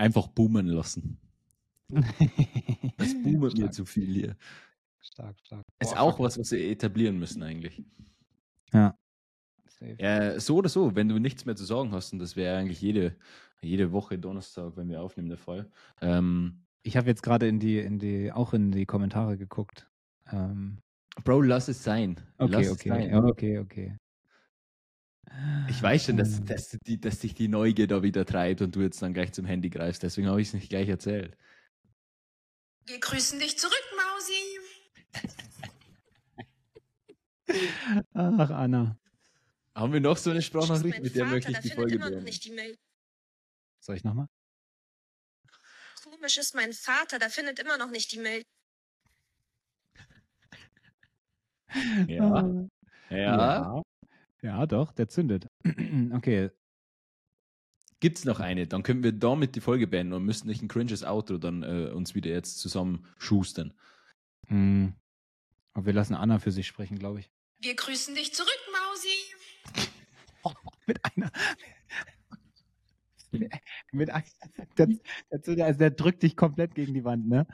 [0.00, 1.18] Einfach boomen lassen.
[1.90, 4.36] das boomt mir zu viel hier.
[4.98, 5.66] Stark, stark.
[5.78, 7.82] Ist Boah, auch was, was wir etablieren müssen eigentlich.
[8.72, 8.96] Ja.
[9.98, 12.80] Ja, so oder so, wenn du nichts mehr zu sagen hast, und das wäre eigentlich
[12.80, 13.14] jede,
[13.60, 15.70] jede Woche Donnerstag, wenn wir aufnehmen, der Fall,
[16.00, 19.86] ähm, ich habe jetzt gerade in die, in die, auch in die Kommentare geguckt.
[20.32, 20.78] Ähm,
[21.24, 22.16] Bro, lass es sein.
[22.38, 23.14] Okay, lass okay, sein.
[23.16, 23.96] okay, okay.
[25.68, 28.80] Ich weiß schon, dass, dass, die, dass dich die Neugier da wieder treibt und du
[28.80, 30.02] jetzt dann gleich zum Handy greifst.
[30.02, 31.36] Deswegen habe ich es nicht gleich erzählt.
[32.86, 34.58] Wir grüßen dich zurück, Mausi.
[38.14, 38.96] Ach, Anna.
[39.74, 42.76] Haben wir noch so eine Sprachnachricht, mit der Vater, möchte ich die Folge beenden?
[43.80, 44.26] Soll ich nochmal?
[46.02, 48.42] Komisch ist mein Vater, der findet immer noch nicht die Mail.
[52.08, 52.24] Ja.
[52.32, 52.68] Ah.
[53.10, 53.16] ja.
[53.16, 53.82] Ja.
[54.42, 55.48] Ja, doch, der zündet.
[56.12, 56.50] okay.
[58.00, 58.66] Gibt's noch eine?
[58.66, 61.90] Dann können wir damit die Folge beenden und müssen nicht ein cringes Outro dann äh,
[61.90, 63.74] uns wieder jetzt zusammen schustern.
[64.46, 64.94] Hm.
[65.74, 67.30] Aber wir lassen Anna für sich sprechen, glaube ich.
[67.60, 69.88] Wir grüßen dich zurück, Mausi.
[70.42, 70.52] Oh,
[70.86, 71.30] mit einer.
[73.92, 74.24] mit einer
[74.78, 74.88] der,
[75.30, 77.46] der, also der, drückt dich komplett gegen die Wand, ne?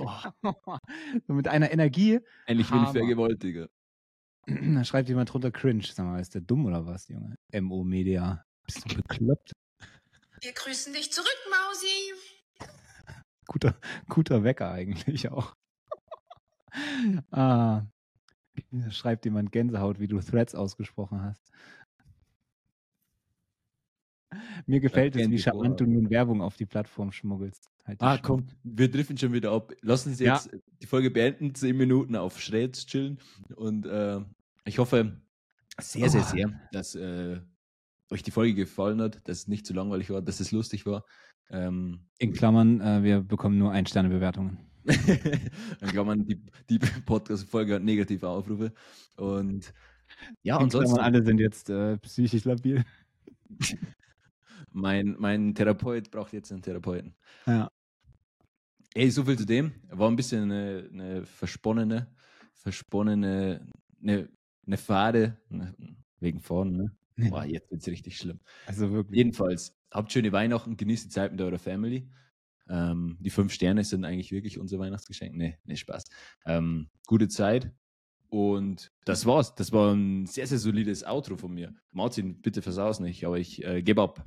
[0.00, 0.10] Oh.
[1.26, 2.18] so mit einer Energie.
[2.46, 3.68] Endlich bin ich Vergewaltiger.
[4.46, 5.84] Da schreibt jemand drunter cringe.
[5.84, 7.36] Sag mal, ist der dumm oder was, Junge?
[7.52, 8.44] MO Media.
[8.64, 9.52] Bist du bekloppt?
[10.40, 12.68] Wir grüßen dich zurück, Mausi.
[13.46, 13.76] Guter,
[14.08, 15.54] guter Wecker eigentlich auch.
[17.30, 17.82] ah,
[18.90, 21.42] schreibt jemand Gänsehaut, wie du Threads ausgesprochen hast.
[24.66, 27.71] Mir gefällt es, wie charmant du nun Werbung auf die Plattform schmuggelst.
[27.84, 29.72] Halt ah, komm, wir driften schon wieder ab.
[29.82, 30.58] Lass uns jetzt ja.
[30.80, 33.18] die Folge beenden, zehn Minuten auf Schreds chillen.
[33.56, 34.20] Und äh,
[34.64, 35.20] ich hoffe
[35.80, 36.30] sehr, sehr, oh.
[36.30, 37.40] sehr, dass äh,
[38.10, 41.04] euch die Folge gefallen hat, dass es nicht zu langweilig war, dass es lustig war.
[41.50, 44.58] Ähm, In Klammern, äh, wir bekommen nur Ein-Sterne-Bewertungen.
[44.84, 46.40] In Klammern, die,
[46.70, 48.72] die Podcast-Folge hat negative Aufrufe.
[49.16, 49.72] Und
[50.42, 50.94] ja, In ansonsten.
[50.94, 52.84] Klammern, alle sind jetzt äh, psychisch labil.
[54.70, 57.14] mein, mein Therapeut braucht jetzt einen Therapeuten.
[57.46, 57.70] Ja.
[58.94, 59.72] Ey, so viel zu dem.
[59.88, 62.14] War ein bisschen eine, eine versponnene,
[62.54, 63.66] versponnene,
[64.02, 64.28] eine,
[64.66, 65.74] eine Fade, ne,
[66.20, 66.96] wegen vorne, ne?
[67.30, 68.40] Boah, jetzt wird es richtig schlimm.
[68.66, 69.16] Also wirklich.
[69.16, 72.08] Jedenfalls, habt schöne Weihnachten, genießt die Zeit mit eurer Family.
[72.68, 75.34] Ähm, die fünf Sterne sind eigentlich wirklich unser Weihnachtsgeschenk.
[75.36, 76.04] Nee, nee, Spaß.
[76.46, 77.72] Ähm, gute Zeit.
[78.28, 79.54] Und das war's.
[79.54, 81.74] Das war ein sehr, sehr solides Outro von mir.
[81.90, 84.26] Martin, bitte versaus nicht, aber ich äh, gebe ab.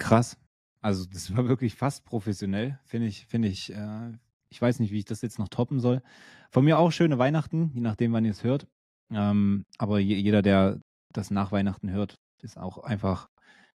[0.00, 0.38] Krass.
[0.80, 3.72] Also, das war wirklich fast professionell, finde ich, finde ich.
[3.72, 4.12] Äh,
[4.48, 6.02] ich weiß nicht, wie ich das jetzt noch toppen soll.
[6.50, 8.66] Von mir auch schöne Weihnachten, je nachdem, wann ihr es hört.
[9.10, 10.80] Ähm, aber jeder, der
[11.12, 13.28] das nach Weihnachten hört, ist auch einfach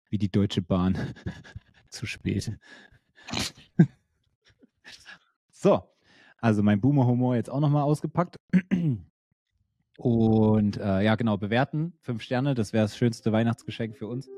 [0.10, 0.98] wie die Deutsche Bahn
[1.90, 2.58] zu spät.
[5.52, 5.84] so,
[6.40, 8.38] also mein Boomer-Humor jetzt auch nochmal ausgepackt.
[9.98, 11.94] Und äh, ja, genau, bewerten.
[12.00, 14.30] Fünf Sterne, das wäre das schönste Weihnachtsgeschenk für uns.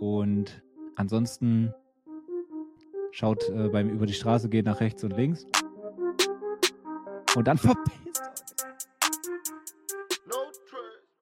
[0.00, 0.62] Und
[1.00, 1.74] ansonsten
[3.10, 5.46] schaut äh, beim Über die Straße gehen nach rechts und links.
[7.34, 8.59] Und dann verpisst euch.